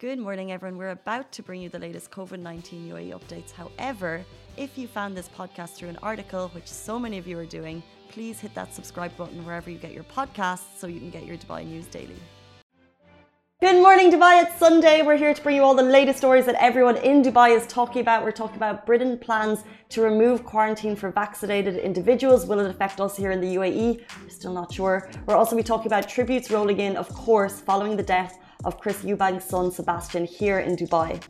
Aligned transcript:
Good 0.00 0.18
morning, 0.18 0.50
everyone. 0.50 0.78
We're 0.78 0.92
about 0.92 1.30
to 1.32 1.42
bring 1.42 1.60
you 1.60 1.68
the 1.68 1.78
latest 1.78 2.10
COVID 2.10 2.40
19 2.40 2.88
UAE 2.88 3.10
updates. 3.12 3.50
However, 3.52 4.24
if 4.56 4.78
you 4.78 4.88
found 4.88 5.14
this 5.14 5.28
podcast 5.28 5.74
through 5.74 5.90
an 5.90 5.98
article, 6.02 6.48
which 6.54 6.68
so 6.68 6.98
many 6.98 7.18
of 7.18 7.26
you 7.26 7.38
are 7.38 7.44
doing, 7.44 7.82
please 8.08 8.40
hit 8.40 8.54
that 8.54 8.72
subscribe 8.72 9.14
button 9.18 9.44
wherever 9.44 9.68
you 9.68 9.76
get 9.76 9.92
your 9.92 10.04
podcasts 10.04 10.78
so 10.78 10.86
you 10.86 11.00
can 11.00 11.10
get 11.10 11.26
your 11.26 11.36
Dubai 11.36 11.66
news 11.66 11.84
daily. 11.84 12.16
Good 13.60 13.82
morning, 13.82 14.10
Dubai. 14.10 14.42
It's 14.42 14.58
Sunday. 14.58 15.02
We're 15.02 15.18
here 15.18 15.34
to 15.34 15.42
bring 15.42 15.56
you 15.56 15.64
all 15.64 15.74
the 15.74 15.90
latest 15.98 16.16
stories 16.16 16.46
that 16.46 16.54
everyone 16.54 16.96
in 16.96 17.20
Dubai 17.20 17.54
is 17.54 17.66
talking 17.66 18.00
about. 18.00 18.24
We're 18.24 18.38
talking 18.42 18.56
about 18.56 18.86
Britain 18.86 19.18
plans 19.18 19.64
to 19.90 20.00
remove 20.00 20.46
quarantine 20.46 20.96
for 20.96 21.10
vaccinated 21.10 21.76
individuals. 21.76 22.46
Will 22.46 22.60
it 22.60 22.70
affect 22.70 23.02
us 23.02 23.18
here 23.18 23.32
in 23.32 23.40
the 23.42 23.56
UAE? 23.56 24.00
We're 24.22 24.30
still 24.30 24.54
not 24.54 24.72
sure. 24.72 25.10
We're 25.26 25.36
also 25.36 25.56
be 25.56 25.62
talking 25.62 25.88
about 25.88 26.08
tributes 26.08 26.50
rolling 26.50 26.80
in, 26.80 26.96
of 26.96 27.10
course, 27.10 27.60
following 27.60 27.98
the 27.98 28.02
death 28.02 28.38
of 28.64 28.78
Chris 28.78 29.02
Eubank's 29.02 29.44
son 29.44 29.70
Sebastian 29.70 30.24
here 30.24 30.58
in 30.60 30.76
Dubai. 30.76 31.20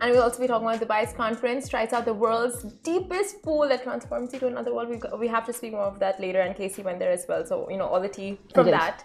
And 0.00 0.10
we'll 0.12 0.22
also 0.22 0.40
be 0.40 0.46
talking 0.46 0.66
about 0.66 0.80
Dubai's 0.80 1.12
crown 1.12 1.36
prince 1.36 1.68
tries 1.68 1.92
out 1.92 2.04
the 2.04 2.12
world's 2.12 2.62
deepest 2.82 3.42
pool 3.42 3.68
that 3.68 3.84
transforms 3.84 4.32
you 4.32 4.40
to 4.40 4.48
another 4.48 4.74
world. 4.74 4.88
We, 4.88 5.00
we 5.18 5.28
have 5.28 5.46
to 5.46 5.52
speak 5.52 5.72
more 5.72 5.82
of 5.82 5.98
that 6.00 6.20
later, 6.20 6.40
and 6.40 6.54
Casey 6.54 6.82
went 6.82 6.98
there 6.98 7.12
as 7.12 7.24
well. 7.28 7.46
So, 7.46 7.68
you 7.70 7.76
know, 7.76 7.86
all 7.86 8.00
the 8.00 8.08
tea 8.08 8.38
from 8.52 8.66
that. 8.66 9.04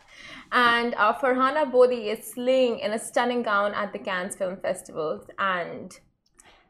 And 0.52 0.96
uh, 0.96 1.14
Farhana 1.14 1.72
Bodi 1.72 2.08
is 2.08 2.32
slaying 2.34 2.80
in 2.80 2.92
a 2.92 3.00
stunning 3.00 3.44
gown 3.44 3.74
at 3.74 3.94
the 3.94 4.00
Cannes 4.00 4.36
Film 4.36 4.58
Festival. 4.58 5.24
And 5.38 5.98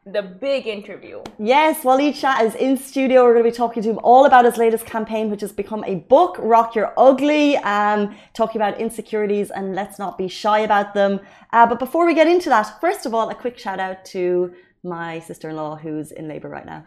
the 0.06 0.22
big 0.22 0.66
interview. 0.66 1.22
Yes, 1.38 1.82
Waleed 1.82 2.14
Shah 2.14 2.40
is 2.42 2.54
in 2.54 2.76
studio. 2.76 3.24
We're 3.24 3.34
going 3.34 3.44
to 3.44 3.50
be 3.50 3.56
talking 3.56 3.82
to 3.82 3.90
him 3.90 4.00
all 4.02 4.24
about 4.24 4.44
his 4.44 4.56
latest 4.56 4.86
campaign, 4.86 5.30
which 5.30 5.42
has 5.42 5.52
become 5.52 5.84
a 5.84 5.96
book, 5.96 6.36
Rock 6.38 6.74
Your 6.74 6.92
Ugly, 6.96 7.58
um, 7.58 8.16
talking 8.32 8.60
about 8.60 8.80
insecurities 8.80 9.50
and 9.50 9.74
let's 9.74 9.98
not 9.98 10.16
be 10.16 10.28
shy 10.28 10.60
about 10.60 10.94
them. 10.94 11.20
Uh, 11.52 11.66
but 11.66 11.78
before 11.78 12.06
we 12.06 12.14
get 12.14 12.26
into 12.26 12.48
that, 12.48 12.80
first 12.80 13.04
of 13.04 13.14
all, 13.14 13.28
a 13.28 13.34
quick 13.34 13.58
shout 13.58 13.78
out 13.78 14.04
to 14.06 14.54
my 14.82 15.20
sister 15.20 15.50
in 15.50 15.56
law 15.56 15.76
who's 15.76 16.12
in 16.12 16.28
labor 16.28 16.48
right 16.48 16.66
now. 16.66 16.84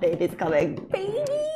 Baby's 0.00 0.34
coming. 0.36 0.74
Baby! 0.90 1.49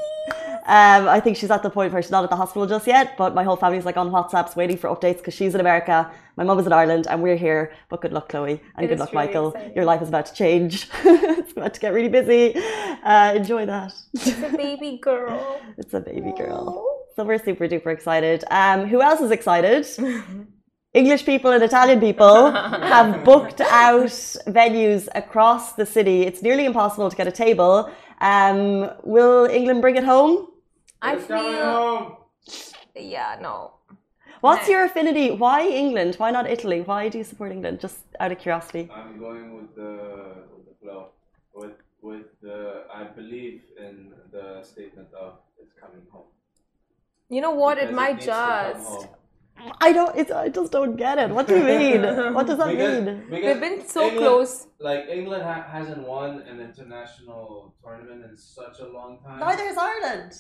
Um, 0.67 1.09
I 1.09 1.21
think 1.21 1.37
she's 1.37 1.51
at 1.51 1.63
the 1.63 1.69
point 1.69 1.93
where 1.93 2.01
she's 2.01 2.11
not 2.11 2.25
at 2.25 2.31
the 2.31 2.37
hospital 2.37 2.67
just 2.67 2.87
yet, 2.87 3.19
but 3.19 3.35
my 3.35 3.45
whole 3.45 3.57
family's 3.57 3.85
like 3.85 3.99
on 3.99 4.11
WhatsApps 4.11 4.57
waiting 4.57 4.79
for 4.79 4.89
updates 4.89 5.19
because 5.19 5.35
she's 5.35 5.55
in 5.55 5.61
America, 5.61 6.11
my 6.37 6.45
mum 6.45 6.59
is 6.59 6.67
in 6.67 6.73
Ireland, 6.73 7.07
and 7.11 7.23
we're 7.23 7.37
here. 7.37 7.73
But 7.91 8.01
good 8.01 8.15
luck, 8.15 8.31
Chloe, 8.31 8.63
and 8.77 8.85
It 8.85 8.89
good 8.89 8.99
luck, 8.99 9.13
really 9.13 9.27
Michael. 9.27 9.49
exciting. 9.53 9.75
Your 9.77 9.85
life 9.85 10.01
is 10.01 10.09
about 10.09 10.25
to 10.27 10.35
change. 10.35 10.89
it's 11.05 11.53
about 11.53 11.75
to 11.75 11.81
get 11.81 11.93
really 11.93 12.09
busy. 12.09 12.55
Uh, 12.57 13.35
enjoy 13.37 13.67
that. 13.67 13.93
It's 14.15 14.43
a 14.43 14.57
baby 14.57 14.99
girl. 15.03 15.61
it's 15.77 15.93
a 15.93 16.01
baby 16.01 16.33
girl. 16.33 16.83
So 17.15 17.25
we're 17.25 17.39
super 17.39 17.69
duper 17.69 17.93
excited. 17.93 18.45
Um, 18.51 18.87
who 18.87 19.03
else 19.03 19.21
is 19.21 19.31
excited? 19.31 19.87
English 20.95 21.27
people 21.27 21.51
and 21.51 21.63
Italian 21.63 22.01
people 22.01 22.53
have 22.53 23.23
booked 23.25 23.61
out 23.61 24.07
venues 24.47 25.09
across 25.15 25.73
the 25.75 25.85
city. 25.85 26.23
It's 26.23 26.41
nearly 26.41 26.65
impossible 26.65 27.11
to 27.11 27.17
get 27.17 27.27
a 27.27 27.33
table. 27.33 27.91
Um, 28.21 28.91
will 29.03 29.45
England 29.47 29.83
bring 29.83 29.97
it 29.97 30.05
home? 30.05 30.49
I 31.05 31.15
It's 31.17 31.27
coming 31.27 31.53
feel. 31.53 31.65
home. 31.65 32.17
Yeah, 33.15 33.39
no. 33.47 33.57
What's 34.41 34.67
No. 34.69 34.73
your 34.75 34.85
affinity? 34.85 35.27
Why 35.45 35.59
England? 35.83 36.13
Why 36.23 36.31
not 36.37 36.45
Italy? 36.57 36.81
Why 36.91 37.09
do 37.09 37.19
you 37.19 37.25
support 37.25 37.51
England? 37.53 37.81
Just 37.87 37.99
out 38.21 38.33
of 38.33 38.39
curiosity. 38.39 38.85
I'm 39.01 39.19
going 39.27 39.47
with 39.57 39.71
the 39.81 39.93
with 40.55 40.65
the 40.71 40.75
flow. 40.83 41.01
With 41.61 41.77
with 42.03 42.27
the 42.47 42.59
I 43.01 43.03
believe 43.21 43.61
in 43.87 43.95
the 44.37 44.47
statement 44.73 45.09
of 45.25 45.31
it's 45.61 45.75
coming 45.83 46.05
home. 46.13 46.29
You 47.35 47.41
know 47.41 47.53
what? 47.63 47.79
It 47.79 47.93
might 47.93 48.17
needs 48.17 48.27
to 48.27 48.33
come 48.33 48.73
just. 48.75 49.09
I 49.87 49.93
don't. 49.93 50.15
It's, 50.21 50.31
I 50.31 50.49
just 50.59 50.71
don't 50.77 50.97
get 50.97 51.17
it. 51.19 51.31
What 51.37 51.47
do 51.47 51.55
you 51.61 51.65
mean? 51.79 52.03
what 52.37 52.47
does 52.49 52.59
that 52.59 52.71
Because, 52.73 53.05
mean? 53.05 53.25
because 53.31 53.45
We've 53.47 53.61
been 53.67 53.79
so 53.97 54.03
England- 54.03 54.19
close. 54.27 54.67
Like 54.91 55.05
England 55.19 55.43
ha- 55.51 55.67
hasn't 55.77 56.03
won 56.15 56.31
an 56.53 56.61
international 56.69 57.75
tournament 57.83 58.21
in 58.29 58.37
such 58.37 58.81
a 58.81 58.89
long 58.99 59.21
time. 59.25 59.39
Neither 59.41 59.65
is 59.73 59.79
Ireland. 59.79 60.33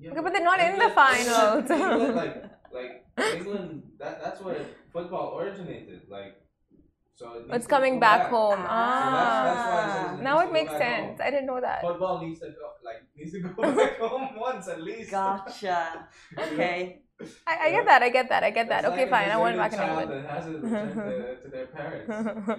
Yeah, 0.00 0.10
Okay, 0.12 0.20
but 0.22 0.32
they're 0.32 0.44
not 0.44 0.60
in 0.60 0.78
the 0.78 0.90
finals. 0.94 1.70
England, 1.70 1.82
England, 1.82 2.14
like 2.14 2.34
like 2.72 3.04
England, 3.36 3.82
that 3.98 4.22
that's 4.22 4.40
where 4.40 4.64
football 4.92 5.38
originated. 5.38 6.02
Like, 6.08 6.36
so 7.14 7.34
it 7.34 7.44
It's 7.54 7.66
coming 7.66 7.94
go 7.94 8.00
back 8.00 8.28
home. 8.30 8.58
So 8.58 8.62
that's, 8.62 8.68
that's 8.68 9.66
why 9.66 9.82
Ah. 9.84 10.16
it 10.18 10.22
Now 10.22 10.38
it 10.40 10.52
makes 10.52 10.70
sense. 10.76 11.18
home. 11.18 11.26
I 11.26 11.30
didn't 11.30 11.46
know 11.46 11.60
that. 11.60 11.82
Football 11.82 12.20
needs 12.24 12.40
to 12.40 12.46
go 12.46 12.66
like 12.84 13.02
needs 13.16 13.32
to 13.32 13.40
go 13.40 13.62
back 13.76 13.98
home 13.98 14.28
once 14.38 14.68
at 14.68 14.82
least. 14.82 15.10
Gotcha. 15.10 16.08
Okay. 16.38 17.02
I, 17.46 17.66
I 17.66 17.70
get 17.70 17.84
that. 17.86 18.02
I 18.02 18.10
get 18.10 18.28
that. 18.28 18.42
I 18.44 18.50
get 18.50 18.68
that. 18.68 18.82
That's 18.82 18.92
Okay, 18.92 19.02
like 19.02 19.10
fine. 19.10 19.30
I 19.30 19.36
want 19.36 19.56
it 19.56 19.58
deserted 19.58 19.70
back 19.70 19.72
in 19.72 19.78
child 19.78 20.02
England. 20.02 20.24
That 20.24 20.30
hasn't 20.30 20.62
returned 20.62 20.94
to, 20.94 21.36
to 21.42 21.48
their 21.48 21.66
parents. 21.66 22.08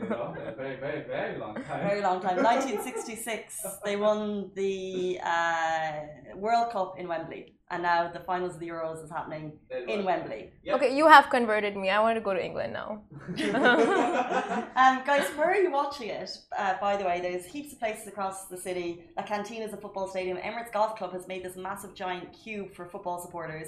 You 0.04 0.10
know, 0.10 0.36
a 0.48 0.56
very, 0.56 0.76
very, 0.76 1.02
very 1.08 1.38
long 1.40 1.56
time. 1.56 1.88
Very 1.88 2.02
long 2.02 2.22
time. 2.22 2.44
1966, 2.44 3.66
they 3.86 3.96
won 3.96 4.52
the 4.56 5.20
uh, 5.24 6.36
World 6.36 6.72
Cup 6.72 7.00
in 7.00 7.08
Wembley, 7.08 7.54
and 7.72 7.84
now 7.84 8.12
the 8.12 8.20
finals 8.20 8.56
of 8.56 8.60
the 8.60 8.68
Euros 8.68 9.04
is 9.04 9.10
happening 9.10 9.54
in 9.88 10.04
Wembley. 10.04 10.52
Yep. 10.64 10.76
Okay, 10.76 10.96
you 10.98 11.08
have 11.08 11.30
converted 11.30 11.78
me. 11.78 11.90
I 11.90 12.00
want 12.02 12.18
to 12.18 12.22
go 12.22 12.34
to 12.34 12.44
England 12.44 12.74
now. 12.74 13.02
Um, 14.80 15.02
guys, 15.06 15.28
where 15.36 15.50
are 15.52 15.56
you 15.58 15.72
watching 15.72 16.10
it? 16.10 16.30
Uh, 16.58 16.76
by 16.80 16.96
the 16.98 17.04
way, 17.04 17.20
there's 17.22 17.46
heaps 17.46 17.74
of 17.74 17.80
places 17.80 18.08
across 18.08 18.46
the 18.46 18.58
city. 18.58 19.04
La 19.18 19.24
Cantina 19.24 19.66
is 19.66 19.74
a 19.74 19.78
football 19.78 20.08
stadium. 20.08 20.38
Emirates 20.38 20.72
Golf 20.72 20.96
Club 20.98 21.12
has 21.14 21.28
made 21.28 21.44
this 21.44 21.56
massive 21.58 21.94
giant 21.94 22.32
cube 22.34 22.74
for 22.74 22.86
football 22.86 23.22
supporters. 23.22 23.68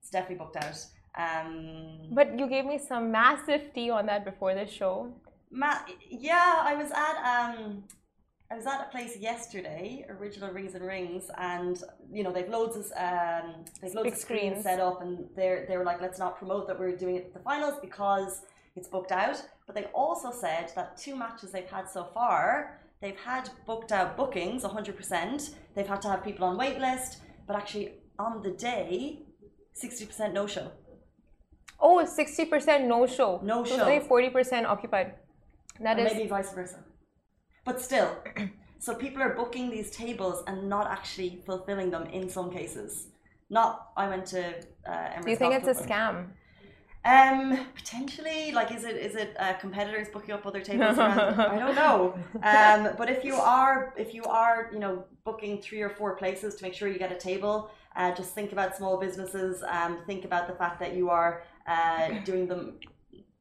It's 0.00 0.10
definitely 0.10 0.36
booked 0.44 0.56
out. 0.56 0.78
Um, 1.24 2.08
But 2.12 2.38
you 2.38 2.46
gave 2.48 2.64
me 2.64 2.78
some 2.78 3.10
massive 3.10 3.72
tea 3.74 3.90
on 3.90 4.06
that 4.06 4.24
before 4.24 4.54
the 4.54 4.66
show. 4.66 5.12
Ma- 5.50 5.84
yeah, 6.08 6.54
I 6.70 6.74
was 6.74 6.90
at 6.92 7.16
um, 7.34 7.84
I 8.52 8.56
was 8.56 8.66
at 8.66 8.80
a 8.86 8.88
place 8.90 9.16
yesterday, 9.16 10.04
Original 10.08 10.52
Wings 10.54 10.74
and 10.74 10.84
Rings, 10.86 11.24
and 11.36 11.82
you 12.12 12.22
know 12.24 12.32
they've 12.32 12.48
loads 12.48 12.76
of 12.76 12.84
um, 12.96 13.64
they've 13.80 13.94
loads 13.94 14.04
Big 14.10 14.12
of 14.14 14.18
screens 14.18 14.58
screens. 14.60 14.62
set 14.64 14.80
up, 14.80 15.02
and 15.02 15.28
they're 15.36 15.66
they 15.68 15.76
were 15.76 15.84
like, 15.84 16.00
let's 16.00 16.18
not 16.18 16.38
promote 16.38 16.66
that 16.68 16.78
we're 16.78 16.96
doing 16.96 17.16
it 17.16 17.24
at 17.26 17.34
the 17.34 17.40
finals 17.40 17.74
because 17.82 18.42
it's 18.76 18.88
booked 18.88 19.12
out. 19.12 19.42
But 19.66 19.74
they 19.74 19.84
also 20.02 20.30
said 20.32 20.72
that 20.76 20.96
two 20.96 21.14
matches 21.16 21.50
they've 21.52 21.68
had 21.78 21.88
so 21.88 22.04
far, 22.14 22.78
they've 23.02 23.18
had 23.18 23.50
booked 23.66 23.92
out 23.92 24.16
bookings, 24.16 24.62
hundred 24.64 24.96
percent. 24.96 25.50
They've 25.74 25.86
had 25.94 26.00
to 26.02 26.08
have 26.08 26.22
people 26.24 26.44
on 26.44 26.56
wait 26.56 26.78
list, 26.78 27.18
but 27.46 27.56
actually 27.56 27.94
on 28.18 28.42
the 28.42 28.50
day, 28.52 29.22
sixty 29.72 30.06
percent 30.06 30.34
no 30.34 30.46
show. 30.46 30.72
Oh, 31.80 32.04
60% 32.06 32.86
no 32.86 33.06
show. 33.06 33.40
No 33.42 33.64
so 33.64 33.76
show. 33.76 33.84
Only 33.84 34.06
40% 34.06 34.64
occupied. 34.66 35.14
That 35.80 35.98
or 35.98 36.06
is. 36.06 36.12
maybe 36.12 36.28
vice 36.28 36.52
versa. 36.52 36.84
But 37.64 37.80
still, 37.80 38.18
so 38.78 38.94
people 38.94 39.22
are 39.22 39.34
booking 39.34 39.70
these 39.70 39.90
tables 39.90 40.42
and 40.46 40.68
not 40.68 40.90
actually 40.90 41.42
fulfilling 41.46 41.90
them 41.90 42.04
in 42.06 42.28
some 42.28 42.50
cases. 42.50 43.08
Not, 43.48 43.88
I 43.96 44.08
went 44.08 44.26
to. 44.26 44.54
Uh, 44.86 45.20
Do 45.22 45.30
you 45.30 45.36
think 45.36 45.54
it's 45.54 45.68
a 45.68 45.82
scam? 45.82 46.28
Um, 47.02 47.66
potentially, 47.74 48.52
like, 48.52 48.72
is 48.72 48.84
it 48.84 48.96
is 48.96 49.14
it 49.16 49.34
uh, 49.38 49.54
competitors 49.54 50.08
booking 50.12 50.32
up 50.32 50.46
other 50.46 50.60
tables? 50.60 50.98
around? 50.98 51.40
I 51.40 51.58
don't 51.58 51.74
know. 51.74 52.14
Um, 52.42 52.94
but 52.98 53.08
if 53.08 53.24
you 53.24 53.34
are 53.34 53.94
if 53.96 54.12
you 54.14 54.22
are 54.24 54.70
you 54.72 54.78
know 54.78 55.04
booking 55.24 55.62
three 55.62 55.80
or 55.80 55.88
four 55.88 56.14
places 56.16 56.56
to 56.56 56.62
make 56.62 56.74
sure 56.74 56.88
you 56.88 56.98
get 56.98 57.10
a 57.10 57.16
table, 57.16 57.70
uh, 57.96 58.14
just 58.14 58.34
think 58.34 58.52
about 58.52 58.76
small 58.76 58.96
businesses. 58.98 59.62
Um, 59.68 59.98
think 60.06 60.24
about 60.24 60.46
the 60.46 60.54
fact 60.54 60.80
that 60.80 60.94
you 60.94 61.10
are 61.10 61.44
uh, 61.66 62.08
doing 62.24 62.46
them 62.46 62.78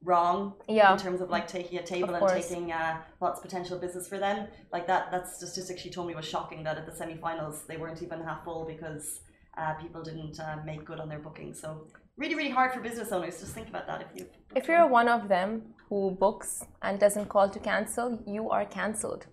wrong 0.03 0.53
Yeah. 0.67 0.93
in 0.93 0.97
terms 0.97 1.19
of 1.21 1.29
like 1.29 1.47
taking 1.47 1.77
a 1.77 1.83
table 1.85 2.15
Of 2.15 2.21
and 2.23 2.41
taking 2.41 2.71
uh, 2.71 3.01
what's 3.19 3.39
potential 3.41 3.77
business 3.77 4.07
for 4.07 4.17
them. 4.17 4.47
Like 4.71 4.87
that 4.87 5.11
that 5.11 5.27
statistic 5.27 5.77
she 5.77 5.89
told 5.89 6.07
me 6.07 6.15
was 6.15 6.25
shocking 6.25 6.63
that 6.63 6.77
at 6.77 6.85
the 6.85 6.95
semi-finals 6.95 7.63
they 7.67 7.77
weren't 7.77 8.01
even 8.01 8.21
half 8.21 8.43
full 8.45 8.65
because 8.65 9.21
uh, 9.57 9.73
people 9.73 10.01
didn't 10.01 10.39
uh, 10.39 10.57
make 10.65 10.85
good 10.85 10.99
on 10.99 11.09
their 11.09 11.19
bookings. 11.19 11.59
So 11.59 11.87
really 12.17 12.35
really 12.35 12.49
hard 12.49 12.71
for 12.73 12.79
business 12.79 13.11
owners. 13.11 13.39
Just 13.39 13.53
think 13.53 13.67
about 13.67 13.87
that 13.87 14.01
if 14.01 14.07
you. 14.17 14.25
If 14.55 14.67
you're 14.67 14.87
one 14.87 15.09
of 15.09 15.27
them 15.27 15.49
who 15.89 16.11
books 16.11 16.63
and 16.81 16.97
doesn't 16.99 17.27
call 17.27 17.49
to 17.49 17.59
cancel, 17.59 18.23
you 18.25 18.49
are 18.49 18.65
cancelled. 18.65 19.27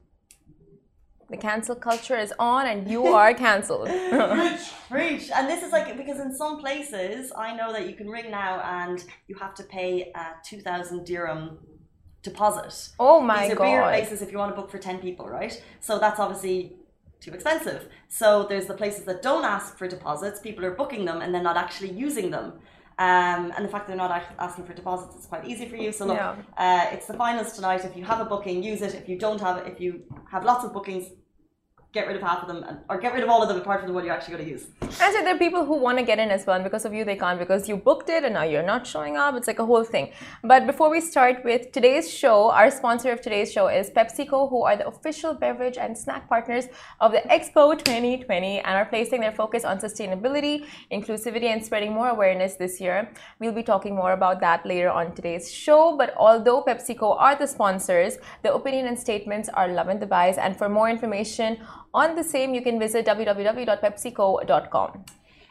The 1.29 1.37
cancel 1.37 1.75
culture 1.75 2.17
is 2.17 2.33
on 2.39 2.67
and 2.67 2.89
you 2.89 3.07
are 3.07 3.35
cancelled. 3.35 3.89
Preach. 4.89 5.31
And 5.35 5.49
this 5.49 5.63
is 5.65 5.73
like 5.73 5.97
because 5.97 6.21
in 6.21 6.35
some 6.35 6.61
places 6.61 7.33
I 7.37 7.55
know 7.57 7.73
that 7.73 7.89
you 7.89 7.95
can 7.95 8.09
ring 8.09 8.31
now 8.31 8.61
and 8.61 9.05
you 9.27 9.35
have 9.37 9.55
to 9.57 9.65
pay 9.65 10.13
a 10.15 10.25
two 10.45 10.61
thousand 10.61 11.05
dirham 11.05 11.59
deposit. 12.23 12.93
oh 13.01 13.21
my 13.21 13.49
These 13.49 13.57
are 13.57 13.65
bigger 13.65 13.83
places 13.83 14.23
if 14.23 14.31
you 14.31 14.39
want 14.39 14.55
to 14.55 14.61
book 14.61 14.71
for 14.71 14.79
ten 14.79 14.99
people, 14.99 15.29
right? 15.29 15.61
So 15.81 15.99
that's 15.99 16.21
obviously 16.21 16.77
too 17.21 17.33
expensive. 17.33 17.89
So 18.09 18.47
there's 18.49 18.67
the 18.67 18.75
places 18.75 19.05
that 19.05 19.23
don't 19.23 19.45
ask 19.45 19.77
for 19.77 19.89
deposits. 19.89 20.39
People 20.39 20.65
are 20.65 20.71
booking 20.71 21.05
them 21.05 21.23
and 21.23 21.35
then 21.35 21.43
not 21.43 21.57
actually 21.57 21.91
using 21.91 22.31
them. 22.31 22.61
Um, 22.99 23.53
and 23.55 23.63
the 23.65 23.69
fact 23.69 23.89
they're 23.89 23.97
not 23.97 24.23
asking 24.39 24.65
for 24.65 24.73
deposits 24.73 25.17
is 25.21 25.27
quite 25.27 25.45
easy 25.45 25.69
for 25.69 25.77
you. 25.77 25.93
So 25.93 26.07
look, 26.07 26.17
Yeah. 26.17 26.35
uh, 26.57 26.87
it's 26.95 27.07
the 27.07 27.13
finals 27.15 27.53
tonight. 27.53 27.85
If 27.85 27.95
you 27.97 28.05
have 28.05 28.21
a 28.21 28.25
booking, 28.25 28.63
use 28.63 28.81
it. 28.81 28.95
If 28.95 29.07
you 29.09 29.19
don't 29.19 29.41
have 29.41 29.59
it, 29.59 29.67
if 29.67 29.81
you 29.81 30.03
have 30.31 30.45
lots 30.45 30.65
of 30.65 30.73
bookings, 30.73 31.11
get 31.99 32.07
rid 32.09 32.17
of 32.21 32.23
half 32.31 32.41
of 32.43 32.49
them 32.51 32.61
and, 32.69 32.79
or 32.91 32.97
get 33.05 33.13
rid 33.17 33.23
of 33.27 33.31
all 33.33 33.43
of 33.43 33.49
them 33.51 33.59
apart 33.63 33.81
from 33.81 33.89
the 33.91 33.95
one 33.97 34.05
you're 34.05 34.17
actually 34.19 34.35
going 34.35 34.45
to 34.47 34.51
use. 34.57 34.65
And 34.83 35.11
so 35.15 35.19
there 35.25 35.35
are 35.35 35.39
people 35.47 35.65
who 35.69 35.77
want 35.87 35.99
to 35.99 36.05
get 36.11 36.19
in 36.25 36.31
as 36.37 36.47
well, 36.47 36.57
and 36.57 36.65
because 36.69 36.85
of 36.89 36.93
you, 36.97 37.05
they 37.11 37.17
can't 37.25 37.39
because 37.45 37.69
you 37.71 37.77
booked 37.89 38.09
it 38.17 38.23
and 38.25 38.35
now 38.39 38.47
you're 38.53 38.69
not 38.75 38.87
showing 38.87 39.17
up. 39.17 39.35
It's 39.39 39.49
like 39.53 39.63
a 39.67 39.69
whole 39.73 39.85
thing. 39.95 40.13
But 40.53 40.67
before 40.67 40.91
we 40.91 41.01
start 41.01 41.45
with 41.45 41.73
today's 41.73 42.07
show, 42.23 42.51
our 42.51 42.71
sponsor 42.71 43.11
of 43.11 43.21
today's 43.21 43.51
show 43.57 43.67
is 43.69 43.91
PepsiCo, 43.91 44.51
who 44.51 44.63
are 44.63 44.77
the 44.77 44.87
official 44.87 45.35
beverage 45.35 45.79
and 45.79 45.97
snack 46.05 46.29
partners 46.29 46.67
of 47.01 47.13
the 47.13 47.23
Expo 47.37 47.65
2020 47.79 48.61
and 48.61 48.75
are 48.81 48.85
placing 48.85 49.21
their 49.21 49.37
focus 49.43 49.65
on 49.65 49.79
sustainability, 49.79 50.67
inclusivity, 50.93 51.49
and 51.55 51.65
spreading 51.65 51.93
more 51.93 52.09
awareness 52.09 52.55
this 52.55 52.81
year. 52.81 53.11
We'll 53.41 53.59
be 53.61 53.63
talking 53.63 53.95
more 53.95 54.13
about 54.13 54.41
that 54.41 54.67
later 54.67 54.91
on 54.91 55.15
today's 55.15 55.51
show. 55.51 55.97
But 55.97 56.15
although 56.17 56.63
PepsiCo 56.63 57.17
are 57.19 57.37
the 57.37 57.47
sponsors, 57.47 58.19
the 58.43 58.53
opinion 58.55 58.87
and 58.87 58.99
statements 58.99 59.49
are 59.49 59.69
Lovin 59.69 59.99
Dubai's. 59.99 60.39
And 60.39 60.57
for 60.57 60.69
more 60.69 60.89
information 60.89 61.59
on 61.95 62.15
the 62.17 62.25
same, 62.25 62.55
you 62.55 62.63
can 62.63 62.79
visit 62.79 63.07
www.pepsico.com. 63.07 65.05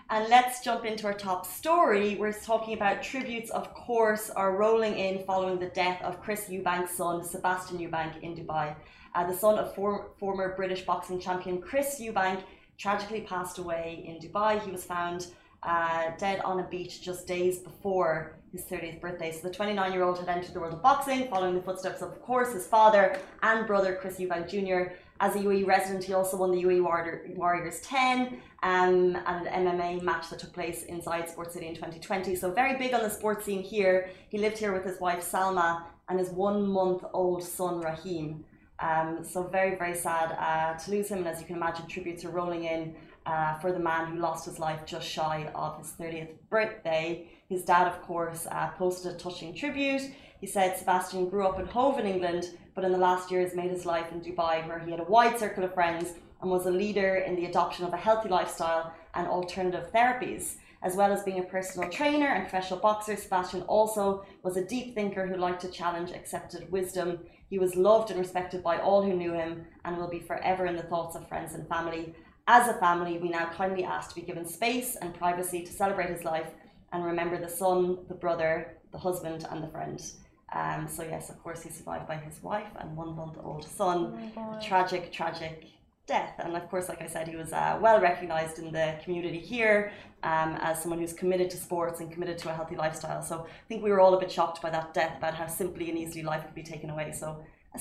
And 0.10 0.30
let's 0.30 0.62
jump 0.64 0.86
into 0.86 1.08
our 1.08 1.16
top 1.16 1.48
story. 1.48 2.16
We're 2.16 2.32
talking 2.32 2.76
about 2.76 3.02
tributes, 3.02 3.50
of 3.50 3.74
course, 3.74 4.30
are 4.30 4.56
rolling 4.56 5.00
in 5.00 5.24
following 5.26 5.58
the 5.58 5.70
death 5.70 6.00
of 6.04 6.22
Chris 6.22 6.48
Eubank's 6.48 6.92
son, 6.92 7.24
Sebastian 7.24 7.80
Eubank, 7.80 8.22
in 8.22 8.36
Dubai. 8.36 8.76
Uh, 9.16 9.26
the 9.26 9.34
son 9.36 9.58
of 9.58 9.74
for- 9.74 10.12
former 10.20 10.56
British 10.56 10.86
boxing 10.86 11.20
champion 11.20 11.60
Chris 11.60 12.00
Eubank 12.00 12.44
tragically 12.78 13.22
passed 13.22 13.58
away 13.58 14.04
in 14.06 14.20
Dubai. 14.20 14.62
He 14.62 14.70
was 14.70 14.84
found 14.84 15.28
uh, 15.64 16.12
dead 16.20 16.42
on 16.42 16.60
a 16.60 16.64
beach 16.64 17.02
just 17.02 17.26
days 17.26 17.58
before 17.60 18.36
his 18.52 18.64
30th 18.66 19.02
birthday. 19.02 19.32
So 19.32 19.48
the 19.48 19.54
29 19.54 19.92
year 19.92 20.04
old 20.04 20.20
had 20.20 20.30
entered 20.30 20.54
the 20.54 20.60
world 20.60 20.74
of 20.74 20.82
boxing, 20.84 21.28
following 21.30 21.56
the 21.56 21.62
footsteps 21.62 22.02
of, 22.02 22.12
of 22.12 22.22
course, 22.22 22.54
his 22.54 22.68
father 22.68 23.18
and 23.42 23.66
brother, 23.66 23.98
Chris 24.00 24.20
Eubank 24.20 24.48
Jr. 24.48 24.94
As 25.20 25.36
a 25.36 25.40
UAE 25.40 25.66
resident, 25.66 26.04
he 26.04 26.14
also 26.14 26.36
won 26.36 26.52
the 26.52 26.62
UAE 26.64 27.38
Warriors 27.38 27.80
10 27.82 28.42
um, 28.64 29.16
and 29.26 29.48
an 29.48 29.66
MMA 29.66 30.02
match 30.02 30.30
that 30.30 30.40
took 30.40 30.52
place 30.52 30.84
inside 30.84 31.30
Sports 31.30 31.54
City 31.54 31.68
in 31.68 31.74
2020. 31.74 32.36
So 32.36 32.52
very 32.52 32.78
big 32.78 32.94
on 32.94 33.02
the 33.02 33.10
sports 33.10 33.46
scene 33.46 33.64
here. 33.64 34.10
He 34.30 34.38
lived 34.38 34.58
here 34.58 34.74
with 34.74 34.84
his 34.84 35.00
wife 35.00 35.24
Salma 35.24 35.84
and 36.10 36.20
his 36.20 36.30
one 36.30 36.68
month 36.68 37.06
old 37.14 37.44
son 37.44 37.80
Rahim. 37.80 38.44
Um, 38.80 39.24
so 39.24 39.44
very, 39.44 39.78
very 39.78 39.96
sad 39.96 40.36
uh, 40.38 40.78
to 40.78 40.92
lose 40.92 41.08
him. 41.08 41.20
And 41.20 41.28
as 41.30 41.40
you 41.40 41.48
can 41.48 41.56
imagine, 41.56 41.88
tributes 41.88 42.26
are 42.26 42.30
rolling 42.30 42.66
in 42.66 42.96
uh, 43.26 43.58
for 43.60 43.72
the 43.72 43.80
man 43.80 44.08
who 44.08 44.20
lost 44.20 44.46
his 44.46 44.60
life 44.60 44.86
just 44.86 45.08
shy 45.08 45.50
of 45.56 45.78
his 45.78 45.94
30th 45.94 46.32
birthday. 46.50 47.28
His 47.48 47.64
dad, 47.64 47.88
of 47.88 48.02
course, 48.02 48.48
uh, 48.52 48.70
posted 48.78 49.14
a 49.14 49.18
touching 49.18 49.56
tribute. 49.56 50.02
He 50.42 50.48
said 50.48 50.78
Sebastian 50.78 51.30
grew 51.30 51.48
up 51.48 51.60
in 51.60 51.66
Hove 51.68 52.00
in 52.00 52.06
England, 52.06 52.50
but 52.76 52.84
in 52.84 52.92
the 52.92 52.98
last 52.98 53.32
years 53.32 53.56
made 53.56 53.72
his 53.72 53.86
life 53.86 54.12
in 54.12 54.22
Dubai, 54.22 54.68
where 54.68 54.80
he 54.80 54.92
had 54.92 55.00
a 55.00 55.06
wide 55.06 55.40
circle 55.40 55.64
of 55.64 55.74
friends 55.74 56.14
and 56.42 56.52
was 56.52 56.66
a 56.66 56.72
leader 56.72 57.16
in 57.16 57.36
the 57.36 57.46
adoption 57.46 57.86
of 57.86 57.94
a 57.94 57.98
healthy 57.98 58.30
lifestyle 58.30 58.94
and 59.16 59.28
alternative 59.28 59.92
therapies. 59.94 60.56
As 60.84 60.96
well 60.96 61.12
as 61.12 61.24
being 61.24 61.40
a 61.40 61.44
personal 61.44 61.90
trainer 61.90 62.28
and 62.28 62.44
professional 62.44 62.80
boxer, 62.80 63.16
Sebastian 63.16 63.64
also 63.64 64.26
was 64.44 64.58
a 64.58 64.66
deep 64.66 64.94
thinker 64.94 65.26
who 65.26 65.38
liked 65.38 65.62
to 65.62 65.70
challenge 65.70 66.12
accepted 66.12 66.72
wisdom. 66.72 67.20
He 67.50 67.58
was 67.58 67.76
loved 67.76 68.12
and 68.12 68.20
respected 68.20 68.62
by 68.62 68.78
all 68.78 69.02
who 69.02 69.14
knew 69.14 69.34
him 69.34 69.66
and 69.86 69.98
will 69.98 70.10
be 70.10 70.20
forever 70.20 70.66
in 70.66 70.76
the 70.76 70.84
thoughts 70.84 71.16
of 71.16 71.28
friends 71.28 71.56
and 71.56 71.68
family. 71.68 72.14
As 72.48 72.68
a 72.68 72.74
family, 72.74 73.18
we 73.18 73.30
now 73.30 73.46
kindly 73.48 73.84
ask 73.84 74.10
to 74.10 74.16
be 74.16 74.22
given 74.22 74.46
space 74.46 74.98
and 74.98 75.16
privacy 75.16 75.64
to 75.64 75.74
celebrate 75.74 76.12
his 76.12 76.24
life 76.24 76.52
and 76.92 77.04
remember 77.04 77.40
the 77.40 77.50
son, 77.50 77.98
the 78.08 78.14
brother, 78.14 78.78
the 78.92 79.00
husband, 79.00 79.48
and 79.50 79.64
the 79.64 79.68
friend. 79.70 80.12
Um, 80.54 80.88
so 80.88 81.04
yes, 81.04 81.30
of 81.30 81.42
course, 81.42 81.64
he's 81.64 81.78
survived 81.78 82.08
by 82.08 82.18
his 82.18 82.42
wife 82.44 82.72
and 82.80 82.96
one 82.96 83.16
month 83.16 83.38
old 83.44 83.66
son. 83.66 84.32
Oh 84.38 84.60
tragic, 84.62 85.12
tragic 85.12 85.66
death. 86.08 86.34
And 86.40 86.56
of 86.56 86.70
course, 86.70 86.88
like 86.88 87.02
I 87.02 87.08
said, 87.08 87.28
he 87.28 87.36
was 87.36 87.52
uh, 87.52 87.78
well 87.82 88.00
recognized 88.00 88.60
in 88.60 88.72
the 88.72 88.96
community 89.04 89.40
here 89.40 89.92
um, 90.24 90.58
as 90.62 90.82
someone 90.82 91.00
who's 91.00 91.14
committed 91.14 91.50
to 91.50 91.58
sports 91.58 92.00
and 92.00 92.12
committed 92.12 92.38
to 92.40 92.50
a 92.50 92.54
healthy 92.54 92.76
lifestyle. 92.76 93.22
So 93.22 93.48
I 93.48 93.68
think 93.68 93.84
we 93.84 93.92
were 93.92 94.00
all 94.00 94.14
a 94.14 94.20
bit 94.20 94.32
shocked 94.32 94.62
by 94.62 94.70
that 94.70 94.94
death, 94.94 95.18
about 95.18 95.34
how 95.34 95.48
simply 95.48 95.90
and 95.90 95.98
easily 95.98 96.24
life 96.24 96.46
could 96.46 96.56
be 96.56 96.64
taken 96.64 96.90
away. 96.90 97.12
So 97.12 97.44
a 97.74 97.80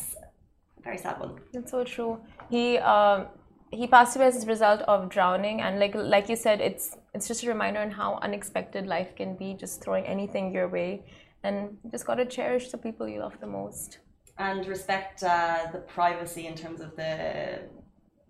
very 0.82 0.98
sad 0.98 1.20
one. 1.20 1.38
That's 1.52 1.70
so 1.70 1.84
true. 1.84 2.20
He. 2.50 2.78
Um 2.78 3.26
he 3.70 3.88
passed 3.88 4.14
away 4.16 4.26
as 4.26 4.44
a 4.44 4.46
result 4.46 4.82
of 4.82 5.08
drowning 5.08 5.60
and 5.60 5.80
like 5.80 5.94
like 5.94 6.28
you 6.28 6.36
said 6.36 6.60
it's 6.60 6.96
it's 7.12 7.26
just 7.26 7.42
a 7.42 7.48
reminder 7.48 7.80
on 7.80 7.90
how 7.90 8.18
unexpected 8.22 8.86
life 8.86 9.16
can 9.16 9.34
be 9.36 9.54
just 9.54 9.82
throwing 9.82 10.04
anything 10.06 10.52
your 10.52 10.68
way 10.68 11.02
and 11.44 11.76
just 11.92 12.04
got 12.06 12.16
to 12.16 12.26
cherish 12.26 12.70
the 12.72 12.78
people 12.78 13.08
you 13.08 13.20
love 13.20 13.38
the 13.40 13.46
most. 13.46 13.98
And 14.38 14.66
respect 14.66 15.22
uh, 15.22 15.66
the 15.72 15.78
privacy 15.78 16.48
in 16.48 16.56
terms 16.56 16.80
of 16.80 16.96
the 16.96 17.60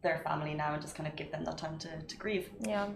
their 0.03 0.19
family 0.19 0.53
now 0.53 0.75
and 0.75 0.83
just 0.83 0.95
kind 0.95 1.09
of 1.09 1.17
give 1.17 1.33
them 1.33 1.45
that 1.47 1.57
time 1.57 1.79
to, 1.79 2.03
to 2.03 2.17
grieve. 2.19 2.51
Yeah 2.61 2.89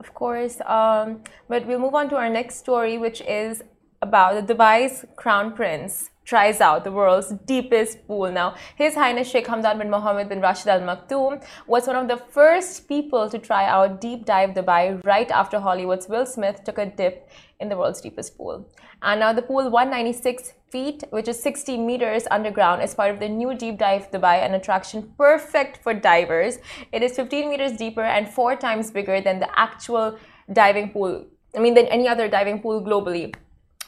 of 0.00 0.14
course. 0.14 0.60
Um, 0.66 1.22
but 1.48 1.66
we'll 1.66 1.78
move 1.78 1.94
on 1.94 2.08
to 2.10 2.16
our 2.16 2.28
next 2.28 2.56
story 2.56 2.98
which 2.98 3.20
is 3.22 3.62
about 4.02 4.46
the 4.46 4.54
dubai's 4.54 5.04
crown 5.16 5.54
prince 5.54 6.10
tries 6.26 6.60
out 6.60 6.84
the 6.84 6.92
world's 6.92 7.32
deepest 7.46 8.06
pool. 8.06 8.30
Now, 8.30 8.56
His 8.74 8.94
Highness 8.94 9.28
Sheikh 9.30 9.46
Hamdan 9.46 9.78
bin 9.78 9.88
Mohammed 9.88 10.28
bin 10.28 10.40
Rashid 10.40 10.68
Al 10.68 10.80
Maktoum 10.80 11.42
was 11.66 11.86
one 11.86 11.96
of 11.96 12.08
the 12.08 12.16
first 12.16 12.88
people 12.88 13.30
to 13.30 13.38
try 13.38 13.64
out 13.64 14.00
Deep 14.00 14.26
Dive 14.26 14.50
Dubai 14.50 15.02
right 15.04 15.30
after 15.30 15.60
Hollywood's 15.60 16.08
Will 16.08 16.26
Smith 16.26 16.62
took 16.64 16.78
a 16.78 16.86
dip 16.86 17.30
in 17.60 17.68
the 17.68 17.76
world's 17.76 18.00
deepest 18.00 18.36
pool. 18.36 18.68
And 19.02 19.20
now 19.20 19.32
the 19.32 19.42
pool 19.42 19.70
196 19.70 20.52
feet, 20.70 21.04
which 21.10 21.28
is 21.28 21.40
60 21.40 21.78
meters 21.78 22.26
underground, 22.30 22.82
is 22.82 22.94
part 22.94 23.12
of 23.14 23.20
the 23.20 23.28
new 23.28 23.54
Deep 23.54 23.78
Dive 23.78 24.10
Dubai, 24.10 24.44
an 24.44 24.54
attraction 24.54 25.14
perfect 25.16 25.82
for 25.82 25.94
divers. 25.94 26.58
It 26.92 27.02
is 27.02 27.14
15 27.14 27.48
meters 27.48 27.72
deeper 27.72 28.02
and 28.02 28.28
four 28.28 28.56
times 28.56 28.90
bigger 28.90 29.20
than 29.20 29.38
the 29.38 29.48
actual 29.58 30.18
diving 30.52 30.90
pool. 30.90 31.24
I 31.56 31.60
mean, 31.60 31.74
than 31.74 31.86
any 31.86 32.08
other 32.08 32.28
diving 32.28 32.60
pool 32.60 32.82
globally. 32.84 33.34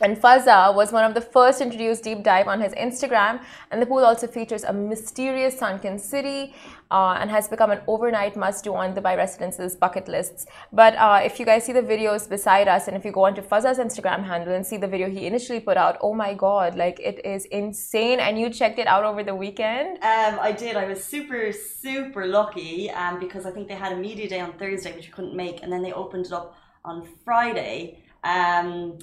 And 0.00 0.16
Fazza 0.16 0.72
was 0.74 0.92
one 0.92 1.04
of 1.04 1.14
the 1.14 1.20
first 1.20 1.58
to 1.58 1.64
introduce 1.64 2.00
deep 2.00 2.22
dive 2.22 2.46
on 2.46 2.60
his 2.60 2.72
Instagram. 2.74 3.40
And 3.70 3.82
the 3.82 3.86
pool 3.86 4.04
also 4.04 4.26
features 4.28 4.62
a 4.62 4.72
mysterious 4.72 5.58
sunken 5.58 5.98
city 5.98 6.54
uh, 6.90 7.18
and 7.20 7.30
has 7.30 7.48
become 7.48 7.70
an 7.70 7.80
overnight 7.88 8.36
must 8.36 8.62
do 8.64 8.74
on 8.74 8.94
Dubai 8.94 9.16
residents' 9.16 9.74
bucket 9.74 10.06
lists. 10.06 10.46
But 10.72 10.94
uh, 10.96 11.20
if 11.24 11.40
you 11.40 11.46
guys 11.46 11.64
see 11.64 11.72
the 11.72 11.82
videos 11.82 12.28
beside 12.28 12.68
us 12.68 12.86
and 12.86 12.96
if 12.96 13.04
you 13.04 13.10
go 13.10 13.24
onto 13.24 13.42
Fazza's 13.42 13.78
Instagram 13.78 14.24
handle 14.24 14.54
and 14.54 14.64
see 14.64 14.76
the 14.76 14.86
video 14.86 15.08
he 15.08 15.26
initially 15.26 15.60
put 15.60 15.76
out, 15.76 15.98
oh 16.00 16.14
my 16.14 16.32
god, 16.32 16.76
like 16.76 17.00
it 17.00 17.24
is 17.24 17.46
insane. 17.46 18.20
And 18.20 18.38
you 18.38 18.50
checked 18.50 18.78
it 18.78 18.86
out 18.86 19.04
over 19.04 19.24
the 19.24 19.34
weekend? 19.34 19.96
Um, 19.96 20.38
I 20.40 20.52
did. 20.52 20.76
I 20.76 20.86
was 20.86 21.02
super, 21.02 21.50
super 21.52 22.26
lucky 22.26 22.90
um, 22.90 23.18
because 23.18 23.46
I 23.46 23.50
think 23.50 23.66
they 23.66 23.74
had 23.74 23.92
a 23.92 23.96
media 23.96 24.28
day 24.28 24.40
on 24.40 24.52
Thursday, 24.52 24.92
which 24.94 25.06
we 25.06 25.12
couldn't 25.12 25.34
make. 25.34 25.64
And 25.64 25.72
then 25.72 25.82
they 25.82 25.92
opened 25.92 26.26
it 26.26 26.32
up 26.32 26.56
on 26.84 27.08
Friday. 27.24 28.04
Um, 28.22 28.98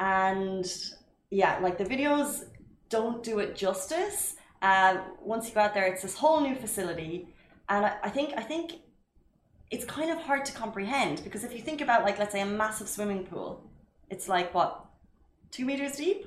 and 0.00 0.66
yeah, 1.30 1.58
like 1.60 1.78
the 1.78 1.84
videos 1.84 2.44
don't 2.88 3.22
do 3.22 3.38
it 3.38 3.56
justice. 3.56 4.36
Uh, 4.60 4.98
once 5.20 5.48
you 5.48 5.54
go 5.54 5.60
out 5.60 5.74
there, 5.74 5.86
it's 5.86 6.02
this 6.02 6.14
whole 6.14 6.40
new 6.40 6.54
facility, 6.54 7.28
and 7.68 7.86
I, 7.86 7.96
I 8.04 8.10
think 8.10 8.34
I 8.36 8.42
think 8.42 8.72
it's 9.70 9.84
kind 9.86 10.10
of 10.10 10.18
hard 10.18 10.44
to 10.44 10.52
comprehend 10.52 11.24
because 11.24 11.44
if 11.44 11.52
you 11.54 11.60
think 11.60 11.80
about 11.80 12.04
like 12.04 12.18
let's 12.18 12.32
say 12.32 12.40
a 12.40 12.46
massive 12.46 12.88
swimming 12.88 13.24
pool, 13.24 13.70
it's 14.10 14.28
like 14.28 14.52
what 14.54 14.84
two 15.50 15.64
meters 15.64 15.96
deep. 15.96 16.26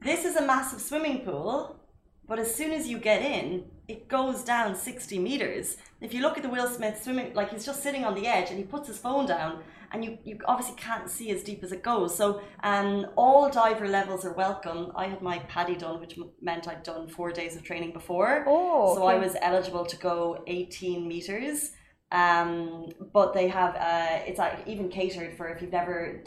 This 0.00 0.24
is 0.24 0.36
a 0.36 0.42
massive 0.42 0.80
swimming 0.80 1.20
pool, 1.24 1.80
but 2.28 2.38
as 2.38 2.54
soon 2.54 2.72
as 2.72 2.86
you 2.86 2.98
get 2.98 3.22
in, 3.22 3.64
it 3.88 4.06
goes 4.06 4.44
down 4.44 4.76
60 4.76 5.18
meters. 5.18 5.78
If 6.00 6.12
you 6.12 6.20
look 6.20 6.36
at 6.36 6.42
the 6.42 6.50
Will 6.50 6.68
Smith 6.68 7.02
swimming, 7.02 7.32
like 7.34 7.50
he's 7.50 7.64
just 7.64 7.82
sitting 7.82 8.04
on 8.04 8.14
the 8.14 8.26
edge 8.26 8.50
and 8.50 8.58
he 8.58 8.64
puts 8.64 8.86
his 8.86 8.98
phone 8.98 9.26
down 9.26 9.62
and 9.90 10.04
you, 10.04 10.18
you 10.24 10.38
obviously 10.44 10.76
can't 10.76 11.08
see 11.08 11.30
as 11.30 11.42
deep 11.42 11.64
as 11.64 11.72
it 11.72 11.82
goes. 11.82 12.14
So 12.14 12.42
um, 12.62 13.06
all 13.16 13.48
diver 13.48 13.88
levels 13.88 14.26
are 14.26 14.34
welcome. 14.34 14.92
I 14.94 15.06
had 15.06 15.22
my 15.22 15.38
PADI 15.38 15.76
done, 15.76 16.00
which 16.00 16.18
meant 16.42 16.68
I'd 16.68 16.82
done 16.82 17.08
four 17.08 17.32
days 17.32 17.56
of 17.56 17.62
training 17.62 17.92
before. 17.92 18.44
Oh, 18.46 18.90
okay. 18.90 19.00
So 19.00 19.06
I 19.06 19.16
was 19.16 19.34
eligible 19.40 19.86
to 19.86 19.96
go 19.96 20.44
18 20.46 21.08
meters. 21.08 21.72
Um, 22.12 22.90
but 23.12 23.32
they 23.32 23.48
have, 23.48 23.74
uh, 23.76 24.24
it's 24.26 24.38
like 24.38 24.66
even 24.66 24.88
catered 24.90 25.36
for 25.36 25.48
if 25.48 25.62
you've 25.62 25.72
never 25.72 26.22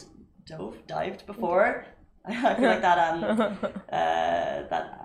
dove, 0.46 0.76
dived 0.86 1.26
before. 1.26 1.86
I 2.24 2.54
feel 2.54 2.68
like 2.68 2.82
that, 2.82 3.14
um, 3.14 3.24
uh, 3.64 4.68
that 4.70 5.01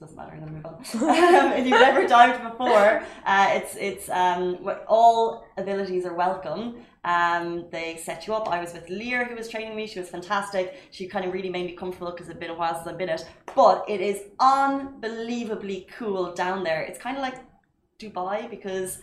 doesn't 0.00 0.16
matter. 0.16 0.32
I'm 0.32 0.40
gonna 0.40 0.52
move 0.52 0.66
on. 0.66 0.74
um, 1.44 1.52
if 1.52 1.66
you've 1.66 1.80
never 1.80 2.06
dived 2.06 2.42
before, 2.42 3.04
uh, 3.26 3.48
it's 3.50 3.76
it's 3.76 4.08
um, 4.08 4.58
all 4.88 5.44
abilities 5.58 6.06
are 6.06 6.14
welcome. 6.14 6.76
Um, 7.04 7.66
they 7.70 7.96
set 7.96 8.26
you 8.26 8.34
up. 8.34 8.48
I 8.48 8.60
was 8.60 8.72
with 8.72 8.88
Lear, 8.88 9.26
who 9.26 9.34
was 9.34 9.48
training 9.48 9.76
me. 9.76 9.86
She 9.86 10.00
was 10.00 10.08
fantastic. 10.08 10.80
She 10.90 11.06
kind 11.06 11.24
of 11.26 11.32
really 11.32 11.50
made 11.50 11.66
me 11.66 11.72
comfortable 11.72 12.12
because 12.12 12.28
it's 12.28 12.38
been 12.38 12.50
a 12.50 12.54
while 12.54 12.74
since 12.74 12.86
I've 12.86 12.98
been 12.98 13.10
it. 13.10 13.26
But 13.54 13.84
it 13.88 14.00
is 14.00 14.22
unbelievably 14.40 15.88
cool 15.96 16.34
down 16.34 16.64
there. 16.64 16.82
It's 16.82 16.98
kind 16.98 17.16
of 17.16 17.22
like 17.22 17.36
Dubai 17.98 18.48
because 18.48 19.00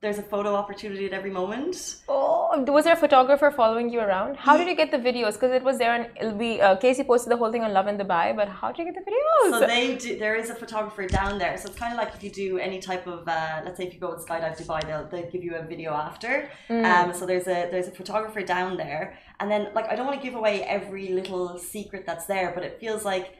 there's 0.00 0.18
a 0.18 0.22
photo 0.22 0.54
opportunity 0.54 1.06
at 1.06 1.12
every 1.12 1.30
moment. 1.30 1.96
Oh, 2.08 2.64
was 2.68 2.84
there 2.84 2.94
a 2.94 2.96
photographer 2.96 3.50
following 3.50 3.90
you 3.90 3.98
around? 3.98 4.36
How 4.36 4.56
did 4.56 4.68
you 4.68 4.76
get 4.76 4.92
the 4.92 4.98
videos? 4.98 5.32
Because 5.32 5.52
it 5.52 5.64
was 5.64 5.78
there, 5.78 5.92
and 5.92 6.06
it'll 6.20 6.38
be 6.38 6.60
uh, 6.60 6.76
Casey 6.76 7.02
posted 7.02 7.32
the 7.32 7.36
whole 7.36 7.50
thing 7.50 7.64
on 7.64 7.72
Lovin 7.72 7.98
Dubai. 7.98 8.36
But 8.36 8.48
how 8.48 8.70
did 8.70 8.78
you 8.78 8.92
get 8.92 8.94
the 8.94 9.10
videos? 9.10 9.60
So 9.60 9.66
they 9.66 9.96
do. 9.96 10.16
There 10.16 10.36
is 10.36 10.50
a 10.50 10.54
photographer 10.54 11.06
down 11.06 11.38
there. 11.38 11.56
So 11.56 11.68
it's 11.68 11.78
kind 11.78 11.92
of 11.92 11.98
like 11.98 12.14
if 12.14 12.22
you 12.22 12.30
do 12.30 12.58
any 12.58 12.78
type 12.78 13.08
of, 13.08 13.26
uh, 13.26 13.62
let's 13.64 13.76
say 13.76 13.86
if 13.88 13.94
you 13.94 13.98
go 13.98 14.12
and 14.12 14.24
skydive 14.24 14.56
Dubai, 14.56 14.86
they'll 14.86 15.08
they'll 15.08 15.30
give 15.30 15.42
you 15.42 15.56
a 15.56 15.62
video 15.62 15.92
after. 15.94 16.48
Mm. 16.68 16.84
Um, 16.84 17.12
so 17.12 17.26
there's 17.26 17.48
a 17.48 17.68
there's 17.72 17.88
a 17.88 17.96
photographer 18.02 18.42
down 18.42 18.76
there, 18.76 19.18
and 19.40 19.50
then 19.50 19.68
like 19.74 19.88
I 19.90 19.96
don't 19.96 20.06
want 20.06 20.20
to 20.20 20.24
give 20.24 20.36
away 20.36 20.62
every 20.62 21.08
little 21.08 21.58
secret 21.58 22.06
that's 22.06 22.26
there, 22.26 22.52
but 22.54 22.62
it 22.62 22.78
feels 22.78 23.04
like 23.04 23.37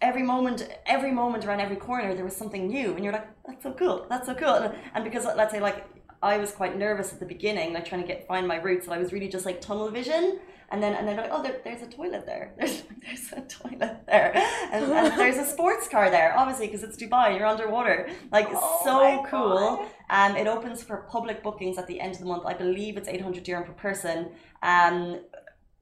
every 0.00 0.22
moment 0.22 0.68
every 0.86 1.12
moment 1.12 1.44
around 1.44 1.60
every 1.60 1.76
corner 1.76 2.14
there 2.14 2.24
was 2.24 2.36
something 2.36 2.68
new 2.68 2.94
and 2.94 3.04
you're 3.04 3.12
like 3.12 3.28
that's 3.46 3.62
so 3.62 3.72
cool 3.72 4.06
that's 4.08 4.26
so 4.26 4.34
cool. 4.34 4.54
And, 4.54 4.74
and 4.94 5.04
because 5.04 5.24
let's 5.24 5.52
say 5.52 5.60
like 5.60 5.86
i 6.22 6.38
was 6.38 6.52
quite 6.52 6.76
nervous 6.76 7.12
at 7.12 7.20
the 7.20 7.26
beginning 7.26 7.72
like 7.72 7.84
trying 7.84 8.02
to 8.02 8.06
get 8.06 8.26
find 8.26 8.46
my 8.46 8.56
roots 8.56 8.86
and 8.86 8.94
i 8.94 8.98
was 8.98 9.12
really 9.12 9.28
just 9.28 9.44
like 9.44 9.60
tunnel 9.60 9.90
vision 9.90 10.38
and 10.70 10.82
then 10.82 10.94
and 10.94 11.08
then 11.08 11.16
like 11.16 11.30
oh 11.32 11.42
there, 11.42 11.60
there's 11.64 11.82
a 11.82 11.86
toilet 11.86 12.26
there 12.26 12.52
there's 12.58 12.82
there's 13.04 13.32
a 13.32 13.40
toilet 13.42 13.96
there 14.06 14.36
and, 14.72 14.84
and 14.84 15.18
there's 15.18 15.38
a 15.38 15.44
sports 15.44 15.88
car 15.88 16.10
there 16.10 16.36
obviously 16.36 16.66
because 16.66 16.82
it's 16.82 16.96
dubai 16.96 17.36
you're 17.36 17.46
underwater. 17.46 18.08
Like 18.30 18.48
Oh 18.50 18.80
so 18.84 19.24
cool. 19.30 19.86
Um 20.10 20.36
it 20.36 20.46
opens 20.46 20.82
for 20.82 20.98
public 21.10 21.42
bookings 21.42 21.78
at 21.78 21.86
the 21.86 22.00
end 22.00 22.12
of 22.14 22.20
the 22.20 22.26
month. 22.26 22.44
I 22.44 22.54
believe 22.54 22.96
it's 22.96 23.08
800 23.08 23.42
dirham 23.42 23.64
per 23.64 23.72
person. 23.72 24.30
Um 24.62 25.20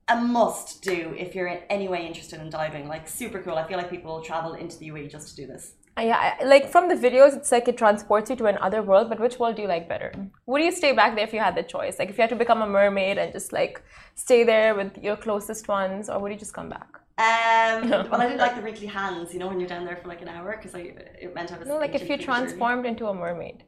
a 0.09 0.17
must 0.17 0.83
do 0.83 1.15
if 1.19 1.35
you're 1.35 1.49
in 1.49 1.61
any 1.69 1.89
way 1.89 2.07
interested 2.07 2.41
in 2.41 2.49
diving. 2.49 2.89
Like 2.89 3.09
super 3.09 3.41
cool. 3.43 3.57
I 3.57 3.67
feel 3.67 3.77
like 3.77 3.91
people 3.91 4.21
travel 4.23 4.55
into 4.55 4.79
the 4.79 4.89
UAE 4.91 5.11
just 5.11 5.29
to 5.31 5.37
do 5.37 5.47
this. 5.47 5.73
Uh, 5.99 6.03
yeah, 6.03 6.35
like 6.45 6.71
from 6.71 6.89
the 6.89 6.95
videos, 6.95 7.35
it's 7.35 7.51
like 7.51 7.67
it 7.69 7.79
transports 7.79 8.29
you 8.29 8.37
to 8.37 8.47
another 8.47 8.83
world. 8.83 9.09
But 9.09 9.19
which 9.19 9.39
world 9.39 9.57
do 9.57 9.63
you 9.63 9.69
like 9.69 9.89
better? 9.89 10.13
Would 10.47 10.63
you 10.63 10.71
stay 10.71 10.93
back 10.93 11.17
there 11.17 11.25
if 11.25 11.33
you 11.33 11.41
had 11.41 11.57
the 11.57 11.63
choice? 11.63 11.99
Like 11.99 12.11
if 12.11 12.19
you 12.19 12.23
had 12.23 12.31
to 12.31 12.37
become 12.37 12.63
a 12.63 12.67
mermaid 12.67 13.19
and 13.19 13.33
just 13.33 13.53
like 13.53 13.83
stay 14.15 14.45
there 14.45 14.75
with 14.75 14.99
your 15.03 15.17
closest 15.17 15.69
ones, 15.69 16.09
or 16.09 16.19
would 16.21 16.31
you 16.31 16.39
just 16.39 16.53
come 16.53 16.69
back? 16.69 17.01
Um, 17.19 17.89
well, 18.11 18.21
I 18.21 18.27
didn't 18.27 18.39
like 18.39 18.55
the 18.57 18.63
wrinkly 18.63 18.87
hands. 18.87 19.33
You 19.33 19.41
know, 19.41 19.49
when 19.49 19.59
you're 19.59 19.69
down 19.69 19.87
there 19.87 19.97
for 19.97 20.09
like 20.09 20.21
an 20.21 20.29
hour, 20.29 20.55
because 20.57 20.75
I 20.75 20.81
it 21.19 21.35
meant 21.35 21.51
I 21.51 21.59
was. 21.59 21.67
No, 21.67 21.79
like 21.79 21.95
if 21.95 22.09
you 22.09 22.19
transformed 22.19 22.85
into 22.85 23.07
a 23.09 23.15
mermaid, 23.15 23.65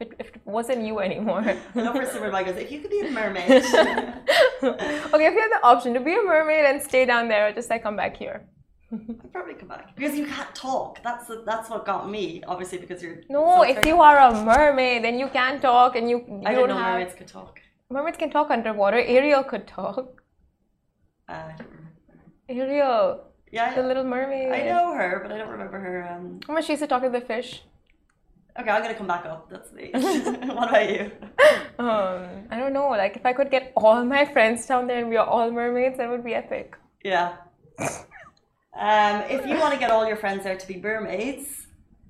if 0.00 0.06
it, 0.12 0.16
if 0.18 0.28
it 0.28 0.40
wasn't 0.44 0.84
you 0.84 1.00
anymore. 1.00 1.42
no, 1.74 1.92
for 1.92 2.06
Super 2.12 2.30
goes, 2.30 2.56
if 2.56 2.70
you 2.70 2.80
could 2.80 2.90
be 2.90 3.00
a 3.00 3.10
mermaid. 3.10 3.50
okay, 3.52 5.26
if 5.26 5.34
you 5.34 5.40
had 5.40 5.50
the 5.52 5.60
option 5.62 5.94
to 5.94 6.00
be 6.00 6.14
a 6.14 6.22
mermaid 6.22 6.64
and 6.64 6.80
stay 6.82 7.04
down 7.04 7.28
there, 7.28 7.48
or 7.48 7.52
just 7.52 7.70
like 7.70 7.82
come 7.82 7.96
back 7.96 8.16
here. 8.16 8.46
I'd 8.92 9.32
probably 9.32 9.54
come 9.54 9.68
back 9.68 9.94
because 9.96 10.16
you 10.16 10.26
can't 10.26 10.54
talk. 10.54 11.02
That's 11.02 11.26
the, 11.26 11.42
that's 11.44 11.68
what 11.68 11.84
got 11.84 12.08
me. 12.08 12.42
Obviously, 12.46 12.78
because 12.78 13.02
you're. 13.02 13.20
No, 13.28 13.62
if 13.62 13.84
you 13.84 14.00
are 14.00 14.18
a 14.18 14.44
mermaid, 14.44 15.04
then 15.04 15.18
you 15.18 15.28
can 15.28 15.60
talk 15.60 15.94
and 15.96 16.08
you, 16.08 16.18
you 16.26 16.42
I 16.46 16.52
don't 16.54 16.68
didn't 16.68 16.68
know 16.70 16.84
have. 16.84 16.94
mermaids 16.94 17.14
could 17.14 17.26
talk. 17.28 17.60
Mermaids 17.90 18.16
can 18.18 18.30
talk 18.30 18.50
underwater. 18.50 18.98
Ariel 18.98 19.42
could 19.42 19.66
talk. 19.66 20.22
Uh, 21.28 21.32
I 21.32 21.54
don't 21.58 21.68
remember. 21.68 22.72
Ariel, 22.72 23.24
yeah, 23.52 23.74
the 23.74 23.82
little 23.82 24.04
mermaid. 24.04 24.52
I 24.52 24.62
know 24.62 24.94
her, 24.94 25.20
but 25.22 25.32
I 25.32 25.38
don't 25.38 25.50
remember 25.50 25.78
her. 25.78 26.08
Um, 26.10 26.40
Remember 26.48 26.62
she 26.64 26.72
used 26.72 26.82
to 26.82 26.86
talk 26.86 27.02
to 27.02 27.10
the 27.10 27.20
fish? 27.20 27.62
Okay, 28.58 28.70
I'm 28.70 28.82
gonna 28.82 28.94
come 28.94 29.06
back 29.06 29.24
up. 29.26 29.48
That's 29.50 29.72
me. 29.72 29.90
what 29.92 30.68
about 30.68 30.90
you? 30.90 31.10
Um, 31.78 32.46
I 32.50 32.58
don't 32.58 32.72
know. 32.72 32.88
Like 32.90 33.16
if 33.16 33.24
I 33.24 33.32
could 33.32 33.50
get 33.50 33.72
all 33.76 34.04
my 34.04 34.24
friends 34.24 34.66
down 34.66 34.86
there 34.86 34.98
and 34.98 35.08
we 35.08 35.16
are 35.16 35.26
all 35.26 35.50
mermaids, 35.50 35.96
that 35.98 36.08
would 36.10 36.24
be 36.24 36.34
epic. 36.34 36.76
Yeah. 37.04 37.36
Um, 38.74 39.22
if 39.28 39.46
you 39.46 39.58
want 39.58 39.72
to 39.74 39.78
get 39.80 39.90
all 39.90 40.06
your 40.06 40.16
friends 40.16 40.44
there 40.44 40.56
to 40.56 40.66
be 40.68 40.76
mermaids, 40.76 41.66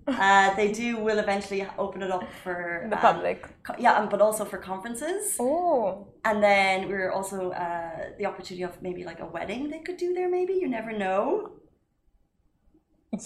uh, 0.06 0.54
they 0.54 0.72
do 0.72 0.96
will 0.98 1.18
eventually 1.18 1.66
open 1.78 2.02
it 2.02 2.10
up 2.10 2.24
for 2.42 2.86
The 2.90 2.96
um, 2.96 3.00
public. 3.00 3.48
yeah, 3.78 3.94
um, 3.94 4.08
but 4.08 4.20
also 4.20 4.44
for 4.44 4.58
conferences. 4.58 5.36
Oh, 5.38 6.08
And 6.24 6.42
then 6.42 6.88
we're 6.88 7.10
also 7.12 7.50
uh, 7.52 8.10
the 8.18 8.26
opportunity 8.26 8.64
of 8.64 8.80
maybe 8.82 9.04
like 9.04 9.20
a 9.20 9.26
wedding 9.26 9.70
they 9.70 9.80
could 9.80 9.96
do 9.98 10.12
there. 10.14 10.28
Maybe 10.28 10.54
you 10.54 10.68
never 10.68 10.92
know. 10.92 11.52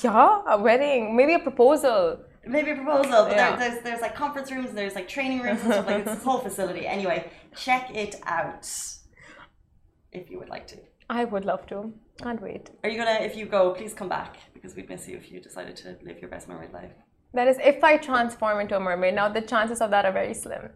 yeah, 0.03 0.43
a 0.47 0.59
wedding, 0.61 1.17
maybe 1.17 1.35
a 1.35 1.39
proposal. 1.41 2.25
Maybe 2.47 2.71
a 2.73 2.75
proposal, 2.75 3.11
but 3.11 3.31
Yeah. 3.33 3.57
there, 3.57 3.71
there's 3.71 3.85
there's 3.85 4.01
like 4.01 4.15
conference 4.17 4.51
rooms, 4.51 4.69
and 4.71 4.79
there's 4.79 4.95
like 4.95 5.09
training 5.09 5.41
rooms 5.43 5.61
and 5.63 5.73
stuff 5.73 5.87
like 5.87 6.01
it's 6.01 6.15
this 6.15 6.25
whole 6.25 6.39
facility. 6.39 6.87
Anyway, 6.87 7.31
check 7.57 7.95
it 7.95 8.17
out 8.25 8.67
if 10.11 10.31
you 10.31 10.39
would 10.39 10.49
like 10.49 10.67
to. 10.69 10.77
I 11.09 11.25
would 11.25 11.45
love 11.45 11.67
to. 11.67 11.93
Can't 12.21 12.41
wait. 12.43 12.71
Are 12.83 12.91
you 12.91 12.99
gonna? 12.99 13.19
If 13.21 13.37
you 13.37 13.47
go, 13.47 13.73
please 13.73 13.95
come 13.95 14.09
back 14.09 14.37
because 14.55 14.75
we'd 14.75 14.89
miss 14.89 15.09
you 15.09 15.17
if 15.17 15.31
you 15.31 15.41
decided 15.41 15.77
to 15.77 15.97
live 16.03 16.19
your 16.21 16.31
best 16.31 16.49
mermaid 16.49 16.73
life. 16.73 16.93
That 17.35 17.49
is, 17.49 17.59
if 17.65 17.83
I 17.83 17.97
transform 17.97 18.61
into 18.61 18.77
a 18.77 18.81
mermaid. 18.81 19.15
Now 19.15 19.29
the 19.29 19.41
chances 19.41 19.81
of 19.81 19.91
that 19.91 20.05
are 20.05 20.13
very 20.13 20.35
slim. 20.35 20.71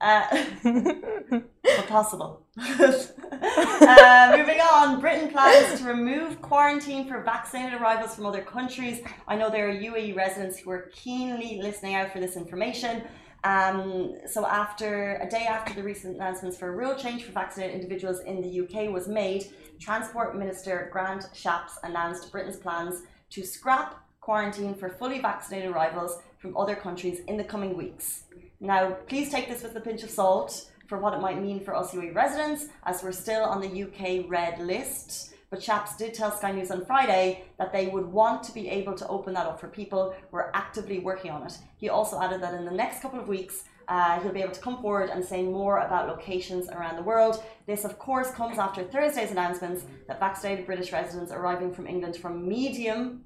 Uh, 0.00 0.44
but 1.62 1.86
possible. 1.88 2.46
uh, 2.58 4.34
moving 4.36 4.60
on, 4.60 5.00
Britain 5.00 5.30
plans 5.30 5.80
to 5.80 5.86
remove 5.86 6.40
quarantine 6.40 7.06
for 7.08 7.22
vaccinated 7.22 7.80
arrivals 7.80 8.14
from 8.14 8.26
other 8.26 8.42
countries. 8.42 9.00
I 9.26 9.36
know 9.36 9.50
there 9.50 9.68
are 9.68 9.74
UAE 9.74 10.16
residents 10.16 10.58
who 10.58 10.70
are 10.70 10.90
keenly 10.92 11.60
listening 11.62 11.94
out 11.94 12.12
for 12.12 12.20
this 12.20 12.36
information. 12.36 13.02
Um, 13.44 14.16
so, 14.26 14.46
after 14.46 15.20
a 15.22 15.28
day 15.28 15.46
after 15.48 15.72
the 15.72 15.82
recent 15.82 16.16
announcements 16.16 16.56
for 16.58 16.68
a 16.68 16.72
rule 16.72 16.96
change 16.96 17.22
for 17.22 17.32
vaccinated 17.32 17.76
individuals 17.76 18.20
in 18.20 18.40
the 18.42 18.60
UK 18.60 18.92
was 18.92 19.06
made, 19.06 19.46
Transport 19.80 20.36
Minister 20.36 20.88
Grant 20.92 21.28
Shapps 21.34 21.78
announced 21.84 22.32
Britain's 22.32 22.56
plans 22.56 23.02
to 23.30 23.44
scrap 23.44 24.02
quarantine 24.20 24.74
for 24.74 24.88
fully 24.88 25.20
vaccinated 25.20 25.70
arrivals 25.70 26.18
from 26.38 26.56
other 26.56 26.74
countries 26.74 27.20
in 27.28 27.36
the 27.36 27.44
coming 27.44 27.76
weeks. 27.76 28.24
Now, 28.60 28.90
please 29.06 29.30
take 29.30 29.48
this 29.48 29.62
with 29.62 29.76
a 29.76 29.80
pinch 29.80 30.02
of 30.02 30.10
salt 30.10 30.70
for 30.88 30.98
what 30.98 31.14
it 31.14 31.20
might 31.20 31.40
mean 31.40 31.60
for 31.60 31.76
us 31.76 31.92
UAE 31.92 32.14
residents, 32.14 32.66
as 32.84 33.02
we're 33.02 33.12
still 33.12 33.44
on 33.44 33.60
the 33.60 33.84
UK 33.84 34.28
red 34.28 34.58
list. 34.58 35.34
But 35.50 35.60
Shapps 35.60 35.96
did 35.96 36.12
tell 36.12 36.30
Sky 36.30 36.52
News 36.52 36.70
on 36.70 36.84
Friday 36.84 37.44
that 37.58 37.72
they 37.72 37.86
would 37.86 38.06
want 38.06 38.42
to 38.44 38.52
be 38.52 38.68
able 38.68 38.94
to 38.94 39.06
open 39.06 39.32
that 39.34 39.46
up 39.46 39.60
for 39.60 39.68
people 39.68 40.14
who 40.30 40.36
are 40.36 40.50
actively 40.54 40.98
working 40.98 41.30
on 41.30 41.46
it. 41.46 41.56
He 41.76 41.88
also 41.88 42.20
added 42.20 42.42
that 42.42 42.54
in 42.54 42.64
the 42.64 42.70
next 42.70 43.00
couple 43.00 43.20
of 43.20 43.28
weeks, 43.28 43.64
uh, 43.86 44.20
he'll 44.20 44.32
be 44.32 44.42
able 44.42 44.52
to 44.52 44.60
come 44.60 44.82
forward 44.82 45.08
and 45.08 45.24
say 45.24 45.42
more 45.42 45.78
about 45.78 46.08
locations 46.08 46.68
around 46.68 46.96
the 46.96 47.02
world. 47.02 47.42
This, 47.66 47.84
of 47.84 47.98
course, 47.98 48.30
comes 48.32 48.58
after 48.58 48.82
Thursday's 48.82 49.30
announcements 49.30 49.84
that 50.08 50.20
vaccinated 50.20 50.66
British 50.66 50.92
residents 50.92 51.32
arriving 51.32 51.72
from 51.72 51.86
England 51.86 52.16
from 52.16 52.46
medium 52.46 53.24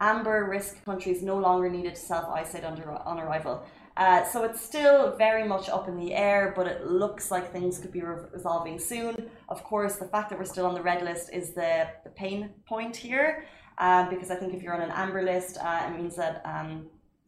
amber 0.00 0.48
risk 0.50 0.84
countries 0.84 1.22
no 1.22 1.38
longer 1.38 1.70
needed 1.70 1.94
to 1.94 2.00
self 2.00 2.28
isolate 2.28 2.64
on 2.64 3.18
arrival. 3.20 3.64
Uh, 3.96 4.24
so 4.24 4.44
it's 4.44 4.60
still 4.60 5.14
very 5.16 5.46
much 5.46 5.68
up 5.68 5.88
in 5.88 5.96
the 5.96 6.14
air, 6.14 6.52
but 6.56 6.66
it 6.66 6.86
looks 6.86 7.30
like 7.30 7.52
things 7.52 7.78
could 7.78 7.92
be 7.92 8.00
re- 8.00 8.24
resolving 8.32 8.78
soon. 8.78 9.30
Of 9.48 9.62
course, 9.64 9.96
the 9.96 10.06
fact 10.06 10.30
that 10.30 10.38
we're 10.38 10.46
still 10.46 10.66
on 10.66 10.74
the 10.74 10.82
red 10.82 11.02
list 11.02 11.30
is 11.32 11.50
the, 11.50 11.88
the 12.04 12.10
pain 12.10 12.50
point 12.66 12.96
here, 12.96 13.44
um, 13.78 14.08
because 14.08 14.30
I 14.30 14.36
think 14.36 14.54
if 14.54 14.62
you're 14.62 14.74
on 14.74 14.80
an 14.80 14.92
amber 14.92 15.22
list, 15.22 15.58
uh, 15.60 15.82
it 15.86 15.96
means 15.96 16.16
that 16.16 16.40
um, 16.44 16.86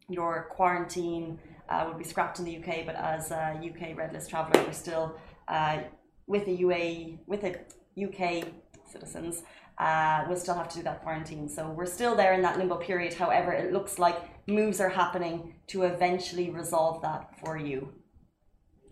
your 0.09 0.47
quarantine 0.51 1.39
uh, 1.69 1.85
would 1.87 1.97
be 1.97 2.03
scrapped 2.03 2.39
in 2.39 2.45
the 2.45 2.57
UK, 2.57 2.85
but 2.85 2.95
as 2.95 3.31
a 3.31 3.59
UK 3.63 3.95
red 3.95 4.13
list 4.13 4.29
traveller, 4.29 4.63
you're 4.63 4.73
still 4.73 5.15
uh, 5.47 5.79
with 6.27 6.47
a 6.47 6.57
UAE, 6.57 7.19
with 7.27 7.43
a 7.43 7.59
UK 8.03 8.47
citizens 8.91 9.43
uh, 9.77 10.25
will 10.27 10.37
still 10.37 10.55
have 10.55 10.69
to 10.69 10.77
do 10.77 10.83
that 10.83 11.03
quarantine. 11.03 11.49
So 11.49 11.69
we're 11.69 11.85
still 11.85 12.15
there 12.15 12.33
in 12.33 12.41
that 12.43 12.57
limbo 12.57 12.77
period. 12.77 13.13
However, 13.13 13.51
it 13.51 13.73
looks 13.73 13.99
like 13.99 14.15
moves 14.47 14.79
are 14.79 14.89
happening 14.89 15.55
to 15.67 15.83
eventually 15.83 16.49
resolve 16.49 17.01
that 17.01 17.39
for 17.39 17.57
you. 17.57 17.89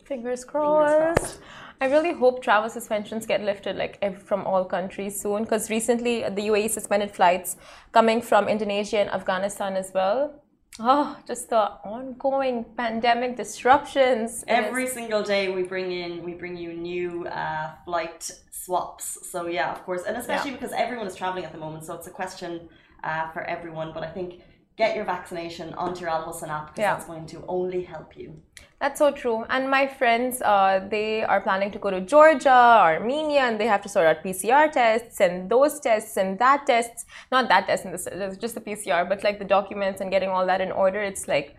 Fingers 0.06 0.44
crossed. 0.44 1.40
I 1.80 1.88
really 1.88 2.14
hope 2.14 2.42
travel 2.42 2.70
suspensions 2.70 3.26
get 3.26 3.42
lifted 3.42 3.76
like 3.76 3.98
from 4.20 4.46
all 4.46 4.66
countries 4.66 5.20
soon 5.20 5.44
because 5.44 5.70
recently 5.70 6.22
the 6.22 6.44
UAE 6.50 6.70
suspended 6.70 7.12
flights 7.12 7.58
coming 7.92 8.22
from 8.22 8.48
Indonesia 8.48 9.00
and 9.00 9.10
Afghanistan 9.10 9.76
as 9.76 9.92
well. 9.94 10.44
Oh, 10.80 11.18
just 11.28 11.50
the 11.50 11.60
ongoing 11.86 12.66
pandemic 12.76 13.38
disruptions. 13.38 14.44
Every 14.48 14.88
single 14.88 15.22
day 15.22 15.52
we 15.54 15.64
bring 15.64 15.92
in, 15.92 16.24
we 16.24 16.34
bring 16.34 16.58
you 16.58 16.74
new 16.74 17.28
uh, 17.28 17.74
flight 17.86 18.32
swaps. 18.50 19.30
So 19.32 19.48
yeah, 19.48 19.72
of 19.72 19.84
course, 19.84 20.04
and 20.08 20.18
especially 20.18 20.52
because 20.52 20.72
everyone 20.72 21.06
is 21.06 21.16
traveling 21.16 21.46
at 21.46 21.52
the 21.52 21.60
moment, 21.60 21.86
so 21.86 21.94
it's 21.94 22.08
a 22.08 22.12
question 22.12 22.70
uh, 23.04 23.30
for 23.32 23.44
everyone. 23.44 23.92
But 23.94 24.04
I 24.04 24.10
think 24.10 24.42
get 24.76 24.96
your 24.96 25.06
vaccination 25.06 25.74
onto 25.76 26.02
your 26.02 26.10
Al 26.10 26.24
Hosn 26.24 26.50
app 26.50 26.68
because 26.68 26.80
Yeah. 26.84 26.94
that's 26.94 27.06
going 27.06 27.26
to 27.28 27.44
only 27.48 27.84
help 27.84 28.18
you. 28.18 28.42
That's 28.82 29.00
so 29.00 29.12
true. 29.12 29.46
And 29.50 29.70
my 29.70 29.88
friends, 29.88 30.42
uh, 30.42 30.86
they 30.90 31.24
are 31.24 31.40
planning 31.42 31.72
to 31.72 31.80
go 31.80 31.90
to 31.90 32.02
Georgia, 32.02 32.50
Armenia, 32.52 33.42
and 33.42 33.60
they 33.60 33.68
have 33.68 33.82
to 33.84 33.90
sort 33.90 34.08
out 34.08 34.24
PCR 34.24 34.68
tests 34.72 35.22
and 35.22 35.50
those 35.50 35.80
tests 35.80 36.18
and 36.18 36.38
that 36.40 36.66
tests. 36.68 37.06
Not 37.32 37.48
that 37.50 37.68
test, 37.68 37.86
in 37.86 37.92
this, 37.92 38.08
just 38.38 38.56
the 38.56 38.62
PCR, 38.62 39.08
but 39.08 39.24
like 39.24 39.40
the 39.40 39.46
documents 39.46 40.02
and 40.02 40.12
getting 40.12 40.30
all 40.30 40.46
that 40.48 40.60
in 40.60 40.72
order. 40.72 41.02
It's 41.02 41.28
like, 41.30 41.56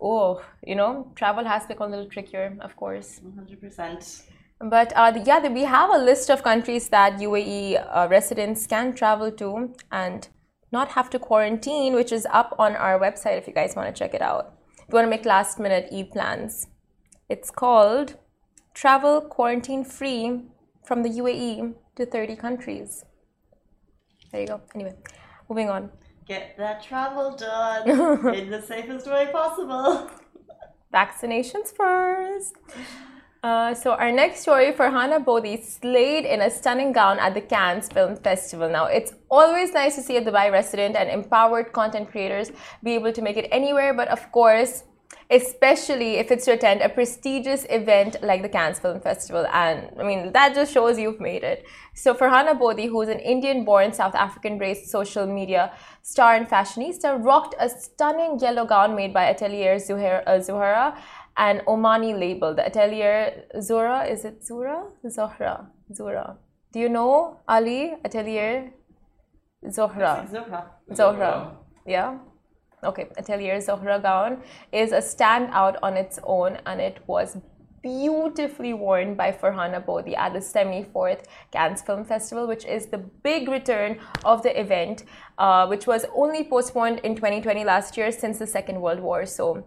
oh, 0.00 0.40
you 0.64 0.76
know, 0.76 1.10
travel 1.16 1.44
has 1.44 1.66
become 1.66 1.88
a 1.88 1.96
little 1.96 2.10
trickier, 2.10 2.56
of 2.60 2.76
course. 2.76 3.20
100%. 3.24 4.22
But 4.60 4.92
uh, 4.96 5.12
yeah, 5.24 5.48
we 5.48 5.62
have 5.64 5.90
a 5.90 5.98
list 5.98 6.30
of 6.30 6.42
countries 6.42 6.88
that 6.90 7.14
UAE 7.20 7.76
uh, 7.76 8.08
residents 8.10 8.66
can 8.66 8.92
travel 8.92 9.30
to 9.32 9.74
and 9.90 10.28
not 10.72 10.88
have 10.88 11.10
to 11.10 11.18
quarantine, 11.18 11.94
which 11.94 12.12
is 12.12 12.26
up 12.30 12.54
on 12.58 12.76
our 12.76 12.98
website 12.98 13.38
if 13.38 13.46
you 13.46 13.54
guys 13.54 13.74
want 13.74 13.94
to 13.94 13.98
check 13.98 14.14
it 14.14 14.22
out. 14.22 14.54
you 14.88 14.94
want 14.94 15.06
to 15.06 15.10
make 15.10 15.24
last 15.24 15.58
minute 15.58 15.88
e 15.90 16.04
plans, 16.04 16.66
It's 17.28 17.50
called 17.50 18.16
Travel 18.74 19.20
Quarantine 19.20 19.84
Free 19.84 20.42
from 20.84 21.02
the 21.02 21.10
UAE 21.10 21.74
to 21.96 22.06
30 22.06 22.36
countries. 22.36 23.04
There 24.32 24.40
you 24.40 24.46
go. 24.46 24.60
Anyway, 24.74 24.94
moving 25.48 25.68
on. 25.68 25.90
Get 26.26 26.56
that 26.58 26.82
travel 26.82 27.36
done 27.36 27.88
in 28.34 28.50
the 28.50 28.60
safest 28.62 29.06
way 29.06 29.28
possible. 29.32 30.10
Vaccinations 30.92 31.74
first. 31.76 32.54
Uh, 33.42 33.72
so 33.72 33.92
our 33.92 34.10
next 34.10 34.40
story, 34.40 34.72
for 34.72 34.90
Farhana 34.90 35.24
Bodi 35.24 35.62
slayed 35.62 36.24
in 36.24 36.40
a 36.40 36.50
stunning 36.50 36.92
gown 36.92 37.20
at 37.20 37.34
the 37.34 37.40
Cannes 37.40 37.88
Film 37.88 38.16
Festival. 38.16 38.68
Now, 38.68 38.86
it's 38.86 39.12
always 39.30 39.72
nice 39.72 39.94
to 39.94 40.02
see 40.02 40.16
a 40.16 40.24
Dubai 40.24 40.50
resident 40.50 40.96
and 40.96 41.08
empowered 41.08 41.72
content 41.72 42.10
creators 42.10 42.50
be 42.82 42.94
able 42.94 43.12
to 43.12 43.22
make 43.22 43.36
it 43.36 43.48
anywhere, 43.52 43.94
but 43.94 44.08
of 44.08 44.32
course, 44.32 44.82
especially 45.30 46.16
if 46.16 46.32
it's 46.32 46.46
to 46.46 46.52
attend 46.52 46.80
a 46.80 46.88
prestigious 46.88 47.64
event 47.70 48.16
like 48.22 48.42
the 48.42 48.48
Cannes 48.48 48.80
Film 48.80 49.00
Festival. 49.00 49.46
And 49.52 49.88
I 50.00 50.02
mean, 50.02 50.32
that 50.32 50.56
just 50.56 50.72
shows 50.72 50.98
you've 50.98 51.20
made 51.20 51.44
it. 51.44 51.64
So, 51.94 52.14
for 52.14 52.28
Farhana 52.28 52.58
Bodi, 52.58 52.88
who's 52.88 53.08
an 53.08 53.20
Indian 53.20 53.64
born 53.64 53.92
South 53.92 54.16
African 54.16 54.58
based 54.58 54.88
social 54.90 55.26
media 55.26 55.72
star 56.02 56.34
and 56.34 56.48
fashionista, 56.48 57.22
rocked 57.22 57.54
a 57.60 57.68
stunning 57.68 58.40
yellow 58.40 58.64
gown 58.64 58.96
made 58.96 59.12
by 59.12 59.26
Atelier 59.32 59.76
Zuhara, 59.76 60.24
uh, 60.26 60.38
Zuhara 60.38 60.96
an 61.38 61.62
Omani 61.66 62.18
label. 62.18 62.54
The 62.54 62.66
Atelier 62.66 63.44
Zora. 63.60 64.04
is 64.04 64.24
it 64.24 64.44
Zora? 64.44 64.84
Zohra. 65.06 65.66
Zora. 65.94 66.36
Do 66.72 66.80
you 66.80 66.88
know 66.88 67.40
Ali? 67.48 67.94
Atelier 68.04 68.72
Zohra. 69.64 70.28
Zohra. 70.30 70.64
Zohra. 70.90 71.52
Yeah. 71.86 72.18
Okay, 72.84 73.08
Atelier 73.16 73.58
Zohra 73.58 74.00
gown 74.02 74.42
is 74.72 74.92
a 74.92 74.98
standout 74.98 75.76
on 75.82 75.96
its 75.96 76.18
own 76.22 76.58
and 76.66 76.80
it 76.80 76.98
was 77.06 77.36
beautifully 77.82 78.74
worn 78.74 79.14
by 79.14 79.32
Farhana 79.32 79.84
Bodi 79.84 80.16
at 80.16 80.32
the 80.32 80.40
74th 80.40 81.24
Cannes 81.52 81.82
Film 81.82 82.04
Festival, 82.04 82.46
which 82.46 82.64
is 82.64 82.86
the 82.86 82.98
big 82.98 83.48
return 83.48 83.98
of 84.24 84.42
the 84.42 84.60
event, 84.60 85.04
uh, 85.38 85.66
which 85.66 85.86
was 85.86 86.04
only 86.14 86.44
postponed 86.44 86.98
in 87.00 87.14
2020 87.14 87.64
last 87.64 87.96
year 87.96 88.10
since 88.12 88.38
the 88.38 88.46
Second 88.46 88.80
World 88.80 89.00
War. 89.00 89.26
So 89.26 89.64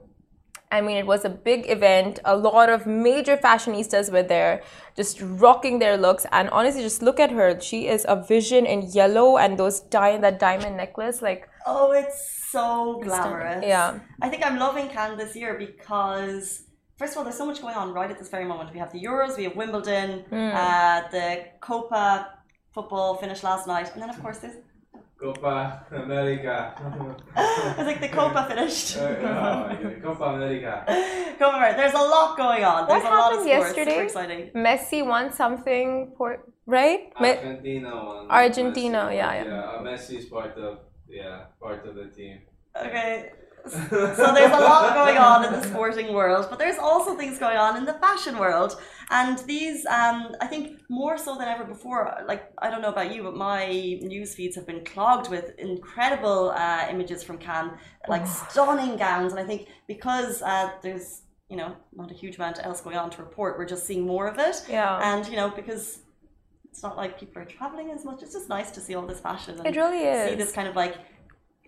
I 0.72 0.82
mean, 0.82 0.98
it 0.98 1.06
was 1.06 1.26
a 1.26 1.30
big 1.30 1.70
event. 1.70 2.20
A 2.26 2.36
lot 2.36 2.70
of 2.70 2.86
major 2.86 3.38
fashionistas 3.38 4.12
were 4.12 4.24
there, 4.24 4.64
just 4.96 5.22
rocking 5.22 5.80
their 5.80 5.98
looks. 5.98 6.26
And 6.32 6.50
honestly, 6.50 6.82
just 6.82 7.02
look 7.02 7.20
at 7.20 7.32
her. 7.32 7.60
She 7.60 7.88
is 7.88 8.06
a 8.08 8.16
vision 8.16 8.66
in 8.66 8.84
yellow 8.84 9.38
and 9.38 9.58
those 9.58 9.82
di- 9.82 10.18
that 10.18 10.40
diamond 10.40 10.78
necklace. 10.78 11.22
Like, 11.22 11.50
oh, 11.68 11.92
it's 11.92 12.48
so 12.50 13.02
glamorous. 13.04 13.64
Yeah. 13.66 14.00
I 14.22 14.30
think 14.30 14.46
I'm 14.46 14.58
loving 14.58 14.88
Cannes 14.90 15.18
this 15.18 15.36
year 15.36 15.56
because. 15.58 16.64
First 16.98 17.14
of 17.14 17.18
all, 17.18 17.24
there's 17.24 17.36
so 17.36 17.48
much 17.48 17.62
going 17.64 17.74
on 17.74 17.94
right 17.94 18.12
at 18.12 18.20
this 18.20 18.30
very 18.30 18.46
moment. 18.46 18.72
We 18.72 18.78
have 18.78 18.92
the 18.92 19.02
Euros, 19.04 19.36
we 19.36 19.46
have 19.46 19.56
Wimbledon, 19.56 20.24
mm. 20.32 20.54
uh, 20.54 21.10
the 21.10 21.46
Copa 21.60 22.28
football 22.76 23.16
finished 23.18 23.44
last 23.44 23.66
night, 23.66 23.92
and 23.94 24.02
then 24.02 24.10
of 24.12 24.22
course 24.22 24.38
there's 24.38 24.58
Copa 25.22 25.86
America. 25.92 26.74
it's 27.38 27.88
like 27.88 28.02
the 28.02 28.10
Copa 28.10 28.46
finished. 28.50 28.98
uh, 28.98 29.10
no, 29.22 29.94
Copa 30.04 30.24
America. 30.24 30.84
Copa 31.38 31.58
America. 31.58 31.78
There's 31.78 31.94
a 31.94 31.98
lot 32.16 32.36
going 32.36 32.64
on. 32.64 32.88
There's 32.88 33.04
what 33.04 33.14
a 33.14 33.16
happened 33.16 33.38
lot 33.38 33.42
of 33.42 33.48
yesterday? 33.48 33.92
Super 33.92 34.04
exciting. 34.04 34.50
Messi 34.56 35.06
won 35.06 35.32
something, 35.32 36.14
for, 36.18 36.44
right? 36.66 37.14
Argentina 37.20 37.96
won. 37.96 38.32
Argentina, 38.32 38.98
Messi, 38.98 39.16
yeah, 39.16 39.34
yeah. 39.34 39.46
Yeah, 39.46 39.62
uh, 39.62 39.82
Messi 39.84 40.18
is 40.18 40.26
part 40.26 40.58
of 40.58 40.80
yeah 41.08 41.46
part 41.62 41.86
of 41.86 41.94
the 41.96 42.08
team. 42.08 42.42
Okay. 42.76 43.30
So 43.68 44.34
there's 44.34 44.52
a 44.52 44.60
lot 44.60 44.94
going 44.94 45.18
on 45.18 45.46
in 45.46 45.52
the 45.52 45.64
sporting 45.68 46.14
world, 46.14 46.48
but 46.50 46.58
there's 46.60 46.78
also 46.78 47.16
things 47.16 47.38
going 47.38 47.58
on 47.58 47.78
in 47.78 47.86
the 47.86 47.94
fashion 47.94 48.38
world. 48.38 48.80
And 49.10 49.38
these, 49.40 49.86
um, 49.88 50.36
I 50.40 50.48
think, 50.48 50.80
more 50.90 51.18
so 51.18 51.38
than 51.38 51.48
ever 51.48 51.66
before, 51.66 52.24
like, 52.28 52.52
I 52.60 52.70
don't 52.70 52.82
know 52.82 52.90
about 52.90 53.14
you, 53.14 53.24
but 53.24 53.36
my 53.36 53.68
news 54.02 54.36
feeds 54.36 54.56
have 54.56 54.66
been 54.66 54.84
clogged 54.86 55.30
with 55.30 55.58
incredible 55.60 56.52
uh, 56.52 56.88
images 56.90 57.22
from 57.24 57.38
Cannes, 57.38 57.72
like 58.08 58.24
oh. 58.24 58.46
stunning 58.50 58.98
gowns. 58.98 59.34
And 59.34 59.40
I 59.40 59.46
think 59.46 59.68
because 59.88 60.42
uh, 60.42 60.72
there's, 60.82 61.24
you 61.50 61.58
know, 61.58 61.76
not 61.94 62.10
a 62.10 62.14
huge 62.14 62.38
amount 62.38 62.60
else 62.64 62.82
going 62.82 62.96
on 62.96 63.10
to 63.12 63.22
report, 63.22 63.58
we're 63.58 63.66
just 63.66 63.86
seeing 63.86 64.08
more 64.08 64.28
of 64.28 64.40
it. 64.40 64.64
Yeah. 64.70 65.00
And, 65.04 65.28
you 65.28 65.36
know, 65.36 65.50
because 65.50 66.00
it's 66.72 66.82
not 66.82 66.96
like 66.96 67.20
people 67.20 67.42
are 67.42 67.46
traveling 67.46 67.92
as 67.92 68.06
much, 68.06 68.24
it's 68.24 68.34
just 68.34 68.48
nice 68.48 68.72
to 68.72 68.80
see 68.80 68.96
all 68.96 69.06
this 69.06 69.20
fashion. 69.20 69.60
And 69.60 69.68
it 69.68 69.78
really 69.78 70.06
is. 70.06 70.30
See 70.30 70.36
this 70.36 70.54
kind 70.54 70.70
of 70.70 70.76
like 70.78 70.96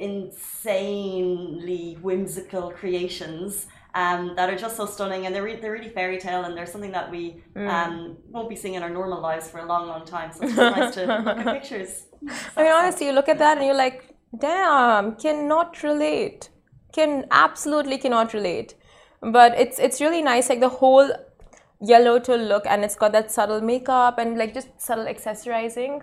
insanely 0.04 1.98
whimsical 2.02 2.72
creations 2.72 3.68
um, 3.96 4.34
that 4.36 4.50
are 4.50 4.58
just 4.58 4.76
so 4.76 4.86
stunning 4.86 5.26
and 5.26 5.34
they're, 5.34 5.44
re- 5.44 5.60
they're 5.62 5.72
really 5.72 5.90
fairy 5.90 6.18
tale 6.18 6.44
and 6.46 6.58
they're 6.58 6.66
something 6.66 6.92
that 6.92 7.10
we 7.12 7.44
mm. 7.56 7.68
um, 7.70 8.18
won't 8.30 8.50
be 8.50 8.56
seeing 8.56 8.74
in 8.74 8.84
our 8.84 8.90
normal 8.90 9.22
lives 9.22 9.50
for 9.50 9.60
a 9.60 9.66
long, 9.66 9.88
long 9.88 10.04
time. 10.06 10.32
So 10.34 10.44
it's 10.44 10.56
just 10.56 10.78
nice 10.78 10.94
to 10.96 11.06
look 11.06 11.38
at 11.38 11.46
pictures. 11.58 12.06
I 12.58 12.64
mean, 12.64 12.72
honestly, 12.72 13.06
you 13.08 13.14
look 13.14 13.30
at 13.30 13.38
that 13.38 13.58
and 13.58 13.66
you're 13.66 13.76
like, 13.76 14.16
damn, 14.38 15.16
cannot 15.16 15.84
relate. 15.84 16.50
Can 16.92 17.26
absolutely 17.32 17.98
cannot 17.98 18.34
relate. 18.34 18.76
But 19.22 19.58
it's 19.58 19.80
it's 19.80 20.02
really 20.02 20.22
nice, 20.22 20.50
like 20.50 20.60
the 20.60 20.70
whole 20.70 21.10
yellow 21.80 22.20
to 22.20 22.36
look, 22.36 22.66
and 22.68 22.84
it's 22.84 22.96
got 22.96 23.14
that 23.14 23.32
subtle 23.32 23.62
makeup 23.62 24.18
and 24.18 24.38
like 24.38 24.54
just 24.54 24.70
subtle 24.78 25.06
accessorizing 25.06 26.02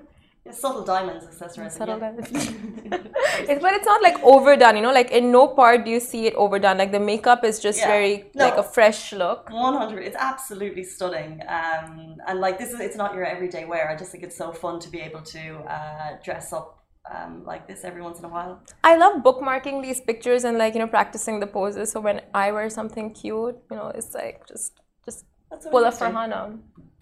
subtle 0.52 0.84
diamonds 0.84 1.26
accessorizing. 1.26 1.70
Subtle 1.70 1.98
yeah. 1.98 2.10
diamonds. 2.10 2.30
it's, 3.50 3.62
but 3.62 3.74
it's 3.74 3.86
not 3.86 4.02
like 4.02 4.18
overdone, 4.22 4.76
you 4.76 4.82
know. 4.82 4.92
Like 4.92 5.10
in 5.10 5.30
no 5.30 5.48
part 5.48 5.84
do 5.84 5.90
you 5.90 6.00
see 6.00 6.26
it 6.26 6.34
overdone. 6.34 6.78
Like 6.78 6.92
the 6.92 7.00
makeup 7.00 7.44
is 7.44 7.60
just 7.60 7.78
yeah. 7.78 7.88
very 7.88 8.30
no, 8.34 8.44
like 8.44 8.56
a 8.56 8.62
fresh 8.62 9.12
look. 9.12 9.50
One 9.50 9.74
hundred. 9.74 10.02
It's 10.02 10.16
absolutely 10.16 10.84
stunning. 10.84 11.42
Um, 11.48 12.16
and 12.26 12.40
like 12.40 12.58
this 12.58 12.72
is 12.72 12.80
it's 12.80 12.96
not 12.96 13.14
your 13.14 13.24
everyday 13.24 13.64
wear. 13.64 13.90
I 13.90 13.96
just 13.96 14.12
think 14.12 14.24
it's 14.24 14.36
so 14.36 14.52
fun 14.52 14.80
to 14.80 14.88
be 14.90 15.00
able 15.00 15.22
to 15.22 15.58
uh, 15.76 16.16
dress 16.24 16.52
up. 16.52 16.76
Um, 17.12 17.44
like 17.44 17.66
this 17.66 17.82
every 17.82 18.02
once 18.02 18.18
in 18.18 18.26
a 18.26 18.28
while. 18.28 18.62
I 18.84 18.94
love 18.96 19.22
bookmarking 19.22 19.82
these 19.82 20.00
pictures 20.00 20.44
and 20.44 20.58
like 20.58 20.74
you 20.74 20.80
know 20.80 20.86
practicing 20.86 21.40
the 21.40 21.46
poses. 21.46 21.90
So 21.90 22.00
when 22.00 22.20
I 22.34 22.52
wear 22.52 22.68
something 22.68 23.14
cute, 23.14 23.56
you 23.70 23.76
know, 23.76 23.90
it's 23.94 24.14
like 24.14 24.46
just 24.46 24.78
just 25.06 25.24
pull 25.70 25.84
a 25.84 25.90
Farhana. 25.90 26.58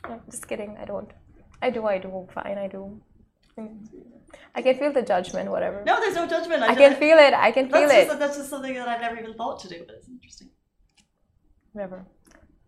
No, 0.08 0.20
just 0.30 0.46
kidding. 0.48 0.76
I 0.80 0.84
don't. 0.84 1.10
I 1.60 1.70
do. 1.70 1.84
I 1.86 1.98
do. 1.98 2.28
Fine. 2.32 2.58
I 2.58 2.68
do. 2.68 3.00
I 4.54 4.62
can 4.62 4.78
feel 4.78 4.92
the 4.92 5.02
judgment, 5.02 5.50
whatever. 5.50 5.82
No, 5.84 6.00
there's 6.00 6.14
no 6.14 6.26
judgment. 6.26 6.62
I, 6.62 6.68
I 6.68 6.74
can 6.74 6.96
feel 6.96 7.18
it. 7.18 7.34
I 7.34 7.50
can 7.50 7.70
feel 7.70 7.88
that's 7.88 7.92
it. 7.92 8.06
Just, 8.06 8.18
that's 8.18 8.36
just 8.36 8.50
something 8.50 8.74
that 8.74 8.88
I've 8.88 9.00
never 9.00 9.18
even 9.18 9.34
thought 9.34 9.60
to 9.60 9.68
do, 9.68 9.84
but 9.86 9.96
it's 9.96 10.08
interesting. 10.08 10.50
Whatever. 11.72 12.06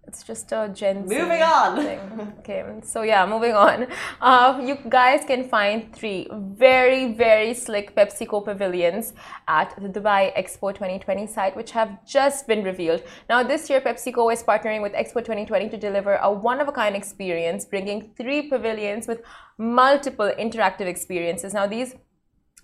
It's 0.06 0.24
just 0.24 0.50
a 0.50 0.68
Gen 0.74 1.06
Z 1.06 1.16
Moving 1.16 1.42
on. 1.42 1.76
Thing. 1.76 2.34
Okay, 2.40 2.64
so 2.82 3.02
yeah, 3.02 3.24
moving 3.26 3.54
on. 3.54 3.86
Uh, 4.20 4.60
you 4.64 4.76
guys 4.88 5.24
can 5.24 5.48
find 5.48 5.94
three 5.94 6.26
very, 6.32 7.12
very 7.12 7.54
slick 7.54 7.94
PepsiCo 7.94 8.44
pavilions 8.44 9.12
at 9.46 9.74
the 9.80 9.88
Dubai 9.88 10.34
Expo 10.36 10.74
2020 10.74 11.26
site, 11.26 11.54
which 11.54 11.70
have 11.70 12.04
just 12.04 12.48
been 12.48 12.64
revealed. 12.64 13.02
Now, 13.28 13.42
this 13.42 13.70
year, 13.70 13.80
PepsiCo 13.80 14.32
is 14.32 14.42
partnering 14.42 14.82
with 14.82 14.94
Expo 14.94 15.20
2020 15.20 15.68
to 15.68 15.76
deliver 15.76 16.16
a 16.16 16.32
one 16.32 16.60
of 16.60 16.66
a 16.66 16.72
kind 16.72 16.96
experience, 16.96 17.64
bringing 17.64 18.10
three 18.16 18.48
pavilions 18.48 19.06
with 19.06 19.22
multiple 19.58 20.32
interactive 20.38 20.86
experiences. 20.86 21.54
Now, 21.54 21.66
these 21.66 21.94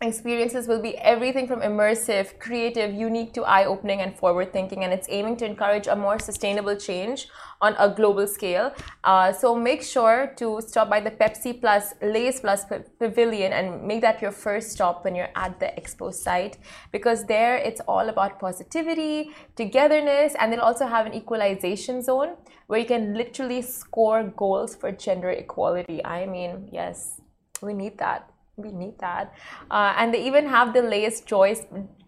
experiences 0.02 0.68
will 0.68 0.82
be 0.82 0.96
everything 0.98 1.46
from 1.46 1.60
immersive, 1.60 2.38
creative, 2.38 2.92
unique 2.92 3.32
to 3.32 3.42
eye 3.44 3.64
opening 3.64 4.00
and 4.00 4.14
forward 4.14 4.52
thinking. 4.52 4.84
And 4.84 4.92
it's 4.92 5.06
aiming 5.10 5.36
to 5.38 5.46
encourage 5.46 5.86
a 5.86 5.96
more 5.96 6.18
sustainable 6.18 6.76
change 6.76 7.28
on 7.62 7.74
a 7.78 7.88
global 7.88 8.26
scale. 8.26 8.74
Uh, 9.04 9.32
so 9.32 9.54
make 9.54 9.82
sure 9.82 10.34
to 10.36 10.60
stop 10.60 10.90
by 10.90 11.00
the 11.00 11.10
Pepsi 11.10 11.58
Plus 11.58 11.94
Lay's 12.02 12.40
Plus 12.40 12.64
Pavilion 12.98 13.52
and 13.52 13.82
make 13.82 14.02
that 14.02 14.20
your 14.20 14.32
first 14.32 14.72
stop 14.72 15.04
when 15.04 15.14
you're 15.14 15.32
at 15.34 15.58
the 15.60 15.72
expo 15.78 16.12
site 16.12 16.58
because 16.92 17.24
there 17.24 17.56
it's 17.56 17.80
all 17.88 18.08
about 18.10 18.38
positivity, 18.38 19.30
togetherness, 19.56 20.34
and 20.38 20.52
they'll 20.52 20.60
also 20.60 20.86
have 20.86 21.06
an 21.06 21.14
equalization 21.14 22.02
zone 22.02 22.36
where 22.66 22.78
you 22.78 22.86
can 22.86 23.14
literally 23.14 23.62
score 23.62 24.24
goals 24.24 24.76
for 24.76 24.92
gender 24.92 25.30
equality. 25.30 26.04
I 26.04 26.26
mean, 26.26 26.68
yes, 26.70 27.20
we 27.62 27.72
need 27.72 27.96
that 27.98 28.30
we 28.56 28.72
need 28.72 28.98
that. 28.98 29.34
Uh, 29.70 29.94
and 29.96 30.12
they 30.12 30.24
even 30.26 30.46
have 30.46 30.72
the 30.72 30.82
Lay's 30.82 31.20
Joy, 31.20 31.56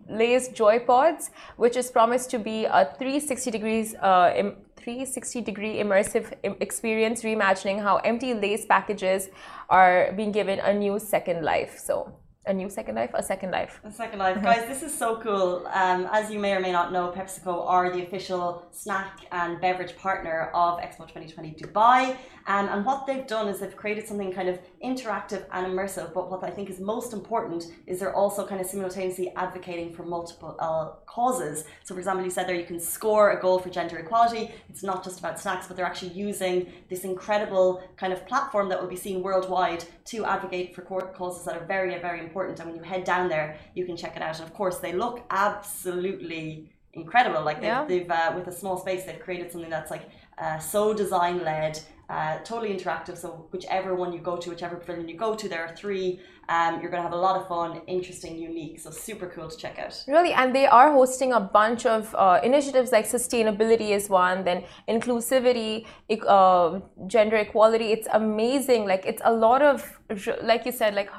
Lay's 0.08 0.48
Joy 0.48 0.80
Pods, 0.80 1.30
which 1.56 1.76
is 1.76 1.90
promised 1.90 2.30
to 2.30 2.38
be 2.38 2.64
a 2.64 2.94
360 2.98 3.50
degrees, 3.50 3.94
uh, 3.96 4.32
360 4.76 5.40
degree 5.42 5.76
immersive 5.76 6.32
experience, 6.60 7.22
reimagining 7.22 7.82
how 7.82 7.96
empty 7.98 8.32
Lay's 8.32 8.64
packages 8.64 9.28
are 9.68 10.12
being 10.16 10.32
given 10.32 10.58
a 10.60 10.72
new 10.72 10.98
second 10.98 11.44
life. 11.44 11.78
So 11.78 12.14
a 12.48 12.54
new 12.54 12.68
Second 12.70 12.94
Life, 12.94 13.10
a 13.14 13.22
Second 13.22 13.50
Life. 13.50 13.78
A 13.84 13.92
Second 13.92 14.18
Life. 14.18 14.42
Guys, 14.42 14.66
this 14.66 14.82
is 14.82 14.96
so 14.96 15.20
cool. 15.20 15.68
Um, 15.72 16.08
as 16.10 16.30
you 16.30 16.38
may 16.38 16.54
or 16.54 16.60
may 16.60 16.72
not 16.72 16.92
know, 16.92 17.12
PepsiCo 17.14 17.66
are 17.66 17.92
the 17.92 18.02
official 18.02 18.66
snack 18.72 19.20
and 19.30 19.60
beverage 19.60 19.96
partner 19.96 20.50
of 20.54 20.78
Expo 20.80 21.06
2020 21.06 21.52
Dubai. 21.52 22.16
Um, 22.46 22.68
and 22.70 22.86
what 22.86 23.06
they've 23.06 23.26
done 23.26 23.48
is 23.48 23.60
they've 23.60 23.76
created 23.76 24.08
something 24.08 24.32
kind 24.32 24.48
of 24.48 24.58
interactive 24.82 25.44
and 25.52 25.66
immersive. 25.66 26.14
But 26.14 26.30
what 26.30 26.42
I 26.42 26.50
think 26.50 26.70
is 26.70 26.80
most 26.80 27.12
important 27.12 27.64
is 27.86 28.00
they're 28.00 28.16
also 28.16 28.46
kind 28.46 28.60
of 28.62 28.66
simultaneously 28.66 29.30
advocating 29.36 29.92
for 29.92 30.02
multiple 30.02 30.56
uh, 30.58 30.92
causes. 31.04 31.64
So, 31.84 31.94
for 31.94 32.00
example, 32.00 32.24
you 32.24 32.30
said 32.30 32.48
there 32.48 32.56
you 32.56 32.64
can 32.64 32.80
score 32.80 33.32
a 33.32 33.40
goal 33.40 33.58
for 33.58 33.68
gender 33.68 33.98
equality. 33.98 34.50
It's 34.70 34.82
not 34.82 35.04
just 35.04 35.18
about 35.18 35.38
snacks, 35.38 35.66
but 35.66 35.76
they're 35.76 35.84
actually 35.84 36.12
using 36.12 36.72
this 36.88 37.04
incredible 37.04 37.82
kind 37.98 38.14
of 38.14 38.26
platform 38.26 38.70
that 38.70 38.80
will 38.80 38.88
be 38.88 38.96
seen 38.96 39.22
worldwide 39.22 39.84
to 40.06 40.24
advocate 40.24 40.74
for 40.74 40.80
causes 40.80 41.44
that 41.44 41.54
are 41.54 41.66
very, 41.66 41.98
very 41.98 42.20
important. 42.20 42.37
And 42.46 42.58
when 42.58 42.76
you 42.76 42.82
head 42.82 43.04
down 43.04 43.28
there, 43.28 43.56
you 43.74 43.84
can 43.84 43.96
check 43.96 44.16
it 44.16 44.22
out. 44.22 44.38
And 44.38 44.48
of 44.48 44.54
course, 44.54 44.78
they 44.78 44.92
look 44.92 45.22
absolutely 45.30 46.70
incredible. 46.92 47.42
Like 47.42 47.56
they've, 47.56 47.64
yeah. 47.64 47.84
they've 47.84 48.10
uh, 48.10 48.32
with 48.34 48.46
a 48.48 48.52
small 48.52 48.78
space, 48.78 49.04
they've 49.04 49.20
created 49.20 49.50
something 49.52 49.70
that's 49.70 49.90
like 49.90 50.08
uh, 50.38 50.58
so 50.58 50.94
design 50.94 51.44
led, 51.44 51.80
uh, 52.08 52.38
totally 52.38 52.74
interactive. 52.74 53.18
So 53.18 53.46
whichever 53.50 53.94
one 53.94 54.12
you 54.12 54.20
go 54.20 54.36
to, 54.36 54.50
whichever 54.50 54.76
pavilion 54.76 55.08
you 55.08 55.16
go 55.16 55.34
to, 55.34 55.48
there 55.48 55.64
are 55.66 55.76
three. 55.76 56.20
Um, 56.48 56.80
you're 56.80 56.90
going 56.90 57.02
to 57.02 57.08
have 57.08 57.12
a 57.12 57.16
lot 57.16 57.38
of 57.38 57.46
fun, 57.46 57.82
interesting, 57.86 58.38
unique. 58.38 58.80
So 58.80 58.90
super 58.90 59.26
cool 59.26 59.50
to 59.50 59.56
check 59.56 59.78
out. 59.78 60.02
Really, 60.08 60.32
and 60.32 60.54
they 60.54 60.66
are 60.66 60.90
hosting 60.90 61.34
a 61.34 61.40
bunch 61.40 61.84
of 61.84 62.14
uh, 62.14 62.40
initiatives 62.42 62.90
like 62.90 63.06
sustainability 63.06 63.90
is 63.90 64.08
one, 64.08 64.44
then 64.44 64.64
inclusivity, 64.88 65.84
uh, 66.26 66.80
gender 67.06 67.36
equality. 67.36 67.92
It's 67.92 68.08
amazing. 68.12 68.86
Like 68.86 69.04
it's 69.04 69.20
a 69.26 69.32
lot 69.32 69.60
of, 69.60 70.00
like 70.42 70.64
you 70.64 70.72
said, 70.72 70.94
like 70.94 71.10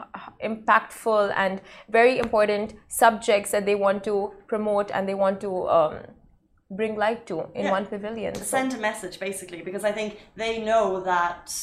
impactful 0.44 1.32
and 1.36 1.62
very 1.90 2.18
important 2.18 2.74
subjects 2.88 3.52
that 3.52 3.68
they 3.68 3.76
want 3.76 4.04
to 4.06 4.34
promote 4.48 4.90
and 4.90 5.08
they 5.08 5.14
want 5.14 5.40
to. 5.42 5.68
Um, 5.68 5.98
bring 6.72 6.96
light 6.96 7.26
to 7.28 7.50
in 7.56 7.66
yeah. 7.66 7.72
one 7.72 7.86
pavilion. 7.86 8.34
To 8.34 8.44
send 8.44 8.74
a 8.74 8.78
message 8.78 9.20
basically, 9.20 9.62
because 9.62 9.84
I 9.84 9.92
think 9.92 10.20
they 10.36 10.62
know 10.62 11.02
that 11.02 11.54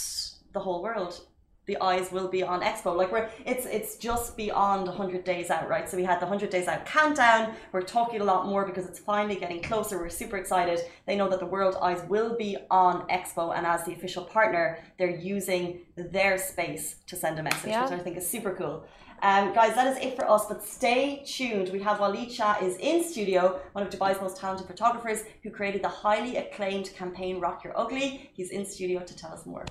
the 0.53 0.61
whole 0.61 0.83
world 0.83 1.21
the 1.66 1.77
eyes 1.81 2.12
will 2.12 2.29
be 2.29 2.42
on 2.42 2.62
Expo. 2.62 2.97
Like 2.97 3.11
we're 3.12 3.29
it's 3.45 3.66
it's 3.66 3.97
just 3.97 4.37
beyond 4.37 4.87
100 4.87 5.25
days 5.25 5.51
out, 5.51 5.69
right? 5.69 5.88
So 5.88 5.97
we 5.97 6.05
had 6.05 6.21
the 6.21 6.27
100 6.27 6.49
days 6.49 6.69
out 6.69 6.87
countdown. 6.87 7.55
We're 7.73 7.83
talking 7.83 8.21
a 8.21 8.25
lot 8.25 8.47
more 8.47 8.64
because 8.64 8.87
it's 8.87 9.01
finally 9.01 9.37
getting 9.37 9.61
closer. 9.62 9.99
We're 9.99 10.09
super 10.09 10.37
excited. 10.37 10.81
They 11.07 11.16
know 11.16 11.29
that 11.29 11.40
the 11.40 11.47
world 11.47 11.77
eyes 11.83 12.03
will 12.09 12.37
be 12.37 12.57
on 12.71 13.07
Expo, 13.09 13.57
and 13.57 13.66
as 13.66 13.85
the 13.85 13.92
official 13.92 14.25
partner, 14.25 14.79
they're 14.99 15.16
using 15.16 15.81
their 15.97 16.38
space 16.38 16.97
to 17.07 17.16
send 17.16 17.38
a 17.38 17.42
message, 17.42 17.71
yeah. 17.71 17.83
which 17.83 17.92
I 17.92 18.03
think 18.03 18.16
is 18.16 18.29
super 18.29 18.55
cool. 18.55 18.85
Um, 19.23 19.55
guys, 19.55 19.75
that 19.75 19.87
is 19.87 20.05
it 20.05 20.15
for 20.15 20.29
us, 20.31 20.47
but 20.47 20.63
stay 20.63 21.23
tuned. 21.27 21.71
We 21.71 21.81
have 21.81 21.99
Waleed 21.99 22.31
Shah 22.31 22.59
is 22.61 22.77
in 22.77 23.03
studio, 23.03 23.61
one 23.73 23.87
of 23.87 23.93
Dubai's 23.93 24.21
most 24.21 24.37
talented 24.37 24.67
photographers 24.67 25.23
who 25.43 25.51
created 25.51 25.83
the 25.83 25.89
highly 25.89 26.37
acclaimed 26.37 26.93
campaign 26.95 27.41
Rock 27.41 27.65
Your 27.65 27.79
Ugly. 27.79 28.31
He's 28.35 28.51
in 28.51 28.67
studio 28.67 29.01
to 29.01 29.17
tell 29.17 29.33
us 29.33 29.47
more. 29.47 29.65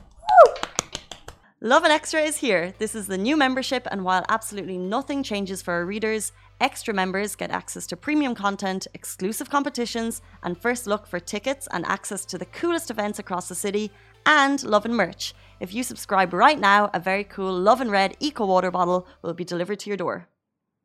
Woo! 0.45 0.53
and 1.61 1.85
Extra 1.85 2.21
is 2.21 2.37
here. 2.37 2.73
This 2.79 2.95
is 2.95 3.07
the 3.07 3.17
new 3.17 3.37
membership, 3.37 3.87
and 3.91 4.03
while 4.03 4.25
absolutely 4.29 4.77
nothing 4.77 5.21
changes 5.21 5.61
for 5.61 5.73
our 5.75 5.85
readers, 5.85 6.31
extra 6.59 6.93
members 6.93 7.35
get 7.35 7.51
access 7.51 7.85
to 7.87 7.97
premium 7.97 8.33
content, 8.33 8.87
exclusive 8.93 9.49
competitions, 9.49 10.21
and 10.41 10.57
first 10.57 10.87
look 10.87 11.05
for 11.05 11.19
tickets 11.19 11.67
and 11.71 11.85
access 11.85 12.25
to 12.25 12.37
the 12.37 12.45
coolest 12.45 12.89
events 12.89 13.19
across 13.19 13.47
the 13.47 13.55
city, 13.55 13.91
and 14.25 14.63
love 14.63 14.85
and 14.85 14.95
merch. 14.95 15.35
If 15.57 15.73
you 15.73 15.83
subscribe 15.83 16.33
right 16.33 16.59
now, 16.59 16.89
a 16.93 16.99
very 16.99 17.23
cool 17.23 17.53
Lovin 17.57 17.89
Red 17.89 18.17
Eco 18.19 18.45
Water 18.45 18.71
bottle 18.71 19.07
will 19.21 19.33
be 19.33 19.45
delivered 19.45 19.79
to 19.79 19.89
your 19.89 19.95
door. 19.95 20.27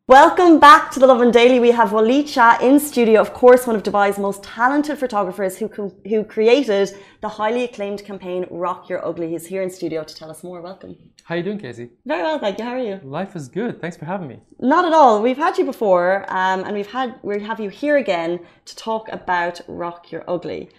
Welcome 0.06 0.61
back 0.61 0.92
to 0.92 1.00
the 1.00 1.09
Lovin 1.09 1.33
Daily. 1.33 1.59
We 1.59 1.72
have 1.72 1.90
Waleed 1.90 2.28
Shah 2.28 2.56
in 2.61 2.78
studio, 2.78 3.20
of 3.20 3.33
course, 3.33 3.66
one 3.66 3.74
of 3.74 3.83
Dubai's 3.83 4.18
most 4.18 4.44
talented 4.44 4.98
photographers 4.98 5.59
who, 5.59 5.68
who 6.09 6.24
created 6.24 6.96
the 7.20 7.28
highly 7.28 7.64
acclaimed 7.64 8.04
campaign 8.04 8.46
Rock 8.48 8.88
Your 8.88 9.04
Ugly. 9.04 9.30
He's 9.30 9.46
here 9.46 9.62
in 9.62 9.70
studio 9.70 10.04
to 10.04 10.14
tell 10.14 10.30
us 10.30 10.44
more. 10.44 10.61
Welcome. 10.61 10.96
How 11.24 11.35
are 11.35 11.38
you 11.38 11.44
doing, 11.44 11.59
Casey? 11.59 11.90
Very 12.06 12.22
well, 12.22 12.38
thank 12.38 12.59
you. 12.59 12.64
How 12.64 12.72
are 12.72 12.78
you? 12.78 13.00
Life 13.02 13.35
is 13.35 13.48
good. 13.48 13.80
Thanks 13.80 13.96
for 13.96 14.04
having 14.04 14.28
me. 14.28 14.40
Not 14.61 14.85
at 14.85 14.92
all. 14.92 15.20
We've 15.20 15.37
had 15.37 15.59
you 15.59 15.64
before, 15.64 16.24
um, 16.28 16.64
and 16.64 16.74
we've 16.74 16.90
had 16.90 17.18
we 17.22 17.40
have 17.42 17.59
you 17.59 17.70
here 17.70 17.96
again 17.96 18.40
to 18.66 18.76
talk 18.76 19.09
about 19.11 19.61
Rock 19.66 20.12
Your 20.12 20.24
Ugly 20.28 20.70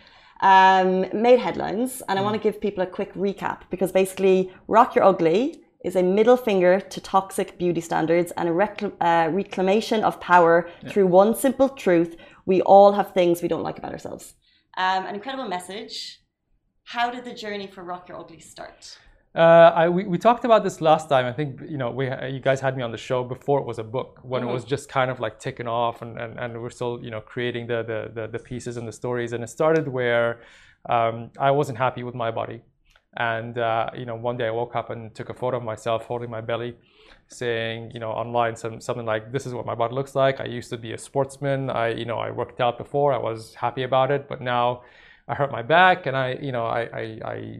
um, 0.41 1.05
made 1.13 1.39
headlines, 1.39 2.01
and 2.07 2.17
I 2.17 2.21
want 2.21 2.35
to 2.35 2.41
give 2.41 2.59
people 2.59 2.83
a 2.83 2.87
quick 2.87 3.13
recap 3.13 3.61
because 3.69 3.91
basically, 3.91 4.51
Rock 4.67 4.95
Your 4.95 5.05
Ugly 5.05 5.63
is 5.83 5.95
a 5.95 6.03
middle 6.03 6.37
finger 6.37 6.79
to 6.79 7.01
toxic 7.01 7.57
beauty 7.57 7.81
standards 7.81 8.31
and 8.37 8.49
a 8.49 8.51
recl- 8.51 8.93
uh, 9.01 9.29
reclamation 9.31 10.03
of 10.03 10.19
power 10.19 10.69
yeah. 10.81 10.91
through 10.91 11.07
one 11.07 11.35
simple 11.35 11.69
truth: 11.69 12.15
we 12.45 12.61
all 12.61 12.93
have 12.93 13.13
things 13.13 13.41
we 13.41 13.47
don't 13.47 13.63
like 13.63 13.77
about 13.77 13.91
ourselves. 13.91 14.33
Um, 14.77 15.05
an 15.05 15.15
incredible 15.15 15.47
message. 15.47 16.19
How 16.85 17.11
did 17.11 17.23
the 17.23 17.33
journey 17.33 17.67
for 17.67 17.83
Rock 17.83 18.09
Your 18.09 18.19
Ugly 18.19 18.39
start? 18.39 18.97
Uh, 19.33 19.71
I, 19.73 19.87
we, 19.87 20.03
we 20.03 20.17
talked 20.17 20.43
about 20.43 20.63
this 20.63 20.81
last 20.81 21.07
time. 21.07 21.25
I 21.25 21.31
think 21.31 21.61
you 21.69 21.77
know 21.77 21.89
we 21.89 22.07
you 22.29 22.41
guys 22.41 22.59
had 22.59 22.75
me 22.75 22.83
on 22.83 22.91
the 22.91 22.97
show 22.97 23.23
before 23.23 23.59
it 23.61 23.65
was 23.65 23.79
a 23.79 23.83
book 23.83 24.19
when 24.23 24.41
mm-hmm. 24.41 24.49
it 24.49 24.53
was 24.53 24.65
just 24.65 24.89
kind 24.89 25.09
of 25.09 25.21
like 25.21 25.39
ticking 25.39 25.67
off 25.67 26.01
and, 26.01 26.19
and, 26.19 26.37
and 26.37 26.61
we're 26.61 26.69
still 26.69 26.99
you 27.01 27.11
know 27.11 27.21
creating 27.21 27.67
the, 27.67 27.81
the, 27.83 28.21
the, 28.21 28.27
the 28.27 28.39
pieces 28.39 28.75
and 28.75 28.85
the 28.85 28.91
stories. 28.91 29.31
And 29.31 29.41
it 29.41 29.49
started 29.49 29.87
where 29.87 30.41
um, 30.89 31.31
I 31.39 31.51
wasn't 31.51 31.77
happy 31.77 32.03
with 32.03 32.13
my 32.13 32.29
body, 32.29 32.61
and 33.15 33.57
uh, 33.57 33.91
you 33.97 34.05
know 34.05 34.15
one 34.15 34.35
day 34.35 34.47
I 34.47 34.51
woke 34.51 34.75
up 34.75 34.89
and 34.89 35.15
took 35.15 35.29
a 35.29 35.33
photo 35.33 35.57
of 35.57 35.63
myself 35.63 36.03
holding 36.03 36.29
my 36.29 36.41
belly, 36.41 36.75
saying 37.29 37.91
you 37.93 38.01
know 38.01 38.11
online 38.11 38.57
some 38.57 38.81
something 38.81 39.05
like 39.05 39.31
this 39.31 39.45
is 39.45 39.53
what 39.53 39.65
my 39.65 39.75
body 39.75 39.95
looks 39.95 40.13
like. 40.13 40.41
I 40.41 40.45
used 40.45 40.69
to 40.71 40.77
be 40.77 40.91
a 40.91 40.97
sportsman. 40.97 41.69
I 41.69 41.93
you 41.93 42.03
know 42.03 42.17
I 42.17 42.31
worked 42.31 42.59
out 42.59 42.77
before. 42.77 43.13
I 43.13 43.17
was 43.17 43.55
happy 43.55 43.83
about 43.83 44.11
it, 44.11 44.27
but 44.27 44.41
now 44.41 44.81
I 45.29 45.35
hurt 45.35 45.53
my 45.53 45.61
back 45.61 46.05
and 46.05 46.17
I 46.17 46.37
you 46.41 46.51
know 46.51 46.65
I 46.65 46.81
I, 46.81 47.19
I, 47.25 47.59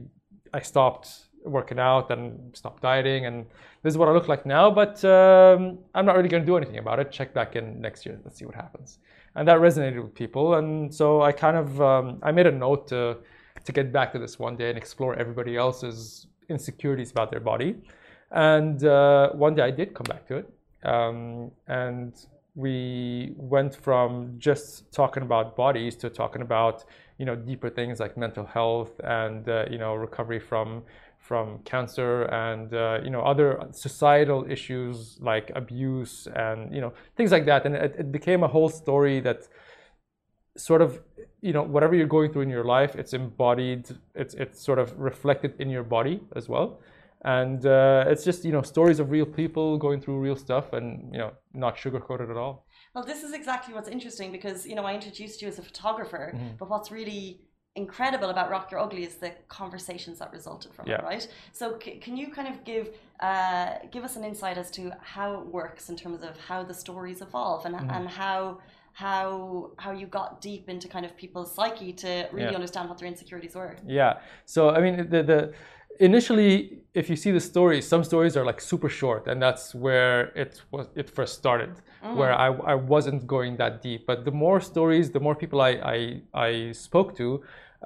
I 0.52 0.60
stopped 0.60 1.31
working 1.44 1.78
out 1.78 2.10
and 2.10 2.56
stop 2.56 2.80
dieting 2.80 3.26
and 3.26 3.46
this 3.82 3.92
is 3.92 3.98
what 3.98 4.08
I 4.08 4.12
look 4.12 4.28
like 4.28 4.46
now 4.46 4.70
but 4.70 5.04
um, 5.04 5.78
I'm 5.94 6.06
not 6.06 6.16
really 6.16 6.28
going 6.28 6.42
to 6.42 6.46
do 6.46 6.56
anything 6.56 6.78
about 6.78 6.98
it. 7.00 7.10
Check 7.10 7.34
back 7.34 7.56
in 7.56 7.80
next 7.80 8.06
year 8.06 8.18
let's 8.24 8.38
see 8.38 8.44
what 8.44 8.54
happens. 8.54 8.98
And 9.34 9.48
that 9.48 9.58
resonated 9.58 10.02
with 10.02 10.14
people 10.14 10.54
and 10.54 10.94
so 10.94 11.22
I 11.22 11.32
kind 11.32 11.56
of 11.56 11.80
um, 11.80 12.18
I 12.22 12.32
made 12.32 12.46
a 12.46 12.52
note 12.52 12.88
to 12.88 13.18
to 13.64 13.72
get 13.72 13.92
back 13.92 14.12
to 14.12 14.18
this 14.18 14.38
one 14.38 14.56
day 14.56 14.68
and 14.70 14.78
explore 14.78 15.14
everybody 15.14 15.56
else's 15.56 16.26
insecurities 16.48 17.10
about 17.10 17.30
their 17.30 17.40
body. 17.40 17.76
And 18.30 18.82
uh, 18.84 19.30
one 19.32 19.54
day 19.54 19.62
I 19.62 19.70
did 19.70 19.94
come 19.94 20.06
back 20.08 20.26
to 20.28 20.36
it 20.36 20.50
um, 20.84 21.50
and 21.68 22.14
we 22.54 23.32
went 23.36 23.74
from 23.74 24.34
just 24.38 24.92
talking 24.92 25.22
about 25.22 25.56
bodies 25.56 25.96
to 25.96 26.10
talking 26.10 26.42
about 26.42 26.84
you 27.18 27.24
know 27.24 27.34
deeper 27.34 27.70
things 27.70 28.00
like 28.00 28.16
mental 28.16 28.44
health 28.44 28.92
and 29.04 29.48
uh, 29.48 29.64
you 29.70 29.78
know 29.78 29.94
recovery 29.94 30.40
from 30.40 30.82
from 31.22 31.60
cancer 31.64 32.24
and 32.24 32.74
uh, 32.74 32.98
you 33.04 33.10
know 33.10 33.22
other 33.22 33.48
societal 33.70 34.44
issues 34.50 35.18
like 35.20 35.52
abuse 35.54 36.26
and 36.34 36.74
you 36.74 36.80
know 36.80 36.92
things 37.16 37.30
like 37.30 37.46
that. 37.46 37.64
And 37.64 37.76
it, 37.76 37.94
it, 37.98 38.12
became 38.12 38.42
a 38.42 38.48
whole 38.48 38.68
story 38.68 39.20
that 39.20 39.46
sort 40.56 40.82
of 40.82 41.00
you 41.40 41.52
know 41.52 41.62
whatever 41.62 41.94
you're 41.94 42.14
going 42.18 42.32
through 42.32 42.42
in 42.42 42.50
your 42.50 42.64
life 42.64 42.94
it's 42.96 43.14
embodied 43.14 43.88
it's 44.14 44.34
it's 44.34 44.60
sort 44.62 44.78
of 44.78 44.98
reflected 44.98 45.54
in 45.60 45.70
your 45.70 45.84
body 45.84 46.20
as 46.34 46.48
well. 46.48 46.80
And 47.24 47.64
uh, 47.64 48.04
it's 48.08 48.24
just 48.24 48.44
you 48.44 48.50
know 48.50 48.62
stories 48.62 48.98
of 48.98 49.12
real 49.12 49.26
people 49.40 49.78
going 49.78 50.00
through 50.00 50.18
real 50.18 50.36
stuff 50.36 50.72
and 50.72 51.12
you 51.12 51.18
know 51.18 51.30
not 51.54 51.76
sugarcoated 51.76 52.30
at 52.30 52.36
all. 52.36 52.66
Well 52.94 53.04
this 53.04 53.22
is 53.22 53.32
exactly 53.32 53.72
what's 53.74 53.88
interesting 53.88 54.32
because 54.32 54.66
you 54.66 54.74
know 54.74 54.84
i 54.84 54.92
introduced 54.92 55.40
you 55.40 55.46
as 55.46 55.58
a 55.60 55.62
photographer 55.62 56.32
mm-hmm. 56.34 56.56
but 56.58 56.68
what's 56.68 56.90
really 56.90 57.40
incredible 57.74 58.28
about 58.28 58.50
Rock 58.50 58.70
Your 58.70 58.80
Ugly 58.80 59.04
is 59.04 59.14
the 59.16 59.32
conversations 59.48 60.18
that 60.18 60.32
resulted 60.32 60.74
from 60.74 60.86
yeah. 60.86 60.98
it, 60.98 61.04
right? 61.04 61.28
So 61.52 61.78
c- 61.82 61.92
can 61.92 62.16
you 62.16 62.28
kind 62.28 62.48
of 62.48 62.64
give 62.64 62.90
uh, 63.20 63.74
give 63.90 64.04
us 64.04 64.16
an 64.16 64.24
insight 64.24 64.58
as 64.58 64.70
to 64.72 64.92
how 65.00 65.34
it 65.34 65.46
works 65.46 65.88
in 65.88 65.96
terms 65.96 66.22
of 66.22 66.38
how 66.38 66.62
the 66.64 66.74
stories 66.74 67.22
evolve 67.22 67.64
and, 67.64 67.74
mm-hmm. 67.74 67.90
and 67.90 68.08
how 68.08 68.58
how 68.92 69.70
how 69.78 69.92
you 69.92 70.06
got 70.06 70.40
deep 70.40 70.68
into 70.68 70.86
kind 70.86 71.06
of 71.06 71.16
people's 71.16 71.54
psyche 71.54 71.92
to 71.94 72.28
really 72.32 72.50
yeah. 72.50 72.54
understand 72.54 72.88
what 72.88 72.98
their 72.98 73.08
insecurities 73.08 73.54
were. 73.54 73.76
Yeah. 73.86 74.18
So 74.44 74.70
I 74.70 74.80
mean 74.80 75.08
the 75.08 75.22
the 75.22 75.54
initially 76.02 76.78
if 76.94 77.08
you 77.08 77.16
see 77.16 77.30
the 77.30 77.40
stories 77.40 77.86
some 77.86 78.02
stories 78.02 78.36
are 78.36 78.44
like 78.44 78.60
super 78.60 78.88
short 78.88 79.28
and 79.28 79.40
that's 79.40 79.74
where 79.74 80.18
it 80.42 80.60
was 80.72 80.88
it 80.96 81.08
first 81.08 81.34
started 81.42 81.72
mm. 82.04 82.16
where 82.16 82.34
I, 82.34 82.48
I 82.72 82.74
wasn't 82.74 83.26
going 83.26 83.56
that 83.58 83.82
deep 83.82 84.06
but 84.06 84.24
the 84.24 84.32
more 84.44 84.60
stories 84.60 85.10
the 85.10 85.20
more 85.20 85.36
people 85.42 85.60
i 85.60 85.70
i, 85.96 85.98
I 86.34 86.72
spoke 86.72 87.16
to 87.16 87.42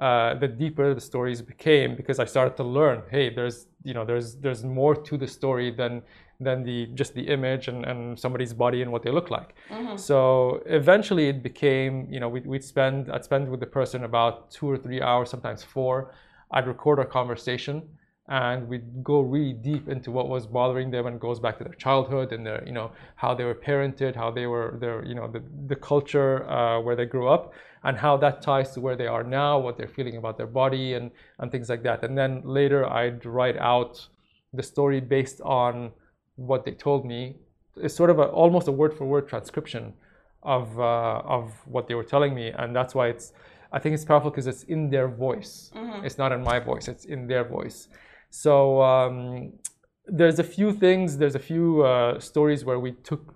uh, 0.07 0.35
the 0.35 0.47
deeper 0.47 0.93
the 0.93 1.01
stories 1.01 1.41
became 1.41 1.95
because 1.95 2.19
i 2.19 2.25
started 2.25 2.55
to 2.57 2.63
learn 2.63 3.03
hey 3.09 3.29
there's 3.33 3.67
you 3.83 3.93
know 3.93 4.03
there's 4.03 4.35
there's 4.35 4.63
more 4.63 4.95
to 5.09 5.17
the 5.17 5.27
story 5.27 5.69
than 5.71 6.01
than 6.39 6.63
the 6.63 6.87
just 6.93 7.15
the 7.15 7.25
image 7.35 7.67
and, 7.67 7.83
and 7.85 8.19
somebody's 8.19 8.53
body 8.53 8.81
and 8.83 8.91
what 8.91 9.01
they 9.03 9.11
look 9.11 9.29
like 9.31 9.55
mm-hmm. 9.69 9.95
so 9.95 10.61
eventually 10.65 11.29
it 11.29 11.41
became 11.41 12.07
you 12.11 12.19
know 12.19 12.29
we'd, 12.29 12.45
we'd 12.45 12.63
spend 12.63 13.11
i'd 13.13 13.23
spend 13.23 13.49
with 13.49 13.59
the 13.59 13.71
person 13.79 14.03
about 14.03 14.51
two 14.51 14.67
or 14.69 14.77
three 14.77 15.01
hours 15.01 15.29
sometimes 15.29 15.63
four 15.63 16.11
I'd 16.51 16.67
record 16.67 16.99
our 16.99 17.05
conversation 17.05 17.83
and 18.29 18.67
we'd 18.67 19.03
go 19.03 19.21
really 19.21 19.53
deep 19.53 19.87
into 19.87 20.11
what 20.11 20.27
was 20.27 20.45
bothering 20.45 20.91
them 20.91 21.07
and 21.07 21.19
goes 21.19 21.39
back 21.39 21.57
to 21.57 21.63
their 21.63 21.73
childhood 21.73 22.33
and 22.33 22.45
their 22.45 22.61
you 22.65 22.73
know 22.73 22.91
how 23.15 23.33
they 23.33 23.43
were 23.43 23.55
parented 23.55 24.15
how 24.15 24.29
they 24.29 24.45
were 24.45 24.77
their 24.81 25.05
you 25.05 25.15
know 25.15 25.27
the, 25.27 25.41
the 25.67 25.75
culture 25.75 26.49
uh, 26.49 26.79
where 26.81 26.95
they 26.95 27.05
grew 27.05 27.27
up 27.27 27.53
and 27.83 27.97
how 27.97 28.17
that 28.17 28.41
ties 28.41 28.71
to 28.73 28.81
where 28.81 28.97
they 28.97 29.07
are 29.07 29.23
now 29.23 29.57
what 29.57 29.77
they're 29.77 29.87
feeling 29.87 30.17
about 30.17 30.37
their 30.37 30.47
body 30.47 30.93
and 30.93 31.11
and 31.39 31.51
things 31.51 31.69
like 31.69 31.83
that 31.83 32.03
and 32.03 32.17
then 32.17 32.41
later 32.43 32.85
i'd 32.91 33.25
write 33.25 33.57
out 33.57 34.07
the 34.53 34.63
story 34.63 34.99
based 34.99 35.41
on 35.41 35.91
what 36.35 36.65
they 36.65 36.71
told 36.71 37.05
me. 37.05 37.35
It's 37.75 37.95
sort 37.95 38.09
of 38.09 38.19
a, 38.19 38.23
almost 38.23 38.67
a 38.67 38.71
word 38.71 38.93
for 38.97 39.05
word 39.05 39.27
transcription 39.27 39.93
of 40.43 40.79
uh, 40.79 41.21
of 41.37 41.53
what 41.65 41.87
they 41.87 41.95
were 41.95 42.03
telling 42.03 42.33
me, 42.33 42.49
and 42.49 42.75
that's 42.75 42.95
why 42.95 43.07
it's. 43.09 43.33
I 43.71 43.79
think 43.79 43.93
it's 43.95 44.05
powerful 44.05 44.31
because 44.31 44.47
it's 44.47 44.63
in 44.63 44.89
their 44.89 45.09
voice. 45.09 45.71
It's 46.05 46.17
not 46.17 46.31
in 46.31 46.41
my 46.41 46.57
voice. 46.57 46.87
It's 46.87 47.03
in 47.03 47.27
their 47.27 47.43
voice. 47.43 47.89
So 48.29 48.81
um, 48.81 49.53
there's 50.05 50.39
a 50.39 50.43
few 50.43 50.73
things. 50.73 51.17
There's 51.17 51.35
a 51.35 51.39
few 51.39 51.83
uh, 51.83 52.19
stories 52.19 52.65
where 52.65 52.79
we 52.79 52.91
took 52.91 53.33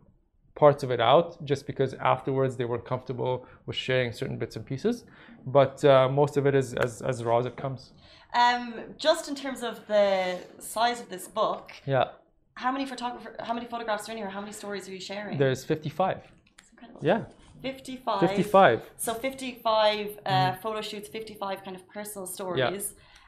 parts 0.56 0.84
of 0.84 0.92
it 0.92 1.02
out 1.02 1.44
just 1.44 1.66
because 1.66 1.94
afterwards 1.96 2.56
they 2.58 2.66
weren't 2.66 2.86
comfortable 2.86 3.48
with 3.66 3.76
sharing 3.76 4.12
certain 4.12 4.38
bits 4.38 4.56
and 4.56 4.66
pieces. 4.66 5.06
But 5.46 5.84
uh, 5.84 6.08
most 6.10 6.38
of 6.38 6.46
it 6.46 6.56
is 6.56 6.74
as, 6.74 7.02
as 7.02 7.24
raw 7.24 7.40
as 7.40 7.46
it 7.46 7.56
comes. 7.58 7.94
Um, 8.34 8.76
just 8.98 9.28
in 9.28 9.36
terms 9.36 9.64
of 9.64 9.86
the 9.88 10.38
size 10.60 11.02
of 11.02 11.10
this 11.10 11.28
book, 11.28 11.72
Yeah, 11.86 12.06
how 12.54 12.72
many 12.72 12.86
photographer, 12.86 13.36
how 13.40 13.54
many 13.54 13.66
photographs 13.66 14.08
are 14.08 14.12
in 14.12 14.18
here? 14.20 14.30
How 14.30 14.40
many 14.40 14.54
stories 14.54 14.88
are 14.88 14.92
you 14.92 15.02
sharing? 15.02 15.38
there's 15.38 15.66
55. 15.66 16.18
It's 16.60 16.70
incredible. 16.70 17.00
Yeah, 17.04 17.26
55. 17.62 18.20
55. 18.20 18.82
So 18.98 19.14
55 19.14 20.20
uh, 20.26 20.54
photo 20.56 20.82
shoots, 20.82 21.08
55 21.10 21.64
kind 21.64 21.76
of 21.76 21.88
personal 21.90 22.28
Yeah. 22.58 22.80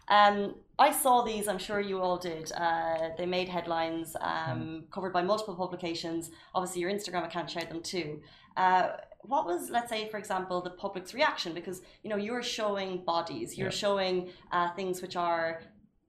Um, 0.08 0.56
I 0.80 0.92
saw 0.92 1.22
these, 1.22 1.48
I'm 1.48 1.60
sure 1.60 1.80
you 1.80 2.02
all 2.02 2.18
did. 2.18 2.52
Uh, 2.52 3.10
they 3.18 3.26
made 3.26 3.48
headlines, 3.48 4.16
um, 4.20 4.86
covered 4.92 5.14
by 5.14 5.22
multiple 5.22 5.56
publications. 5.56 6.32
Obviously, 6.56 6.82
your 6.82 6.92
Instagram 6.92 7.26
account 7.26 7.50
shared 7.50 7.70
them 7.70 7.82
too. 7.82 8.22
Uh, 8.58 8.90
what 9.22 9.46
was, 9.46 9.70
let's 9.70 9.90
say, 9.90 10.10
for 10.10 10.18
example, 10.18 10.62
the 10.62 10.72
public's 10.72 11.14
reaction? 11.14 11.54
Because 11.54 11.82
you 12.04 12.10
know 12.10 12.18
you're 12.18 12.44
showing 12.44 13.04
bodies, 13.06 13.58
you're 13.58 13.68
Yeah. 13.68 13.72
showing 13.86 14.30
uh, 14.52 14.72
things 14.76 15.02
which 15.02 15.16
are 15.16 15.62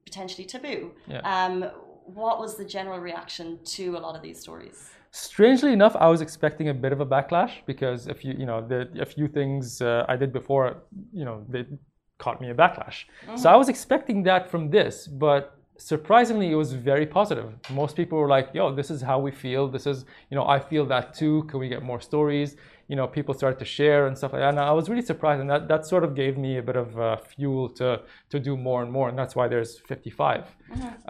potentially 0.05 0.45
taboo. 0.47 0.93
Yeah. 1.07 1.21
Um, 1.21 1.63
what 2.07 2.39
was 2.39 2.57
the 2.57 2.65
general 2.65 2.99
reaction 2.99 3.59
to 3.77 3.97
a 3.97 4.01
lot 4.01 4.15
of 4.17 4.23
these 4.23 4.39
stories? 4.41 4.91
Strangely 5.11 5.73
enough, 5.73 5.95
I 5.97 6.09
was 6.09 6.21
expecting 6.21 6.69
a 6.71 6.75
bit 6.75 6.93
of 6.93 7.01
a 7.01 7.07
backlash 7.07 7.53
because 7.67 8.09
if 8.09 8.25
you, 8.25 8.35
you 8.37 8.47
know, 8.47 8.61
the, 8.67 8.89
a 9.01 9.07
few 9.07 9.29
things 9.29 9.81
uh, 9.81 10.05
I 10.09 10.17
did 10.17 10.33
before, 10.33 10.83
you 11.13 11.25
know, 11.25 11.47
they 11.49 11.65
caught 12.25 12.39
me 12.45 12.49
a 12.55 12.57
backlash. 12.63 12.99
So 13.43 13.45
I 13.55 13.57
was 13.63 13.69
expecting 13.75 14.19
that 14.31 14.43
from 14.53 14.63
this, 14.77 14.95
but 15.27 15.43
surprisingly, 15.93 16.49
it 16.55 16.59
was 16.65 16.73
very 16.91 17.07
positive. 17.19 17.49
Most 17.81 17.93
people 18.01 18.17
were 18.23 18.33
like, 18.37 18.49
"Yo, 18.59 18.65
this 18.81 18.91
is 18.95 19.01
how 19.11 19.19
we 19.27 19.33
feel. 19.45 19.63
This 19.77 19.87
is, 19.93 19.99
you 20.31 20.37
know, 20.39 20.47
I 20.57 20.59
feel 20.71 20.85
that 20.95 21.07
too. 21.21 21.35
Can 21.49 21.57
we 21.63 21.69
get 21.75 21.83
more 21.93 22.01
stories?" 22.13 22.51
You 22.93 22.97
know, 22.99 23.07
people 23.19 23.33
started 23.41 23.59
to 23.65 23.69
share 23.79 24.03
and 24.09 24.15
stuff 24.21 24.33
like 24.35 24.43
that. 24.45 24.51
And 24.55 24.61
I 24.61 24.75
was 24.81 24.87
really 24.91 25.07
surprised, 25.13 25.41
and 25.43 25.51
that, 25.53 25.63
that 25.73 25.83
sort 25.93 26.05
of 26.07 26.11
gave 26.23 26.35
me 26.47 26.51
a 26.63 26.65
bit 26.71 26.77
of 26.85 26.89
uh, 26.99 27.17
fuel 27.33 27.65
to 27.81 27.89
to 28.33 28.37
do 28.49 28.53
more 28.69 28.81
and 28.85 28.91
more, 28.97 29.07
and 29.11 29.17
that's 29.21 29.35
why 29.39 29.47
there's 29.53 29.73
55. 29.93 30.41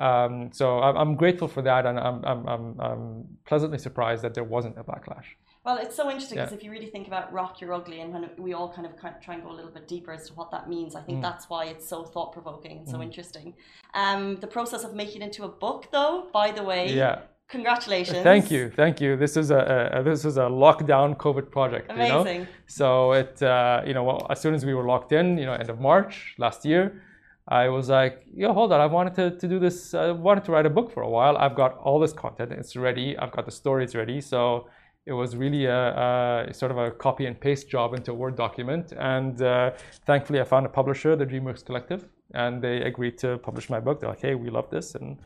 Um, 0.06 0.34
so 0.58 0.66
I'm, 0.86 0.96
I'm 1.02 1.14
grateful 1.22 1.48
for 1.56 1.62
that, 1.70 1.82
and 1.88 1.96
I'm, 2.08 2.18
I'm, 2.30 2.40
I'm, 2.52 2.64
I'm 2.86 3.04
pleasantly 3.50 3.78
surprised 3.86 4.20
that 4.24 4.32
there 4.36 4.48
wasn't 4.56 4.76
a 4.82 4.84
backlash. 4.92 5.28
Well, 5.64 5.78
it's 5.78 5.96
so 5.96 6.10
interesting 6.10 6.36
because 6.36 6.50
Yeah. 6.52 6.58
if 6.58 6.62
you 6.64 6.70
really 6.70 6.86
think 6.86 7.06
about 7.06 7.32
rock, 7.32 7.60
you're 7.60 7.72
ugly, 7.72 8.00
and 8.00 8.12
when 8.12 8.30
we 8.36 8.52
all 8.52 8.68
kind 8.70 8.86
of 8.86 8.92
try 9.22 9.34
and 9.34 9.42
go 9.42 9.50
a 9.50 9.56
little 9.58 9.70
bit 9.70 9.88
deeper 9.88 10.12
as 10.12 10.28
to 10.28 10.34
what 10.34 10.50
that 10.50 10.68
means, 10.68 10.94
I 10.94 11.00
Mm. 11.00 11.06
think 11.06 11.22
that's 11.22 11.48
why 11.48 11.64
it's 11.66 11.88
so 11.88 12.04
thought 12.04 12.32
provoking 12.32 12.78
and 12.78 12.88
so 12.88 13.00
interesting. 13.00 13.54
Um, 13.94 14.36
the 14.36 14.46
process 14.46 14.84
of 14.84 14.94
making 14.94 15.22
it 15.22 15.26
into 15.26 15.44
a 15.44 15.48
book, 15.48 15.88
though, 15.90 16.26
by 16.32 16.50
the 16.50 16.62
way, 16.62 16.88
Yeah. 16.92 17.20
congratulations. 17.48 18.18
Thank 18.22 18.50
you, 18.50 18.68
thank 18.68 19.00
you. 19.00 19.16
This 19.16 19.38
is 19.38 19.50
a, 19.50 19.90
a 19.98 20.02
this 20.02 20.26
is 20.26 20.36
a 20.36 20.48
lockdown 20.64 21.16
COVID 21.16 21.50
project. 21.50 21.90
You 21.90 21.96
know? 21.96 22.20
Amazing. 22.20 22.46
So 22.66 23.12
it 23.12 23.42
uh, 23.42 23.82
you 23.86 23.94
know 23.94 24.04
well, 24.04 24.26
as 24.28 24.40
soon 24.40 24.52
as 24.54 24.66
we 24.66 24.74
were 24.74 24.84
locked 24.84 25.12
in, 25.12 25.38
you 25.38 25.46
know, 25.46 25.54
end 25.54 25.70
of 25.70 25.80
March 25.80 26.34
last 26.44 26.66
year, 26.66 27.02
I 27.48 27.68
was 27.70 27.88
like, 27.88 28.14
yo, 28.34 28.52
hold 28.52 28.70
on, 28.74 28.80
I 28.82 28.86
wanted 28.98 29.14
to, 29.20 29.24
to 29.42 29.46
do 29.48 29.58
this. 29.58 29.94
I 29.94 30.10
wanted 30.10 30.44
to 30.46 30.52
write 30.52 30.66
a 30.66 30.74
book 30.78 30.90
for 30.90 31.02
a 31.02 31.08
while. 31.08 31.36
I've 31.38 31.54
got 31.54 31.78
all 31.78 31.98
this 32.00 32.12
content. 32.12 32.52
It's 32.52 32.76
ready. 32.76 33.16
I've 33.18 33.32
got 33.32 33.44
the 33.46 33.50
stories 33.62 33.94
ready. 33.94 34.20
So 34.20 34.66
it 35.06 35.12
was 35.12 35.36
really 35.36 35.66
a, 35.66 36.46
a 36.48 36.54
sort 36.54 36.70
of 36.72 36.78
a 36.78 36.90
copy 36.90 37.26
and 37.26 37.38
paste 37.38 37.68
job 37.68 37.94
into 37.94 38.10
a 38.12 38.14
Word 38.14 38.36
document. 38.36 38.92
And 38.96 39.40
uh, 39.42 39.72
thankfully, 40.06 40.40
I 40.40 40.44
found 40.44 40.64
a 40.66 40.70
publisher, 40.70 41.14
the 41.16 41.26
DreamWorks 41.26 41.64
Collective, 41.64 42.06
and 42.32 42.62
they 42.62 42.78
agreed 42.82 43.18
to 43.18 43.38
publish 43.38 43.68
my 43.68 43.80
book. 43.80 44.00
They're 44.00 44.08
like, 44.08 44.20
hey, 44.22 44.34
we 44.34 44.48
love 44.48 44.70
this, 44.70 44.94
and 44.94 45.18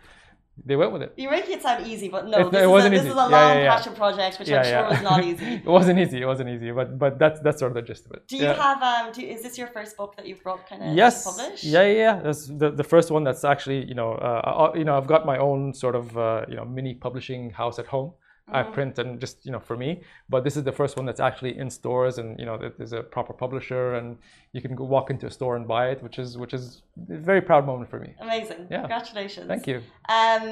they 0.66 0.74
went 0.74 0.90
with 0.90 1.02
it. 1.02 1.14
You're 1.16 1.30
making 1.30 1.54
it 1.58 1.62
sound 1.62 1.86
easy, 1.86 2.08
but 2.08 2.26
no, 2.26 2.38
It- 2.48 2.50
this, 2.50 2.60
it 2.60 2.64
is, 2.64 2.68
wasn't 2.68 2.94
a, 2.94 2.96
this 2.96 3.04
easy. 3.04 3.08
is 3.10 3.14
a 3.14 3.16
long 3.16 3.30
Yeah, 3.30 3.54
yeah, 3.54 3.62
yeah. 3.62 3.76
passion 3.76 3.94
project, 3.94 4.38
which 4.40 4.50
I'm 4.50 4.64
sure 4.64 4.88
was 4.90 5.02
not 5.02 5.24
easy. 5.24 5.44
it 5.64 5.64
wasn't 5.64 6.00
easy. 6.00 6.20
It 6.22 6.26
wasn't 6.26 6.48
easy, 6.50 6.72
but 6.72 6.98
but 6.98 7.20
that's 7.20 7.38
that's 7.44 7.60
sort 7.60 7.70
of 7.70 7.76
the 7.76 7.82
gist 7.82 8.06
of 8.06 8.12
it. 8.16 8.26
Do 8.26 8.36
you 8.36 8.46
have 8.46 8.82
um? 8.82 9.12
Do, 9.12 9.22
is 9.22 9.42
this 9.44 9.56
your 9.56 9.68
first 9.68 9.96
book 9.96 10.16
that 10.16 10.26
you've 10.26 10.42
brought 10.42 10.68
kind 10.68 10.82
of 10.82 10.96
yes 10.96 11.22
published? 11.24 11.62
yeah 11.62 11.82
yeah 11.82 11.92
yeah 12.06 12.20
that's 12.24 12.46
the, 12.48 12.72
the 12.72 12.82
first 12.82 13.12
one 13.12 13.22
that's 13.22 13.44
actually 13.44 13.84
you 13.84 13.94
know 13.94 14.10
uh, 14.14 14.72
you 14.74 14.82
know 14.84 14.96
i've 14.98 15.06
got 15.06 15.24
my 15.24 15.38
own 15.38 15.72
sort 15.72 15.94
of 15.94 16.18
uh, 16.18 16.44
you 16.48 16.56
know 16.56 16.64
mini 16.64 16.94
publishing 16.94 17.50
house 17.50 17.78
at 17.78 17.86
home 17.86 18.10
i 18.50 18.62
Mm-hmm. 18.62 18.72
print 18.72 18.98
and 18.98 19.20
just 19.20 19.44
you 19.46 19.52
know 19.52 19.60
for 19.60 19.76
me 19.76 20.00
but 20.28 20.42
this 20.44 20.56
is 20.56 20.64
the 20.64 20.72
first 20.72 20.96
one 20.96 21.04
that's 21.06 21.20
actually 21.20 21.58
in 21.58 21.68
stores 21.70 22.18
and 22.18 22.38
you 22.40 22.46
know 22.46 22.56
there's 22.78 22.92
a 22.92 23.02
proper 23.02 23.32
publisher 23.32 23.94
and 23.94 24.16
you 24.54 24.60
can 24.62 24.74
go 24.74 24.84
walk 24.84 25.10
into 25.10 25.26
a 25.26 25.30
store 25.30 25.54
and 25.56 25.66
buy 25.68 25.84
it 25.90 26.02
which 26.02 26.18
is 26.18 26.38
which 26.38 26.54
is 26.54 26.82
a 27.10 27.18
very 27.30 27.42
proud 27.42 27.66
moment 27.66 27.88
for 27.90 27.98
me 28.00 28.14
Amazing. 28.20 28.66
Yeah. 28.70 28.78
Congratulations. 28.80 29.46
thank 29.48 29.66
you 29.66 29.78
Um, 30.08 30.44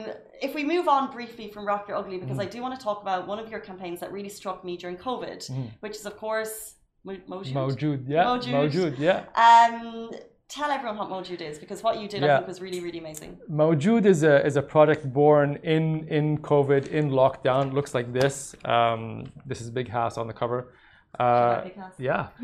if 0.42 0.54
we 0.54 0.62
move 0.64 0.86
on 0.88 1.10
briefly 1.12 1.46
from 1.54 1.66
Rock 1.66 1.88
Your 1.88 1.96
Ugly, 1.96 2.18
because 2.18 2.38
I 2.38 2.44
do 2.44 2.60
want 2.60 2.78
to 2.78 2.82
talk 2.88 3.00
about 3.00 3.26
one 3.26 3.38
of 3.38 3.48
your 3.52 3.60
campaigns 3.60 3.98
that 4.00 4.12
really 4.12 4.28
struck 4.40 4.58
me 4.68 4.76
during 4.76 4.98
COVID, 4.98 5.40
which 5.80 5.96
is, 5.96 6.04
of 6.04 6.14
course, 6.18 6.74
Mo- 7.04 7.22
Mojud. 7.32 7.52
Mojud, 7.54 8.04
yeah 8.06 8.24
Mojud. 8.24 8.52
Mojud, 8.58 8.98
yeah 8.98 9.18
Um, 9.48 10.10
tell 10.48 10.70
everyone 10.70 10.96
what 10.98 11.08
Mojud 11.08 11.40
is, 11.40 11.58
because 11.58 11.82
what 11.82 12.00
you 12.00 12.08
did, 12.08 12.22
I 12.22 12.36
think, 12.36 12.46
was 12.46 12.60
really, 12.60 12.80
really 12.80 12.98
amazing. 12.98 13.38
Mojud 13.50 14.04
is 14.06 14.22
a 14.22 14.44
is 14.44 14.56
a 14.56 14.62
project 14.62 15.12
born 15.12 15.58
in 15.62 16.06
in 16.08 16.38
COVID 16.38 16.88
in 16.88 17.10
lockdown. 17.10 17.72
Looks 17.72 17.94
like 17.94 18.12
this. 18.12 18.54
Um, 18.64 19.32
this 19.44 19.60
is 19.60 19.70
Big 19.70 19.88
House 19.88 20.16
on 20.18 20.26
the 20.26 20.32
cover. 20.32 20.72
Uh, 21.18 21.62
Big 21.62 21.76
House. 21.76 21.94
yeah, 21.98 22.28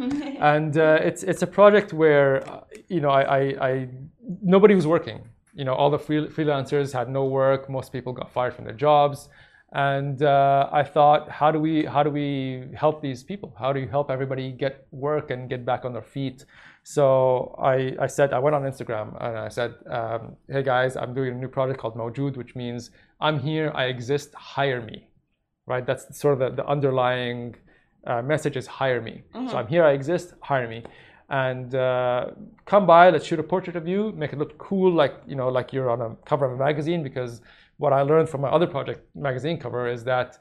and 0.55 0.77
uh, 0.77 0.99
it's 1.03 1.23
it's 1.23 1.43
a 1.43 1.47
project 1.47 1.93
where 1.93 2.43
you 2.89 3.01
know 3.01 3.11
I, 3.11 3.23
I, 3.23 3.69
I 3.69 3.89
nobody 4.43 4.75
was 4.75 4.87
working. 4.87 5.29
You 5.55 5.67
know, 5.67 5.75
all 5.75 5.91
the 5.91 5.99
free, 5.99 6.29
freelancers 6.29 6.93
had 6.93 7.11
no 7.11 7.27
work. 7.27 7.69
Most 7.69 7.93
people 7.93 8.15
got 8.15 8.33
fired 8.33 8.55
from 8.55 8.65
their 8.65 8.75
jobs, 8.75 9.29
and 9.73 10.23
uh, 10.23 10.71
I 10.73 10.83
thought, 10.83 11.29
how 11.29 11.51
do 11.51 11.59
we 11.59 11.85
how 11.85 12.03
do 12.03 12.11
we 12.11 12.69
help 12.75 13.03
these 13.03 13.23
people? 13.23 13.55
How 13.59 13.73
do 13.73 13.81
you 13.81 13.89
help 13.89 14.11
everybody 14.11 14.51
get 14.51 14.87
work 14.91 15.31
and 15.31 15.49
get 15.49 15.65
back 15.67 15.85
on 15.85 15.93
their 15.93 16.03
feet? 16.17 16.47
So 16.85 17.55
I, 17.63 17.95
I 18.01 18.07
said 18.09 18.33
I 18.33 18.39
went 18.39 18.57
on 18.57 18.63
Instagram 18.63 19.17
and 19.25 19.39
I 19.39 19.49
said, 19.49 19.75
um, 19.89 20.37
hey 20.49 20.63
guys, 20.63 20.97
I'm 20.97 21.15
doing 21.15 21.33
a 21.33 21.37
new 21.37 21.49
project 21.49 21.79
called 21.79 21.97
Mojud, 21.97 22.37
which 22.37 22.57
means 22.57 22.91
I'm 23.21 23.39
here, 23.39 23.71
I 23.75 23.85
exist, 23.85 24.35
hire 24.35 24.83
me, 24.83 25.09
right? 25.67 25.87
That's 25.87 26.19
sort 26.19 26.35
of 26.35 26.41
the, 26.41 26.63
the 26.63 26.69
underlying 26.69 27.55
uh, 28.07 28.21
message 28.23 28.57
is 28.57 28.67
hire 28.67 29.01
me. 29.01 29.23
So 29.51 29.57
I'm 29.59 29.69
here, 29.69 29.85
I 29.85 29.93
exist, 29.93 30.35
hire 30.41 30.69
me, 30.69 30.83
and 31.29 31.75
uh, 31.75 32.31
come 32.65 32.85
by. 32.85 33.11
Let's 33.11 33.25
shoot 33.27 33.39
a 33.39 33.45
portrait 33.45 33.77
of 33.77 33.87
you, 33.87 34.13
make 34.13 34.33
it 34.33 34.39
look 34.39 34.59
cool, 34.59 34.93
like 34.93 35.15
you 35.27 35.37
know, 35.37 35.49
like 35.49 35.73
you're 35.73 35.89
on 35.89 36.01
a 36.01 36.17
cover 36.25 36.47
of 36.47 36.53
a 36.53 36.57
magazine. 36.57 37.05
Because 37.05 37.43
what 37.77 37.93
I 37.93 38.03
learned 38.03 38.29
from 38.29 38.41
my 38.41 38.49
other 38.49 38.67
project 38.67 39.07
magazine 39.15 39.57
cover 39.57 39.87
is 39.89 40.03
that 40.05 40.39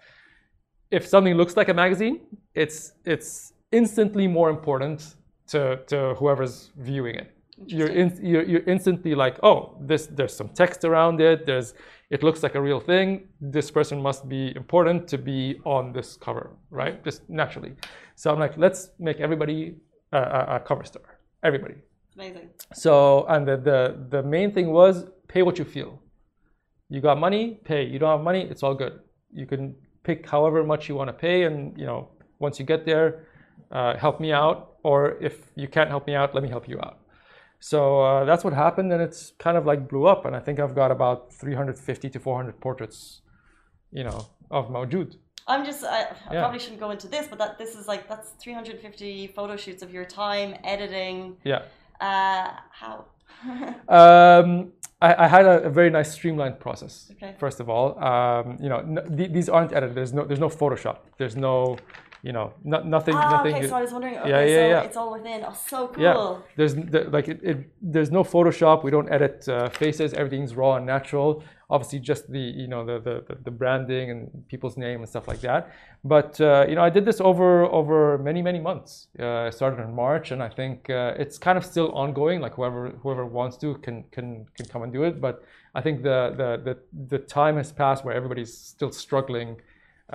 if 0.90 1.08
something 1.08 1.36
looks 1.36 1.56
like 1.56 1.70
a 1.70 1.74
magazine, 1.74 2.22
it's 2.56 2.94
it's 3.06 3.54
instantly 3.72 4.28
more 4.28 4.50
important 4.50 5.16
to, 5.52 5.78
to 5.88 6.14
whoever's 6.16 6.72
viewing 6.78 7.16
it. 7.16 7.32
You're, 7.68 7.90
in, 7.90 8.18
you're 8.24 8.44
you're 8.44 8.64
instantly 8.64 9.14
like, 9.14 9.38
oh, 9.44 9.78
this 9.80 10.08
there's 10.08 10.36
some 10.36 10.50
text 10.50 10.84
around 10.84 11.22
it. 11.22 11.46
There's 11.46 11.76
it 12.10 12.24
looks 12.24 12.42
like 12.42 12.56
a 12.56 12.62
real 12.62 12.80
thing. 12.80 13.28
This 13.40 13.70
person 13.70 14.02
must 14.02 14.28
be 14.28 14.56
important 14.56 15.08
to 15.10 15.18
be 15.18 15.60
on 15.64 15.94
this 15.94 16.18
cover, 16.18 16.58
right? 16.72 17.04
Just 17.04 17.30
naturally. 17.30 17.74
So 18.16 18.32
I'm 18.32 18.40
like, 18.40 18.58
let's 18.58 18.90
make 19.00 19.20
everybody 19.20 19.76
a, 20.12 20.18
a, 20.18 20.56
a 20.56 20.60
cover 20.60 20.84
star. 20.84 21.20
Everybody. 21.44 21.76
Amazing. 22.16 22.50
So, 22.74 23.26
and 23.30 23.48
the, 23.48 23.58
the, 23.58 24.06
the 24.10 24.24
main 24.24 24.52
thing 24.52 24.72
was 24.72 25.06
pay 25.28 25.42
what 25.44 25.58
you 25.58 25.66
feel. 25.66 26.02
You 26.90 27.00
got 27.00 27.18
money, 27.18 27.60
pay. 27.64 27.86
You 27.86 28.00
don't 28.00 28.18
have 28.18 28.22
money, 28.22 28.42
it's 28.50 28.64
all 28.64 28.76
good. 28.76 29.00
You 29.32 29.46
can 29.46 29.76
pick 30.04 30.30
however 30.30 30.64
much 30.64 30.90
you 30.90 30.96
want 30.96 31.08
to 31.08 31.14
pay, 31.14 31.44
and 31.44 31.78
you 31.78 31.86
know, 31.86 32.10
once 32.40 32.60
you 32.60 32.66
get 32.66 32.86
there, 32.86 33.28
uh, 33.72 33.96
help 33.96 34.20
me 34.20 34.34
out. 34.34 34.71
Or 34.84 35.18
if 35.22 35.52
you 35.56 35.68
can't 35.68 35.90
help 35.90 36.08
me 36.08 36.16
out, 36.16 36.34
let 36.34 36.44
me 36.44 36.50
help 36.50 36.68
you 36.68 36.80
out. 36.80 36.98
So 37.60 38.02
uh, 38.02 38.26
that's 38.26 38.44
what 38.44 38.54
happened, 38.54 38.92
and 38.92 39.02
it's 39.02 39.34
kind 39.38 39.56
of 39.56 39.66
like 39.66 39.88
blew 39.88 40.06
up. 40.08 40.26
And 40.26 40.36
I 40.36 40.40
think 40.40 40.60
I've 40.60 40.74
got 40.76 40.90
about 40.92 41.32
350 41.34 42.10
to 42.10 42.20
400 42.20 42.60
portraits, 42.60 43.22
you 43.92 44.04
know, 44.04 44.28
of 44.50 44.70
Mawjood. 44.70 45.18
I'm 45.48 45.64
just, 45.66 45.84
I, 45.84 46.02
I 46.30 46.34
Yeah. 46.34 46.40
probably 46.42 46.60
shouldn't 46.60 46.80
go 46.80 46.92
into 46.92 47.08
this, 47.08 47.28
but 47.28 47.38
that 47.40 47.58
this 47.58 47.76
is 47.76 47.88
like, 47.88 48.08
that's 48.10 48.30
350 48.40 49.28
photo 49.28 49.56
shoots 49.58 49.84
of 49.84 49.92
your 49.92 50.06
time, 50.06 50.56
editing. 50.64 51.38
Yeah. 51.44 51.64
Uh, 52.00 52.52
how? 52.72 53.06
Um, 53.90 54.72
I, 55.02 55.26
I 55.26 55.28
had 55.28 55.46
a, 55.46 55.64
a 55.64 55.70
very 55.70 55.90
nice 55.90 56.12
streamlined 56.12 56.60
process. 56.60 57.12
Okay. 57.14 57.34
First 57.40 57.60
of 57.60 57.70
all, 57.70 57.98
um, 58.04 58.58
you 58.62 58.70
know, 58.70 58.78
n- 58.80 59.18
th- 59.18 59.32
these 59.32 59.50
aren't 59.50 59.74
edited. 59.74 59.96
There's 59.96 60.14
no, 60.14 60.26
there's 60.26 60.40
no 60.40 60.50
Photoshop. 60.50 60.98
There's 61.18 61.36
no, 61.36 61.78
you 62.24 62.32
know, 62.34 62.54
no, 62.64 62.78
nothing, 62.84 63.16
Ah, 63.16 63.38
nothing. 63.38 63.56
okay, 63.56 63.68
so 63.68 63.76
I 63.76 63.82
was 63.82 63.92
wondering, 63.92 64.18
okay, 64.18 64.30
Yeah, 64.30 64.42
yeah, 64.42 64.56
so 64.56 64.68
yeah. 64.74 64.82
it's 64.88 64.98
all 64.98 65.12
within. 65.14 65.44
Oh, 65.48 65.54
so 65.54 65.88
cool. 65.88 66.04
yeah, 66.04 66.38
there's 66.58 66.76
the, 66.76 67.02
like 67.16 67.28
it, 67.28 67.40
it, 67.44 67.58
there's 67.82 68.12
no 68.12 68.24
Photoshop. 68.24 68.84
We 68.84 68.92
don't 68.92 69.10
edit 69.12 69.48
uh, 69.48 69.70
faces. 69.70 70.14
Everything's 70.14 70.54
raw 70.56 70.76
and 70.78 70.86
natural. 70.86 71.44
obviously 71.76 72.00
just 72.12 72.24
the 72.36 72.46
you 72.62 72.68
know 72.74 72.82
the 72.90 72.98
the, 73.08 73.16
the 73.48 73.54
branding 73.62 74.06
and 74.14 74.22
people's 74.52 74.76
name 74.86 75.00
and 75.04 75.10
stuff 75.14 75.26
like 75.32 75.42
that. 75.50 75.62
But 76.04 76.32
uh, 76.42 76.66
you 76.70 76.76
know, 76.76 76.84
I 76.90 76.92
did 76.98 77.06
this 77.10 77.20
over 77.30 77.50
over 77.80 78.18
many 78.30 78.42
many 78.50 78.60
months. 78.70 78.92
Uh, 79.20 79.48
I 79.48 79.52
started 79.60 79.80
in 79.86 79.92
March, 80.06 80.28
and 80.34 80.40
I 80.44 80.50
think 80.60 80.76
uh, 80.90 81.24
it's 81.24 81.38
kind 81.48 81.58
of 81.60 81.64
still 81.74 81.90
ongoing. 82.04 82.38
Like 82.46 82.54
whoever 82.58 82.82
whoever 83.02 83.26
wants 83.40 83.56
to 83.64 83.68
can 83.86 83.96
can 84.16 84.28
can 84.58 84.66
come 84.74 84.82
and 84.86 84.92
do 84.98 85.02
it. 85.10 85.16
But 85.26 85.36
I 85.74 85.82
think 85.86 85.96
the 86.10 86.18
the 86.42 86.50
the, 86.68 86.76
the 87.16 87.20
time 87.40 87.56
has 87.62 87.72
passed 87.72 88.02
where 88.06 88.16
everybody's 88.20 88.54
still 88.74 88.92
struggling 88.92 89.50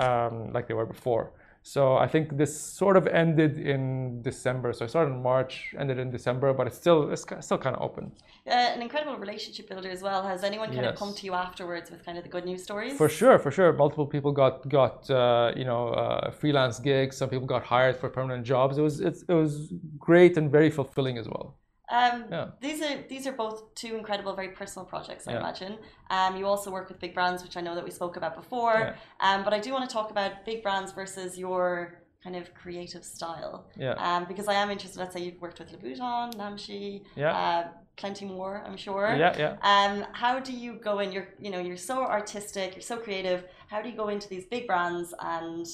um, 0.05 0.53
like 0.53 0.66
they 0.69 0.75
were 0.75 0.87
before. 0.97 1.33
So 1.66 1.96
I 1.96 2.07
think 2.07 2.37
this 2.37 2.52
sort 2.57 2.96
of 2.96 3.09
ended 3.09 3.59
in 3.59 4.22
December. 4.22 4.72
So 4.72 4.85
I 4.85 4.88
started 4.88 5.11
in 5.14 5.20
March, 5.20 5.74
ended 5.76 5.98
in 5.98 6.12
December, 6.12 6.52
but 6.55 6.68
it's 6.68 6.76
still 6.76 7.11
it's 7.11 7.24
still 7.40 7.59
kind 7.59 7.74
of 7.74 7.83
open. 7.83 8.12
Uh, 8.46 8.52
an 8.76 8.83
incredible 8.83 9.16
relationship 9.16 9.68
builder 9.68 9.90
as 9.90 10.00
well. 10.00 10.22
Has 10.22 10.44
anyone 10.44 10.68
kind 10.68 10.85
Yes. 10.85 10.92
of 10.92 10.98
come 11.00 11.12
to 11.12 11.26
you 11.26 11.35
afterwards 11.35 11.90
with 11.90 12.05
kind 12.07 12.16
of 12.18 12.22
the 12.22 12.31
good 12.31 12.44
news 12.44 12.62
stories? 12.62 12.96
For 12.96 13.09
sure, 13.09 13.37
for 13.40 13.50
sure. 13.50 13.72
Multiple 13.72 14.07
people 14.07 14.31
got 14.31 14.55
got 14.68 15.11
uh, 15.11 15.52
you 15.61 15.64
know 15.70 15.83
uh, 15.88 16.31
freelance 16.31 16.79
gigs. 16.79 17.16
Some 17.16 17.31
people 17.31 17.48
got 17.57 17.64
hired 17.64 17.96
for 18.00 18.09
permanent 18.11 18.44
jobs. 18.46 18.79
It 18.79 18.83
was 18.88 19.00
it's, 19.00 19.22
it 19.33 19.35
was 19.35 19.52
great 19.98 20.37
and 20.38 20.46
very 20.59 20.70
fulfilling 20.70 21.18
as 21.18 21.26
well. 21.33 21.46
Um, 21.88 22.25
Yeah. 22.31 22.46
These 22.61 22.83
are 22.83 22.96
these 23.09 23.27
are 23.29 23.33
both 23.33 23.75
two 23.75 23.96
incredible, 23.96 24.35
very 24.35 24.49
personal 24.49 24.85
projects. 24.87 25.29
I 25.29 25.33
Yeah. 25.33 25.40
imagine. 25.40 25.79
Um, 26.11 26.37
you 26.37 26.46
also 26.46 26.70
work 26.70 26.88
with 26.88 26.99
big 26.99 27.14
brands, 27.14 27.42
which 27.44 27.57
I 27.57 27.61
know 27.61 27.75
that 27.75 27.85
we 27.85 27.90
spoke 27.90 28.16
about 28.16 28.35
before. 28.35 28.75
Yeah. 28.81 28.94
Um, 29.20 29.44
but 29.44 29.53
I 29.55 29.61
do 29.61 29.72
want 29.72 29.88
to 29.88 29.92
talk 29.92 30.11
about 30.11 30.44
big 30.44 30.62
brands 30.62 30.92
versus 30.92 31.38
your 31.38 32.03
kind 32.25 32.35
of 32.37 32.53
creative 32.55 33.05
style. 33.05 33.66
Yeah. 33.77 33.92
Um, 34.07 34.25
because 34.25 34.49
I 34.49 34.55
am 34.55 34.68
interested. 34.70 34.99
Let's 34.99 35.14
say 35.14 35.20
you've 35.22 35.40
worked 35.40 35.61
with 35.61 35.70
Louboutin, 35.72 36.35
Namshi, 36.35 37.05
Yeah. 37.14 37.37
uh, 37.37 37.68
plenty 37.96 38.25
more. 38.25 38.62
I'm 38.66 38.77
sure. 38.77 39.14
Yeah, 39.14 39.33
yeah. 39.38 39.53
Um, 39.72 40.05
how 40.12 40.40
do 40.40 40.53
you 40.53 40.72
go 40.88 40.99
in? 40.99 41.12
You're 41.12 41.29
you 41.38 41.51
know 41.53 41.61
you're 41.61 41.77
so 41.92 41.96
artistic. 42.05 42.75
You're 42.75 42.83
so 42.92 42.96
creative. 42.96 43.44
How 43.70 43.81
do 43.83 43.88
you 43.88 43.96
go 43.96 44.09
into 44.09 44.29
these 44.29 44.46
big 44.46 44.66
brands 44.66 45.14
and 45.20 45.66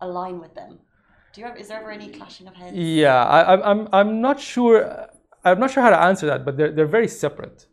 align 0.00 0.40
with 0.40 0.54
them? 0.54 0.78
Do 1.32 1.40
you 1.40 1.46
ever, 1.48 1.56
is 1.56 1.68
there 1.68 1.80
ever 1.80 1.90
any 1.90 2.08
clashing 2.08 2.46
of 2.48 2.54
heads? 2.54 2.76
Yeah, 2.76 3.22
I, 3.36 3.52
I'm 3.52 3.62
I'm 3.70 3.88
I'm 3.92 4.20
not 4.20 4.40
sure. 4.40 5.08
I'm 5.44 5.60
not 5.60 5.70
sure 5.70 5.82
how 5.82 5.90
to 5.90 6.00
answer 6.00 6.26
that, 6.26 6.44
but 6.44 6.56
they're 6.56 6.72
they're 6.72 6.86
very 6.86 7.08
separate. 7.08 7.66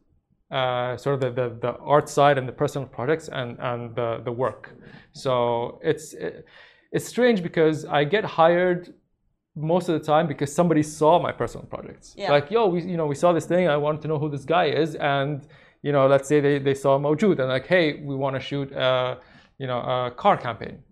Uh, 0.51 0.97
sort 0.97 1.13
of 1.15 1.21
the, 1.21 1.31
the, 1.31 1.55
the 1.61 1.77
art 1.77 2.09
side 2.09 2.37
and 2.37 2.45
the 2.45 2.51
personal 2.51 2.85
projects 2.85 3.29
and, 3.29 3.57
and 3.59 3.95
the, 3.95 4.19
the 4.25 4.31
work. 4.33 4.75
So 5.13 5.79
it's 5.81 6.13
it, 6.13 6.45
it's 6.91 7.07
strange 7.07 7.41
because 7.41 7.85
I 7.85 8.03
get 8.03 8.25
hired 8.25 8.93
most 9.55 9.87
of 9.87 9.97
the 9.97 10.05
time 10.05 10.27
because 10.27 10.53
somebody 10.53 10.83
saw 10.83 11.21
my 11.21 11.31
personal 11.31 11.65
projects. 11.67 12.15
Yeah. 12.17 12.31
Like, 12.31 12.51
yo, 12.51 12.67
we 12.67 12.83
you 12.83 12.97
know 12.97 13.05
we 13.05 13.15
saw 13.15 13.31
this 13.31 13.45
thing. 13.45 13.69
I 13.69 13.77
want 13.77 14.01
to 14.01 14.07
know 14.09 14.19
who 14.19 14.29
this 14.29 14.43
guy 14.43 14.65
is, 14.65 14.95
and 14.95 15.47
you 15.81 15.91
know, 15.91 16.05
let's 16.07 16.27
say 16.27 16.41
they, 16.41 16.59
they 16.59 16.73
saw 16.73 16.99
Mojud 16.99 17.39
and 17.39 17.47
like, 17.47 17.67
hey, 17.67 18.01
we 18.03 18.15
want 18.15 18.35
to 18.35 18.39
shoot 18.39 18.71
a, 18.71 19.19
you 19.57 19.67
know 19.67 19.79
a 19.79 20.11
car 20.11 20.37
campaign. 20.37 20.83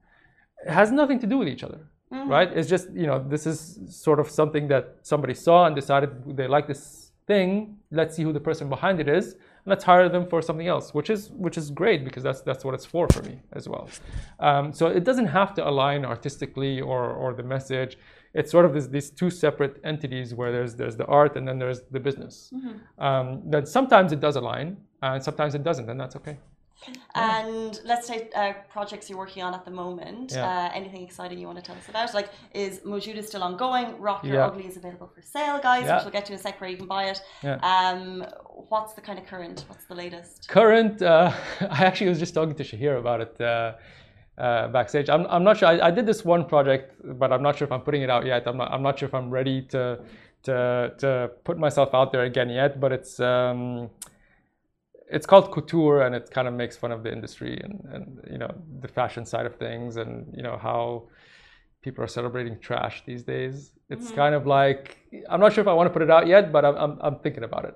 It 0.66 0.72
has 0.72 0.92
nothing 0.92 1.20
to 1.20 1.28
do 1.28 1.38
with 1.38 1.48
each 1.48 1.64
other 1.64 1.80
right? 2.12 2.52
It's 2.52 2.70
just 2.70 2.92
you 2.94 3.08
know 3.08 3.24
this 3.28 3.46
is 3.46 3.80
sort 3.90 4.20
of 4.20 4.30
something 4.30 4.68
that 4.70 4.98
somebody 5.04 5.34
saw 5.34 5.66
and 5.66 5.76
decided 5.76 6.10
they 6.38 6.48
like 6.48 6.68
this 6.68 7.12
thing. 7.28 7.78
Let's 7.92 8.16
see 8.16 8.24
who 8.24 8.34
the 8.34 8.40
person 8.40 8.70
behind 8.70 9.00
it 9.00 9.08
is. 9.08 9.34
And 9.34 9.68
let's 9.74 9.84
hire 9.84 10.10
them 10.10 10.26
for 10.28 10.42
something 10.42 10.68
else, 10.68 10.94
which 10.94 11.10
is 11.10 11.30
which 11.32 11.58
is 11.58 11.70
great 11.82 12.04
because 12.04 12.24
that's 12.24 12.42
that's 12.42 12.64
what 12.66 12.74
it's 12.74 12.86
for 12.86 13.08
for 13.14 13.22
me 13.24 13.36
as 13.54 13.68
well. 13.70 13.90
Um, 14.40 14.74
so 14.74 14.88
it 14.88 15.04
doesn't 15.04 15.28
have 15.28 15.54
to 15.58 15.68
align 15.72 16.06
artistically 16.06 16.82
or 16.82 17.02
or 17.22 17.34
the 17.34 17.44
message. 17.44 17.98
It's 18.34 18.52
sort 18.52 18.66
of 18.66 18.74
this, 18.76 18.88
these 18.88 19.10
two 19.10 19.32
separate 19.32 19.74
entities 19.84 20.34
where 20.34 20.52
there's 20.52 20.76
there's 20.76 20.98
the 20.98 21.06
art 21.06 21.36
and 21.38 21.48
then 21.48 21.58
there's 21.60 21.82
the 21.96 22.00
business. 22.00 22.52
Um, 23.08 23.42
then 23.54 23.66
sometimes 23.66 24.12
it 24.12 24.20
does 24.20 24.36
align 24.36 24.78
and 25.02 25.24
sometimes 25.24 25.56
it 25.56 25.64
doesn't, 25.64 25.90
and 25.90 26.00
that's 26.00 26.16
okay. 26.16 26.38
And 27.16 27.80
let's 27.86 28.08
say 28.08 28.30
uh, 28.36 28.54
projects 28.70 29.10
you're 29.10 29.18
working 29.18 29.44
on 29.44 29.54
at 29.54 29.66
the 29.66 29.72
moment. 29.72 30.32
Yeah. 30.34 30.48
Uh, 30.48 30.72
anything 30.74 31.04
exciting 31.04 31.38
you 31.40 31.48
want 31.48 31.58
to 31.60 31.64
tell 31.64 31.76
us 31.76 31.88
about? 31.90 32.14
Like, 32.14 32.30
is 32.54 32.80
Mojuda 32.80 33.24
still 33.24 33.44
ongoing? 33.44 34.00
Rock 34.00 34.24
Your 34.24 34.36
Yeah. 34.36 34.46
Ugly 34.48 34.66
is 34.68 34.78
available 34.78 35.08
for 35.14 35.22
sale, 35.22 35.60
guys, 35.60 35.86
Yeah. 35.86 35.96
which 35.96 36.06
we'll 36.06 36.12
get 36.14 36.26
to 36.28 36.34
in 36.34 36.40
a 36.40 36.42
sec 36.42 36.60
where 36.62 36.70
you 36.70 36.78
can 36.78 36.88
buy 36.88 37.06
it. 37.06 37.22
Yeah. 37.44 37.56
Um, 37.62 38.26
what's 38.70 38.94
the 38.94 39.02
kind 39.02 39.20
of 39.20 39.26
current? 39.26 39.66
What's 39.68 39.86
the 39.86 39.96
latest? 39.96 40.48
current 40.48 41.02
uh, 41.02 41.32
i 41.70 41.86
actually 41.86 42.10
was 42.10 42.20
just 42.20 42.34
talking 42.34 42.56
to 42.56 42.64
shahir 42.64 42.98
about 43.00 43.20
it 43.22 43.40
uh, 43.42 43.74
uh, 44.42 44.68
backstage 44.70 45.10
I'm, 45.10 45.26
I'm 45.28 45.44
not 45.44 45.58
sure 45.58 45.68
I, 45.68 45.88
I 45.88 45.92
did 45.92 46.06
this 46.06 46.24
one 46.24 46.46
project 46.46 46.96
but 47.22 47.32
i'm 47.34 47.44
not 47.44 47.58
sure 47.58 47.66
if 47.66 47.72
i'm 47.72 47.82
putting 47.82 48.02
it 48.02 48.10
out 48.10 48.26
yet 48.26 48.48
i'm 48.48 48.58
not, 48.58 48.72
I'm 48.72 48.82
not 48.82 48.98
sure 49.00 49.08
if 49.08 49.14
i'm 49.14 49.30
ready 49.30 49.62
to, 49.74 50.00
to, 50.44 50.94
to 50.98 51.32
put 51.44 51.58
myself 51.58 51.94
out 51.94 52.12
there 52.12 52.24
again 52.24 52.50
yet 52.50 52.80
but 52.80 52.92
it's 52.92 53.20
um, 53.20 53.90
it's 55.12 55.26
called 55.26 55.52
couture 55.52 56.02
and 56.02 56.14
it 56.16 56.30
kind 56.32 56.48
of 56.48 56.54
makes 56.54 56.78
fun 56.78 56.92
of 56.92 57.04
the 57.04 57.12
industry 57.12 57.60
and, 57.64 57.76
and 57.94 58.06
you 58.32 58.38
know 58.38 58.52
the 58.82 58.88
fashion 58.88 59.26
side 59.26 59.46
of 59.46 59.56
things 59.56 59.98
and 59.98 60.12
you 60.36 60.44
know 60.44 60.58
how 60.58 61.04
people 61.82 62.04
are 62.04 62.08
celebrating 62.08 62.60
trash 62.60 63.04
these 63.06 63.24
days 63.24 63.72
it's 63.90 64.08
mm-hmm. 64.08 64.16
kind 64.16 64.36
of 64.36 64.46
like 64.46 64.98
i'm 65.30 65.40
not 65.40 65.52
sure 65.54 65.62
if 65.62 65.68
i 65.68 65.74
want 65.74 65.88
to 65.88 65.94
put 65.94 66.02
it 66.02 66.12
out 66.12 66.28
yet 66.28 66.52
but 66.52 66.64
i'm, 66.66 66.76
I'm, 66.76 66.98
I'm 67.02 67.16
thinking 67.20 67.44
about 67.44 67.66
it 67.66 67.76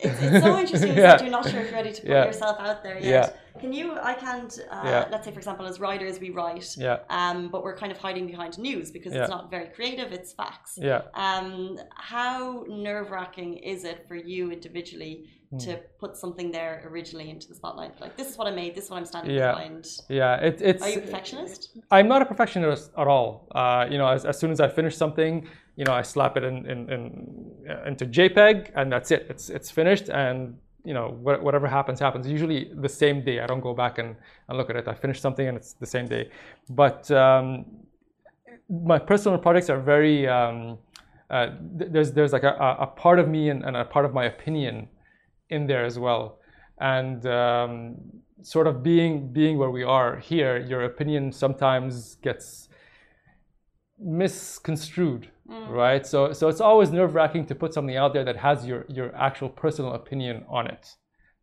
It's, 0.00 0.20
it's 0.22 0.44
so 0.44 0.58
interesting 0.58 0.96
Yeah. 0.96 1.02
that 1.02 1.22
you're 1.22 1.30
not 1.30 1.48
sure 1.48 1.60
if 1.60 1.66
you're 1.70 1.80
ready 1.80 1.92
to 1.92 2.00
put 2.00 2.10
Yeah. 2.10 2.24
yourself 2.24 2.56
out 2.58 2.82
there 2.82 2.98
yet. 2.98 3.04
Yeah. 3.04 3.28
Can 3.58 3.72
you? 3.72 3.98
I 3.98 4.14
can't. 4.14 4.58
Uh, 4.70 4.82
Yeah. 4.84 5.08
Let's 5.10 5.24
say, 5.24 5.32
for 5.32 5.38
example, 5.38 5.66
as 5.66 5.80
writers, 5.80 6.20
we 6.20 6.30
write. 6.30 6.76
Yeah. 6.76 6.98
Um, 7.10 7.48
but 7.48 7.62
we're 7.64 7.76
kind 7.76 7.90
of 7.92 7.98
hiding 7.98 8.26
behind 8.26 8.58
news 8.58 8.90
because 8.90 9.12
Yeah. 9.14 9.22
it's 9.22 9.30
not 9.30 9.50
very 9.50 9.68
creative. 9.68 10.12
It's 10.12 10.32
facts. 10.32 10.78
yeah 10.80 11.02
Um, 11.14 11.78
how 11.94 12.64
nerve 12.68 13.10
wracking 13.10 13.54
is 13.58 13.84
it 13.84 14.06
for 14.08 14.14
you 14.16 14.50
individually 14.52 15.28
Hmm. 15.50 15.58
to 15.58 15.80
put 15.98 16.16
something 16.16 16.52
there 16.52 16.84
originally 16.90 17.28
into 17.28 17.48
the 17.48 17.54
spotlight? 17.56 18.00
Like, 18.00 18.16
this 18.16 18.30
is 18.30 18.38
what 18.38 18.46
I 18.46 18.52
made, 18.52 18.74
this 18.76 18.84
is 18.84 18.90
what 18.90 18.98
I'm 18.98 19.04
standing 19.04 19.34
Yeah. 19.34 19.50
behind. 19.52 19.84
yeah 20.08 20.36
it, 20.36 20.62
it's 20.62 20.82
Are 20.84 20.88
you 20.90 20.98
a 20.98 21.00
perfectionist? 21.00 21.76
I'm 21.90 22.06
not 22.06 22.22
a 22.22 22.24
perfectionist 22.24 22.92
at 22.96 23.08
all. 23.08 23.48
Uh, 23.52 23.86
you 23.90 23.98
know, 23.98 24.06
as, 24.06 24.24
as 24.24 24.38
soon 24.38 24.52
as 24.52 24.60
I 24.60 24.68
finish 24.68 24.96
something, 24.96 25.48
you 25.76 25.84
know, 25.84 25.92
I 25.92 26.02
slap 26.02 26.36
it 26.36 26.44
in, 26.44 26.56
in, 26.72 26.78
in 26.92 27.02
uh, 27.68 27.82
into 27.90 28.06
JPEG, 28.06 28.70
and 28.76 28.92
that's 28.92 29.10
it. 29.10 29.26
It's 29.28 29.48
it's 29.50 29.70
finished, 29.70 30.08
and 30.08 30.56
you 30.84 30.94
know, 30.94 31.16
wha- 31.20 31.40
whatever 31.40 31.66
happens, 31.66 32.00
happens. 32.00 32.26
Usually 32.28 32.72
the 32.74 32.88
same 32.88 33.24
day. 33.24 33.40
I 33.40 33.46
don't 33.46 33.60
go 33.60 33.74
back 33.74 33.98
and, 33.98 34.16
and 34.48 34.58
look 34.58 34.70
at 34.70 34.76
it. 34.76 34.88
I 34.88 34.94
finish 34.94 35.20
something, 35.20 35.46
and 35.46 35.56
it's 35.56 35.74
the 35.74 35.86
same 35.86 36.06
day. 36.06 36.30
But 36.68 37.10
um, 37.10 37.66
my 38.68 38.98
personal 38.98 39.38
projects 39.38 39.70
are 39.70 39.80
very. 39.80 40.28
Um, 40.28 40.78
uh, 41.30 41.50
th- 41.78 41.92
there's 41.92 42.12
there's 42.12 42.32
like 42.32 42.42
a, 42.42 42.54
a 42.68 42.82
a 42.82 42.86
part 42.86 43.18
of 43.18 43.28
me 43.28 43.50
and, 43.50 43.64
and 43.64 43.76
a 43.76 43.84
part 43.84 44.04
of 44.04 44.12
my 44.12 44.24
opinion 44.24 44.88
in 45.48 45.66
there 45.66 45.84
as 45.84 45.98
well, 45.98 46.40
and 46.80 47.24
um, 47.26 47.96
sort 48.42 48.66
of 48.66 48.82
being 48.82 49.32
being 49.32 49.58
where 49.58 49.70
we 49.70 49.82
are 49.82 50.18
here, 50.18 50.58
your 50.58 50.82
opinion 50.82 51.30
sometimes 51.32 52.16
gets 52.16 52.68
misconstrued, 53.98 55.30
right? 55.68 56.06
So 56.06 56.32
so 56.32 56.48
it's 56.48 56.60
always 56.60 56.90
nerve 56.90 57.14
wracking 57.14 57.46
to 57.46 57.54
put 57.54 57.74
something 57.74 57.96
out 57.96 58.12
there 58.12 58.24
that 58.24 58.36
has 58.36 58.66
your 58.66 58.84
your 58.88 59.14
actual 59.14 59.48
personal 59.48 59.94
opinion 59.94 60.44
on 60.48 60.66
it, 60.66 60.94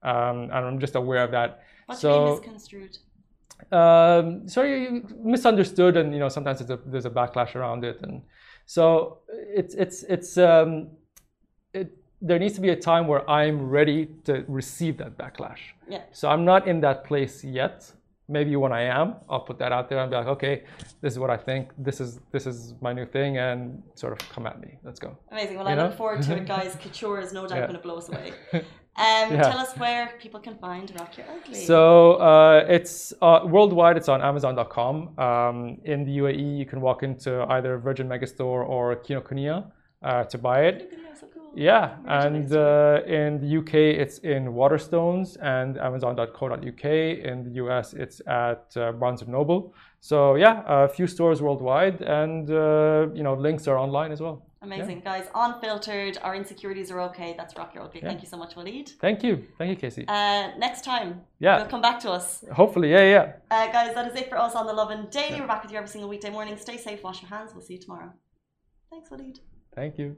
um, 0.04 0.44
and 0.44 0.54
I'm 0.54 0.80
just 0.80 0.96
aware 0.96 1.24
of 1.24 1.32
that. 1.32 1.64
What 1.86 2.00
do 2.00 2.08
you 2.08 2.14
so 2.14 2.32
misconstrued? 2.36 2.98
um, 3.72 4.48
so 4.48 4.64
you 4.64 5.08
misunderstood, 5.24 5.98
and 5.98 6.14
you 6.14 6.20
know 6.20 6.30
sometimes 6.30 6.60
there's 6.60 6.70
a, 6.70 6.80
there's 6.86 7.06
a 7.06 7.10
backlash 7.10 7.56
around 7.56 7.84
it, 7.84 8.00
and 8.02 8.22
so 8.66 9.20
it's 9.30 9.74
it's 9.74 10.04
it's 10.04 10.38
um, 10.38 10.90
it. 11.74 11.98
There 12.20 12.40
needs 12.40 12.56
to 12.56 12.62
be 12.62 12.70
a 12.70 12.76
time 12.76 13.08
where 13.08 13.30
I'm 13.30 13.70
ready 13.70 14.08
to 14.24 14.44
receive 14.48 14.98
that 14.98 15.18
backlash. 15.18 15.60
Yeah. 15.88 16.02
So 16.12 16.30
I'm 16.30 16.46
not 16.46 16.68
in 16.68 16.82
that 16.82 17.04
place 17.04 17.44
yet. 17.44 17.92
Maybe 18.30 18.56
when 18.58 18.74
I 18.74 18.82
am, 18.84 19.16
I'll 19.30 19.40
put 19.50 19.58
that 19.60 19.72
out 19.72 19.88
there 19.90 20.00
and 20.00 20.10
be 20.12 20.18
like, 20.18 20.28
okay, 20.28 20.64
this 21.02 21.14
is 21.14 21.20
what 21.20 21.30
I 21.30 21.38
think. 21.38 21.72
This 21.78 22.02
is 22.02 22.20
this 22.34 22.46
is 22.46 22.74
my 22.82 22.92
new 22.92 23.06
thing, 23.06 23.38
and 23.38 23.82
sort 23.96 24.12
of 24.14 24.20
come 24.30 24.46
at 24.46 24.60
me. 24.60 24.78
Let's 24.84 25.00
go. 25.00 25.18
Amazing. 25.32 25.56
Well, 25.58 25.66
You 25.68 25.72
I 25.72 25.76
know? 25.76 25.86
look 25.88 25.98
forward 25.98 26.22
to 26.24 26.36
it, 26.36 26.46
guys. 26.56 26.76
Couture 26.82 27.20
is 27.22 27.32
no 27.32 27.48
doubt 27.48 27.58
Yeah. 27.60 27.68
going 27.68 27.78
to 27.82 27.86
blow 27.88 27.98
us 27.98 28.10
away. 28.10 28.34
Um, 29.00 29.32
Yeah. 29.36 29.44
Tell 29.44 29.60
us 29.60 29.78
where 29.78 30.10
people 30.20 30.40
can 30.40 30.58
find 30.58 30.92
Rock 31.00 31.18
Your 31.18 31.28
Ugly. 31.36 31.54
So 31.72 32.14
uh, 32.16 32.66
it's 32.68 33.14
uh, 33.22 33.42
worldwide. 33.46 33.96
It's 33.96 34.10
on 34.10 34.24
Amazon.com. 34.24 34.96
Um, 35.20 35.78
in 35.86 36.04
the 36.04 36.18
UAE, 36.18 36.58
you 36.58 36.66
can 36.66 36.82
walk 36.82 37.04
into 37.04 37.44
either 37.56 37.78
Virgin 37.78 38.08
Megastore 38.10 38.68
or 38.68 38.96
Kinokuniya 38.96 39.72
uh, 40.02 40.24
to 40.24 40.38
buy 40.40 40.62
it. 40.70 40.92
Yeah, 41.58 41.96
and 42.06 42.54
uh, 42.54 43.02
in 43.08 43.40
the 43.40 43.58
UK, 43.58 43.74
it's 43.74 44.20
in 44.20 44.54
Waterstones 44.54 45.38
and 45.42 45.80
Amazon.co.uk. 45.80 46.86
In 47.32 47.44
the 47.46 47.54
US, 47.66 47.94
it's 47.94 48.22
at 48.28 48.78
uh, 48.78 48.92
Barnes 48.92 49.24
and 49.24 49.32
Noble. 49.32 49.74
So 50.00 50.36
yeah, 50.36 50.62
a 50.68 50.88
few 50.88 51.08
stores 51.08 51.42
worldwide, 51.42 52.02
and 52.02 52.48
uh, 52.52 53.08
you 53.16 53.24
know 53.24 53.34
links 53.34 53.68
are 53.68 53.78
online 53.80 54.12
as 54.12 54.22
well. 54.22 54.44
Amazing, 54.62 55.02
guys. 55.04 55.26
Unfiltered. 55.34 56.20
Our 56.22 56.36
insecurities 56.36 56.92
are 56.92 57.02
okay. 57.10 57.34
That's 57.36 57.58
Rock 57.58 57.74
Your 57.74 57.86
Ugly. 57.86 58.02
Thank 58.02 58.22
you 58.22 58.28
so 58.28 58.38
much, 58.38 58.54
Waleed. 58.56 58.90
Thank 59.00 59.24
you, 59.24 59.44
thank 59.58 59.72
you, 59.72 59.76
Casey. 59.78 60.06
Uh, 60.08 60.52
next 60.60 60.84
time, 60.84 61.22
Yeah. 61.40 61.58
you'll 61.58 61.68
come 61.76 61.82
back 61.82 62.00
to 62.02 62.12
us. 62.12 62.44
Hopefully, 62.54 62.92
yeah, 62.92 63.10
yeah. 63.16 63.34
Uh, 63.50 63.72
guys, 63.72 63.96
that 63.96 64.06
is 64.12 64.16
it 64.22 64.30
for 64.30 64.38
us 64.38 64.54
on 64.54 64.68
the 64.68 64.74
Lovin 64.74 65.08
Daily. 65.10 65.42
We're 65.42 65.48
back 65.48 65.64
with 65.64 65.72
you 65.72 65.78
every 65.80 65.90
single 65.90 66.10
weekday 66.10 66.30
morning. 66.30 66.56
Stay 66.58 66.78
safe, 66.78 67.02
wash 67.04 67.24
your 67.24 67.30
hands. 67.30 67.52
We'll 67.56 67.64
see 67.64 67.76
you 67.76 67.82
tomorrow. 67.82 68.12
Thanks, 68.92 69.10
Waleed. 69.10 69.40
Thank 69.74 69.98
you. 69.98 70.18